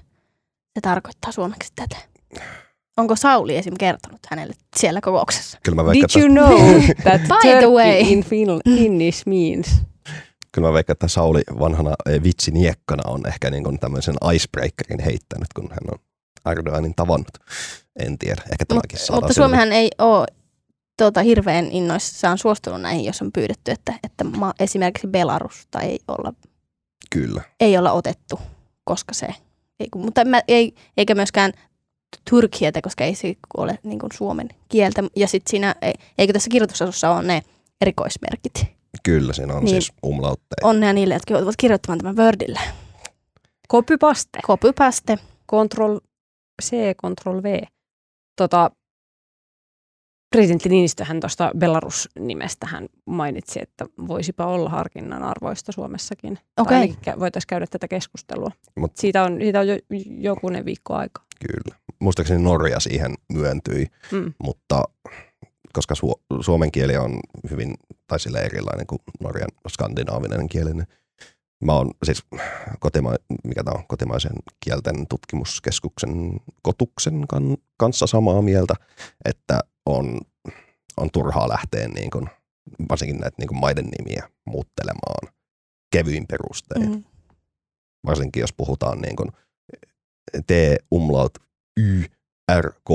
se 0.74 0.82
tarkoittaa 0.82 1.32
suomeksi 1.32 1.74
tätä? 1.76 1.98
Onko 2.98 3.16
Sauli 3.16 3.58
esim. 3.58 3.74
kertonut 3.80 4.20
hänelle 4.30 4.54
siellä 4.76 5.02
kokouksessa? 5.02 5.58
Kyllä 5.64 5.84
mä 5.84 5.94
Did 5.94 6.22
you 6.22 6.30
know 6.30 6.82
that 7.04 7.22
By 7.22 7.50
the 7.60 7.70
way. 7.70 8.00
in 8.00 8.24
Finnish 8.24 9.24
means? 9.26 9.82
Kyllä 10.52 10.68
mä 10.68 10.74
veikkaan, 10.74 10.94
että 10.94 11.08
Sauli 11.08 11.42
vanhana 11.60 11.94
eh, 12.06 12.24
vitsiniekkana 12.24 13.04
on 13.12 13.28
ehkä 13.28 13.50
niin 13.50 13.64
kuin 13.64 13.80
tämmöisen 13.80 14.16
icebreakerin 14.34 15.00
heittänyt, 15.00 15.48
kun 15.56 15.70
hän 15.70 15.80
on 15.92 16.00
Erdoganin 16.52 16.96
tavannut. 16.96 17.38
En 18.00 18.18
tiedä, 18.18 18.42
ehkä 18.52 18.66
tämäkin 18.68 19.00
Mut, 19.12 19.22
Mutta 19.22 19.34
Suomihan 19.34 19.72
ei 19.72 19.90
ole 19.98 20.28
tuota, 20.98 21.22
hirveän 21.22 21.66
innoissaan 21.72 22.38
suostunut 22.38 22.82
näihin, 22.82 23.06
jos 23.06 23.22
on 23.22 23.32
pyydetty, 23.32 23.72
että, 23.72 23.94
että 24.04 24.24
ma, 24.24 24.54
esimerkiksi 24.60 25.08
Belarusta 25.08 25.80
ei 25.80 26.00
olla, 26.08 26.34
Kyllä. 27.10 27.42
ei 27.60 27.78
olla 27.78 27.92
otettu, 27.92 28.40
koska 28.84 29.14
se 29.14 29.28
ei, 29.80 29.88
mutta 29.96 30.26
mä, 30.26 30.42
ei, 30.48 30.74
eikä 30.98 31.16
myöskään 31.16 31.52
turkieta, 32.30 32.82
koska 32.82 33.04
ei 33.04 33.16
se 33.16 33.36
ole 33.58 33.80
niin 33.84 34.00
kuin 34.00 34.12
suomen 34.14 34.50
kieltä. 34.70 35.04
Ja 35.16 35.28
sitten 35.28 35.50
siinä, 35.50 35.76
eikö 36.18 36.34
tässä 36.34 36.50
kirjoitusasussa 36.50 37.12
ole 37.12 37.24
ne 37.24 37.42
erikoismerkit? 37.82 38.66
Kyllä, 39.04 39.34
siinä 39.34 39.54
on 39.54 39.64
niin, 39.64 39.70
siis 39.70 39.92
umlautteja. 40.06 40.68
Onnea 40.68 40.94
niille, 40.94 41.14
jotka 41.14 41.34
joutuvat 41.34 41.56
kirjoittamaan 41.58 42.00
tämän 42.00 42.16
Wordille. 42.16 42.60
Copypaste. 43.72 44.40
Copypaste. 44.46 45.18
Control 45.52 46.00
C, 46.64 46.72
Control 47.02 47.44
V. 47.44 47.62
Tota, 48.36 48.72
presidentti 50.36 50.70
Niinistöhän 50.70 51.20
tuosta 51.20 51.52
Belarus-nimestä 51.58 52.68
hän 52.68 52.88
mainitsi, 53.06 53.60
että 53.62 53.86
voisipa 54.08 54.46
olla 54.46 54.70
harkinnan 54.70 55.24
arvoista 55.24 55.72
Suomessakin. 55.72 56.40
Okay. 56.60 56.88
voitaisiin 57.20 57.48
käydä 57.48 57.68
tätä 57.68 57.88
keskustelua. 57.88 58.52
Mut, 58.76 58.98
siitä 58.98 59.24
on, 59.24 59.38
siitä 59.42 59.60
on 59.60 59.68
jo, 59.68 59.76
jokunen 60.20 60.66
viikko 60.66 60.94
aikaa. 60.94 61.24
Kyllä. 61.48 61.78
Muistaakseni 62.00 62.44
Norja 62.44 62.80
siihen 62.80 63.16
myöntyi, 63.34 63.88
mm. 64.12 64.34
mutta 64.44 64.84
koska 65.74 65.94
su- 65.94 66.42
suomen 66.44 66.72
kieli 66.72 66.98
on 66.98 67.20
hyvin, 67.50 67.74
tai 68.08 68.20
sille 68.20 68.40
erilainen 68.40 68.88
kuin 68.88 69.00
Norjan 69.20 69.50
skandinaavinen 69.68 70.50
kieli, 70.50 70.74
niin 70.74 70.88
mä 71.64 71.74
oon 71.74 71.92
siis 72.04 72.24
kotima- 72.80 73.36
mikä 73.44 73.64
tää 73.64 73.74
on, 73.74 73.88
kotimaisen 73.88 74.36
kielten 74.66 75.08
tutkimuskeskuksen 75.08 76.40
kotuksen 76.62 77.28
kan- 77.28 77.58
kanssa 77.78 78.08
samaa 78.08 78.42
mieltä, 78.42 78.74
että 79.26 79.60
on, 79.86 80.20
on 80.98 81.12
turhaa 81.12 81.50
lähteä 81.50 81.88
niin 81.88 82.10
kuin, 82.10 82.30
varsinkin 82.90 83.18
näitä 83.18 83.36
niin 83.38 83.48
kuin 83.48 83.60
maiden 83.60 83.86
nimiä 83.86 84.30
muuttelemaan. 84.46 85.34
kevyin 85.92 86.28
perustein. 86.28 86.90
Mm. 86.90 87.04
Varsinkin 88.06 88.42
jos 88.42 88.54
puhutaan 88.54 89.02
niin 89.02 89.16
kuin 89.16 89.32
T 90.48 90.52
umlaut 90.94 91.47
Y 91.78 92.06
R 92.62 92.72
K 92.72 92.90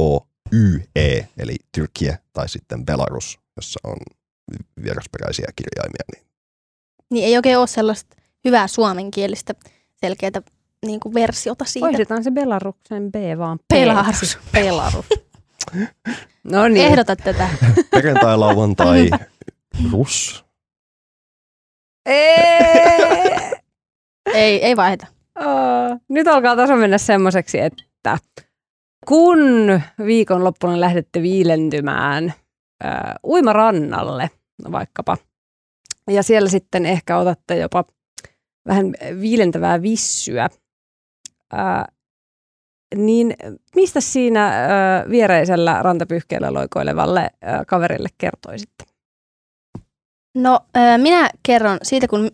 Y 0.53 0.81
E 0.97 1.29
eli 1.39 1.57
Tyrkiä 1.75 2.19
tai 2.33 2.49
sitten 2.49 2.85
Belarus, 2.87 3.39
jossa 3.57 3.81
on 3.85 3.97
vierasperäisiä 4.83 5.47
kirjaimia. 5.57 6.05
Niin 6.13 6.25
Niin 7.11 7.25
ei 7.25 7.37
oikein 7.37 7.59
ole 7.59 7.67
sellaista 7.67 8.17
hyvää 8.45 8.67
suomenkielistä 8.67 9.55
selkeää 9.97 10.43
niin 10.87 11.01
kuin 11.01 11.15
versiota 11.15 11.65
siitä. 11.65 11.87
Poistetaan 11.87 12.25
se 12.25 12.31
Belaruksen 12.31 13.13
B 13.13 13.15
vaan 13.39 13.59
P. 13.59 13.63
Belarus. 13.75 14.39
Belarus. 14.53 15.07
no 16.53 16.69
niin. 16.69 16.87
Ehdota 16.87 17.17
tätä. 17.17 17.49
perjantai, 17.91 18.39
lauantai, 18.39 19.11
rus. 19.93 20.45
Ei, 24.35 24.65
ei 24.65 24.77
vaihda. 24.77 25.07
Aa, 25.35 25.99
Nyt 26.09 26.27
alkaa 26.27 26.57
taso 26.57 26.77
mennä 26.77 26.99
semmoiseksi, 26.99 27.59
että 27.59 28.19
kun 29.09 29.39
viikonloppuna 30.07 30.81
lähdette 30.81 31.23
viilentymään 31.23 32.35
äh, 32.85 33.01
uimarannalle 33.25 34.31
vaikkapa, 34.73 35.17
ja 36.11 36.23
siellä 36.23 36.49
sitten 36.49 36.87
ehkä 36.87 37.19
otatte 37.19 37.57
jopa 37.57 37.85
vähän 38.67 38.95
viilentävää 39.21 39.83
vissyä, 39.83 40.49
äh, 41.55 41.85
niin 42.95 43.35
mistä 43.77 44.01
siinä 44.01 44.47
äh, 44.47 45.11
viereisellä 45.11 45.83
rantapyyhkeellä 45.83 46.53
loikoilevalle 46.55 47.21
äh, 47.21 47.61
kaverille 47.67 48.09
kertoisitte? 48.19 48.85
No 50.35 50.61
minä 50.97 51.31
kerron 51.43 51.79
siitä, 51.83 52.09
kun 52.09 52.31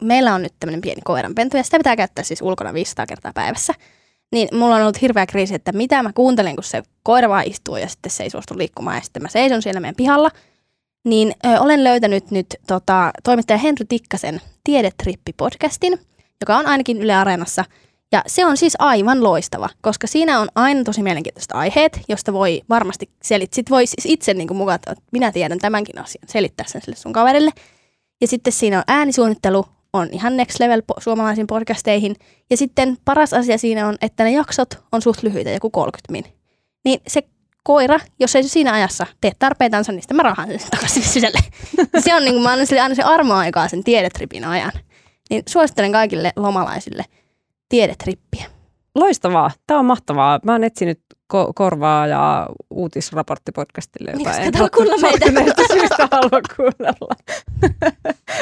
meillä 0.00 0.34
on 0.34 0.42
nyt 0.42 0.52
tämmöinen 0.60 0.80
pieni 0.80 1.00
koiranpentu 1.04 1.56
ja 1.56 1.62
sitä 1.62 1.78
pitää 1.78 1.96
käyttää 1.96 2.24
siis 2.24 2.42
ulkona 2.42 2.74
500 2.74 3.06
kertaa 3.06 3.32
päivässä. 3.34 3.74
Niin 4.32 4.48
mulla 4.52 4.74
on 4.76 4.82
ollut 4.82 5.00
hirveä 5.00 5.26
kriisi, 5.26 5.54
että 5.54 5.72
mitä 5.72 6.02
mä 6.02 6.10
kuuntelen, 6.14 6.56
kun 6.56 6.64
se 6.64 6.82
koira 7.02 7.28
vaan 7.28 7.46
istuu 7.46 7.76
ja 7.76 7.88
sitten 7.88 8.12
se 8.12 8.22
ei 8.22 8.30
suostu 8.30 8.58
liikkumaan 8.58 8.96
ja 8.96 9.02
sitten 9.02 9.22
mä 9.22 9.28
seison 9.28 9.62
siellä 9.62 9.80
meidän 9.80 9.96
pihalla. 9.96 10.30
Niin 11.04 11.34
ö, 11.46 11.60
olen 11.60 11.84
löytänyt 11.84 12.30
nyt 12.30 12.46
tota, 12.66 13.10
toimittaja 13.24 13.58
Henry 13.58 13.86
Tikkasen 13.88 14.40
Tiedetrippi-podcastin, 14.68 15.98
joka 16.40 16.56
on 16.56 16.66
ainakin 16.66 17.02
Yle 17.02 17.14
Areenassa. 17.14 17.64
Ja 18.12 18.22
se 18.26 18.46
on 18.46 18.56
siis 18.56 18.76
aivan 18.78 19.24
loistava, 19.24 19.68
koska 19.80 20.06
siinä 20.06 20.40
on 20.40 20.48
aina 20.54 20.84
tosi 20.84 21.02
mielenkiintoiset 21.02 21.52
aiheet, 21.52 22.00
josta 22.08 22.32
voi 22.32 22.62
varmasti 22.68 23.10
selittää. 23.22 23.54
Sitten 23.56 23.70
voi 23.70 23.86
siis 23.86 24.06
itse 24.06 24.34
niin 24.34 24.48
kuin 24.48 24.58
mukaan, 24.58 24.74
että 24.74 24.94
minä 25.12 25.32
tiedän 25.32 25.58
tämänkin 25.58 25.98
asian, 25.98 26.24
selittää 26.28 26.66
sen 26.68 26.82
sille 26.82 26.96
sun 26.96 27.12
kaverille. 27.12 27.50
Ja 28.20 28.26
sitten 28.26 28.52
siinä 28.52 28.78
on 28.78 28.84
äänisuunnittelu, 28.86 29.66
on 29.92 30.08
ihan 30.12 30.36
next 30.36 30.60
level 30.60 30.82
suomalaisiin 30.98 31.46
podcasteihin. 31.46 32.16
Ja 32.50 32.56
sitten 32.56 32.96
paras 33.04 33.32
asia 33.32 33.58
siinä 33.58 33.88
on, 33.88 33.96
että 34.00 34.24
ne 34.24 34.30
jaksot 34.30 34.78
on 34.92 35.02
suht 35.02 35.22
lyhyitä, 35.22 35.50
joku 35.50 35.70
30 35.70 36.12
min. 36.12 36.24
Niin 36.84 37.00
se 37.06 37.22
koira, 37.62 38.00
jos 38.20 38.36
ei 38.36 38.42
siinä 38.42 38.72
ajassa 38.72 39.06
tee 39.20 39.32
tarpeitansa, 39.38 39.92
niin 39.92 40.02
sitten 40.02 40.16
mä 40.16 40.22
rahan 40.22 40.48
sen 40.48 40.70
takaisin 40.70 41.02
sisälle. 41.14 41.38
se 41.98 42.14
on 42.14 42.24
niin 42.24 42.34
kuin, 42.34 42.42
mä 42.42 42.52
annan 42.52 42.66
sille 42.66 42.80
aina 42.80 42.94
se 42.94 43.02
armoaikaa 43.02 43.68
sen 43.68 43.84
tiedetripin 43.84 44.44
ajan. 44.44 44.72
Niin 45.30 45.42
suosittelen 45.48 45.92
kaikille 45.92 46.32
lomalaisille 46.36 47.04
tiedetrippiä. 47.68 48.44
Loistavaa. 48.94 49.50
Tämä 49.66 49.80
on 49.80 49.86
mahtavaa. 49.86 50.40
Mä 50.44 50.52
oon 50.52 50.64
etsinyt 50.64 51.00
ko- 51.34 51.52
korvaa 51.54 52.06
ja 52.06 52.46
uutisraporttipodcastille, 52.70 54.10
jota 54.10 54.24
Miksi 54.24 54.42
en 54.42 54.70
kuunnella 54.76 55.10
meitä? 55.34 55.62
syystä 55.72 56.08
halua 56.12 56.40
kuunnella. 56.56 57.14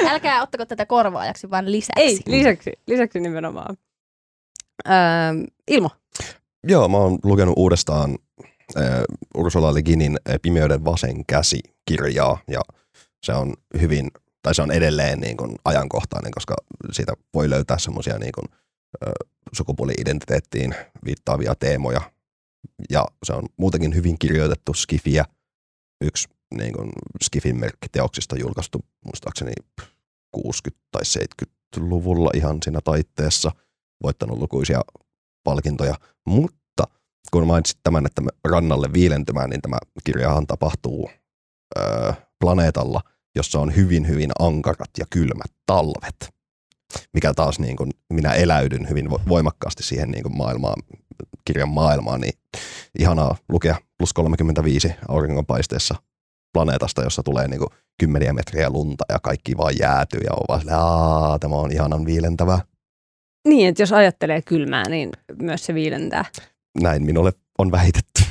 Älkää 0.06 0.42
ottako 0.42 0.66
tätä 0.66 0.86
korvaajaksi, 0.86 1.50
vaan 1.50 1.72
lisäksi. 1.72 2.02
Ei, 2.02 2.18
lisäksi, 2.26 2.72
lisäksi 2.86 3.20
nimenomaan. 3.20 3.76
Öö, 4.88 4.94
Ilmo. 5.68 5.90
Joo, 6.64 6.88
mä 6.88 6.96
oon 6.96 7.18
lukenut 7.24 7.54
uudestaan 7.56 8.18
äh, 8.76 8.84
Ursula 9.34 9.74
Le 9.74 9.82
Guinin 9.82 10.18
äh, 10.30 10.36
Pimeyden 10.42 10.84
vasen 10.84 11.26
käsi 11.26 11.60
kirjaa 11.88 12.38
ja 12.48 12.60
se 13.22 13.32
on 13.32 13.54
hyvin, 13.80 14.10
tai 14.42 14.54
se 14.54 14.62
on 14.62 14.70
edelleen 14.70 15.20
niin 15.20 15.36
kuin 15.36 15.56
ajankohtainen, 15.64 16.30
koska 16.32 16.54
siitä 16.92 17.12
voi 17.34 17.50
löytää 17.50 17.78
semmoisia 17.78 18.18
niin 18.18 18.32
kuin, 18.34 18.46
äh, 19.06 19.12
sukupuoli-identiteettiin 19.52 20.74
viittaavia 21.04 21.54
teemoja 21.54 22.00
ja 22.90 23.06
se 23.22 23.32
on 23.32 23.46
muutenkin 23.56 23.94
hyvin 23.94 24.18
kirjoitettu 24.18 24.74
skifiä. 24.74 25.24
Yksi 26.04 26.28
niin 26.54 26.72
kuin 26.72 26.90
skifin 27.24 27.60
merkkiteoksista 27.60 28.38
julkaistu 28.38 28.84
muistaakseni 29.04 29.52
60- 30.36 30.40
tai 30.90 31.02
70-luvulla 31.02 32.30
ihan 32.34 32.58
siinä 32.62 32.80
taitteessa, 32.84 33.50
voittanut 34.02 34.38
lukuisia 34.38 34.80
palkintoja, 35.44 35.94
mutta 36.26 36.84
kun 37.30 37.46
mainitsit 37.46 37.78
tämän, 37.82 38.06
että 38.06 38.20
me 38.20 38.30
rannalle 38.44 38.92
viilentymään, 38.92 39.50
niin 39.50 39.62
tämä 39.62 39.78
kirjahan 40.04 40.46
tapahtuu 40.46 41.10
öö, 41.78 42.12
planeetalla, 42.40 43.00
jossa 43.36 43.60
on 43.60 43.76
hyvin, 43.76 44.08
hyvin 44.08 44.30
ankarat 44.38 44.90
ja 44.98 45.06
kylmät 45.10 45.52
talvet, 45.66 46.34
mikä 47.14 47.34
taas 47.34 47.58
niin 47.58 47.76
kuin 47.76 47.90
minä 48.12 48.32
eläydyn 48.34 48.88
hyvin 48.88 49.06
vo- 49.06 49.28
voimakkaasti 49.28 49.82
siihen 49.82 50.10
niin 50.10 50.22
kuin 50.22 50.36
maailmaan, 50.36 50.82
kirjan 51.44 51.68
maailmaan, 51.68 52.20
niin 52.20 52.32
ihanaa 52.98 53.36
lukea 53.48 53.76
plus 53.98 54.12
35 54.12 54.94
auringonpaisteessa 55.08 55.94
planeetasta, 56.52 57.02
jossa 57.02 57.22
tulee 57.22 57.48
niin 57.48 57.58
kuin 57.58 57.70
kymmeniä 58.00 58.32
metriä 58.32 58.70
lunta 58.70 59.04
ja 59.08 59.18
kaikki 59.22 59.56
vaan 59.56 59.74
jäätyy 59.80 60.20
ja 60.20 60.32
on 60.32 60.44
vaan 60.48 60.60
silleen, 60.60 60.78
"Aa, 60.78 61.38
tämä 61.38 61.54
on 61.56 61.72
ihanan 61.72 62.04
viilentävää. 62.06 62.58
Niin, 63.48 63.68
että 63.68 63.82
jos 63.82 63.92
ajattelee 63.92 64.42
kylmää, 64.42 64.88
niin 64.88 65.10
myös 65.42 65.66
se 65.66 65.74
viilentää. 65.74 66.24
Näin 66.80 67.02
minulle 67.02 67.32
on 67.58 67.70
väitetty. 67.70 68.22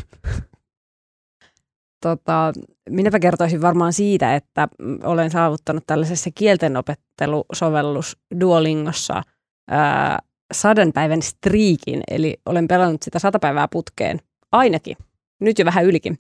Tota, 2.02 2.54
minäpä 2.90 3.20
kertoisin 3.20 3.62
varmaan 3.62 3.94
siitä, 3.94 4.36
että 4.36 4.68
olen 5.04 5.32
saavuttanut 5.32 5.84
tällaisessa 5.88 6.30
kieltenopettelusovellus 6.36 8.18
Duolingossa 8.40 9.24
ää, 9.70 10.20
sadan 10.54 10.92
päivän 10.94 11.22
striikin, 11.22 12.02
eli 12.12 12.38
olen 12.46 12.68
pelannut 12.68 13.04
sitä 13.04 13.20
sata 13.20 13.40
päivää 13.40 13.68
putkeen, 13.72 14.20
ainakin, 14.52 14.98
nyt 15.42 15.60
jo 15.60 15.66
vähän 15.66 15.86
ylikin. 15.86 16.20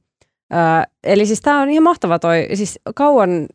Ää, 0.51 0.86
eli 1.03 1.25
siis 1.25 1.41
tämä 1.41 1.61
on 1.61 1.69
ihan 1.69 1.84
mahtava 1.84 2.19
toi, 2.19 2.47
siis 2.53 2.80
kauan 2.95 3.47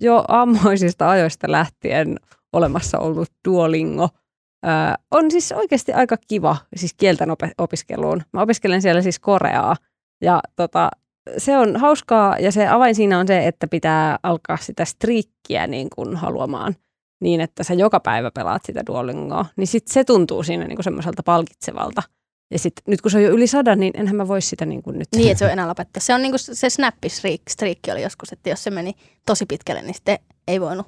jo 0.00 0.24
ammoisista 0.28 1.10
ajoista 1.10 1.50
lähtien 1.50 2.16
olemassa 2.52 2.98
ollut 2.98 3.28
Duolingo 3.48 4.08
ää, 4.62 4.96
on 5.10 5.30
siis 5.30 5.52
oikeasti 5.52 5.92
aika 5.92 6.16
kiva 6.28 6.56
siis 6.76 6.94
kielten 6.94 7.30
op- 7.30 7.38
opiskeluun. 7.58 8.22
Mä 8.32 8.42
opiskelen 8.42 8.82
siellä 8.82 9.02
siis 9.02 9.18
koreaa 9.18 9.76
ja 10.20 10.40
tota, 10.56 10.90
se 11.38 11.58
on 11.58 11.76
hauskaa 11.76 12.38
ja 12.38 12.52
se 12.52 12.68
avain 12.68 12.94
siinä 12.94 13.18
on 13.18 13.26
se, 13.26 13.46
että 13.46 13.66
pitää 13.66 14.18
alkaa 14.22 14.56
sitä 14.56 14.84
striikkiä 14.84 15.66
niin 15.66 15.88
kuin 15.94 16.16
haluamaan 16.16 16.74
niin, 17.24 17.40
että 17.40 17.64
sä 17.64 17.74
joka 17.74 18.00
päivä 18.00 18.30
pelaat 18.30 18.62
sitä 18.64 18.82
Duolingoa, 18.86 19.46
niin 19.56 19.66
sit 19.66 19.88
se 19.88 20.04
tuntuu 20.04 20.42
siinä 20.42 20.64
niin 20.64 20.76
kuin 20.76 20.84
semmoiselta 20.84 21.22
palkitsevalta. 21.22 22.02
Ja 22.50 22.58
sit, 22.58 22.72
nyt 22.88 23.00
kun 23.00 23.10
se 23.10 23.16
on 23.16 23.24
jo 23.24 23.30
yli 23.30 23.46
sadan, 23.46 23.80
niin 23.80 23.92
enhän 23.96 24.16
mä 24.16 24.28
voi 24.28 24.40
sitä 24.40 24.66
niin 24.66 24.82
kuin 24.82 24.98
nyt. 24.98 25.08
Niin, 25.16 25.30
että 25.30 25.38
se 25.38 25.44
on 25.44 25.50
enää 25.50 25.68
lopettaa. 25.68 26.00
Se 26.00 26.14
on 26.14 26.22
niin 26.22 26.32
kuin 26.32 26.40
se 26.40 26.70
snappi-striikki 26.70 27.92
oli 27.92 28.02
joskus, 28.02 28.32
että 28.32 28.50
jos 28.50 28.64
se 28.64 28.70
meni 28.70 28.94
tosi 29.26 29.46
pitkälle, 29.46 29.82
niin 29.82 29.94
sitten 29.94 30.18
ei 30.48 30.60
voinut 30.60 30.86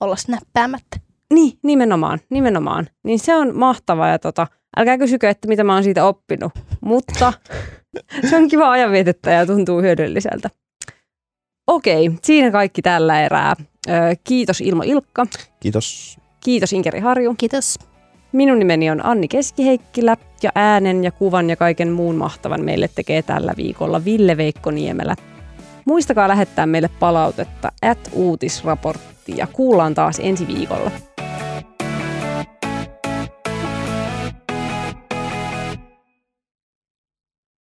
olla 0.00 0.16
snappäämättä. 0.16 0.96
Niin, 1.34 1.58
nimenomaan, 1.62 2.18
nimenomaan. 2.30 2.86
Niin 3.04 3.18
se 3.18 3.36
on 3.36 3.56
mahtavaa 3.56 4.08
ja 4.08 4.18
tota, 4.18 4.46
älkää 4.76 4.98
kysykö, 4.98 5.30
että 5.30 5.48
mitä 5.48 5.64
mä 5.64 5.74
oon 5.74 5.84
siitä 5.84 6.06
oppinut, 6.06 6.52
mutta 6.80 7.32
se 8.30 8.36
on 8.36 8.48
kiva 8.48 8.70
ajanvietettä 8.70 9.30
ja 9.30 9.46
tuntuu 9.46 9.80
hyödylliseltä. 9.80 10.50
Okei, 11.66 12.10
siinä 12.22 12.50
kaikki 12.50 12.82
tällä 12.82 13.24
erää. 13.24 13.56
Ö, 13.88 14.16
Kiitos 14.24 14.60
Ilmo 14.60 14.82
Ilkka, 14.86 15.26
Kiitos. 15.60 16.16
kiitos 16.44 16.72
Inkeri 16.72 17.00
Harju. 17.00 17.34
Kiitos. 17.38 17.78
Minun 18.32 18.58
nimeni 18.58 18.90
on 18.90 19.06
Anni 19.06 19.28
Keskiheikkilä 19.28 20.16
ja 20.42 20.50
äänen 20.54 21.04
ja 21.04 21.10
kuvan 21.12 21.50
ja 21.50 21.56
kaiken 21.56 21.92
muun 21.92 22.14
mahtavan 22.16 22.64
meille 22.64 22.88
tekee 22.94 23.22
tällä 23.22 23.54
viikolla 23.56 24.04
Ville 24.04 24.36
Veikko 24.36 24.70
Niemelä. 24.70 25.16
Muistakaa 25.84 26.28
lähettää 26.28 26.66
meille 26.66 26.90
palautetta 27.00 27.72
at 27.82 27.98
uutisraportti 28.12 29.32
ja 29.36 29.46
kuullaan 29.46 29.94
taas 29.94 30.20
ensi 30.22 30.46
viikolla. 30.46 30.90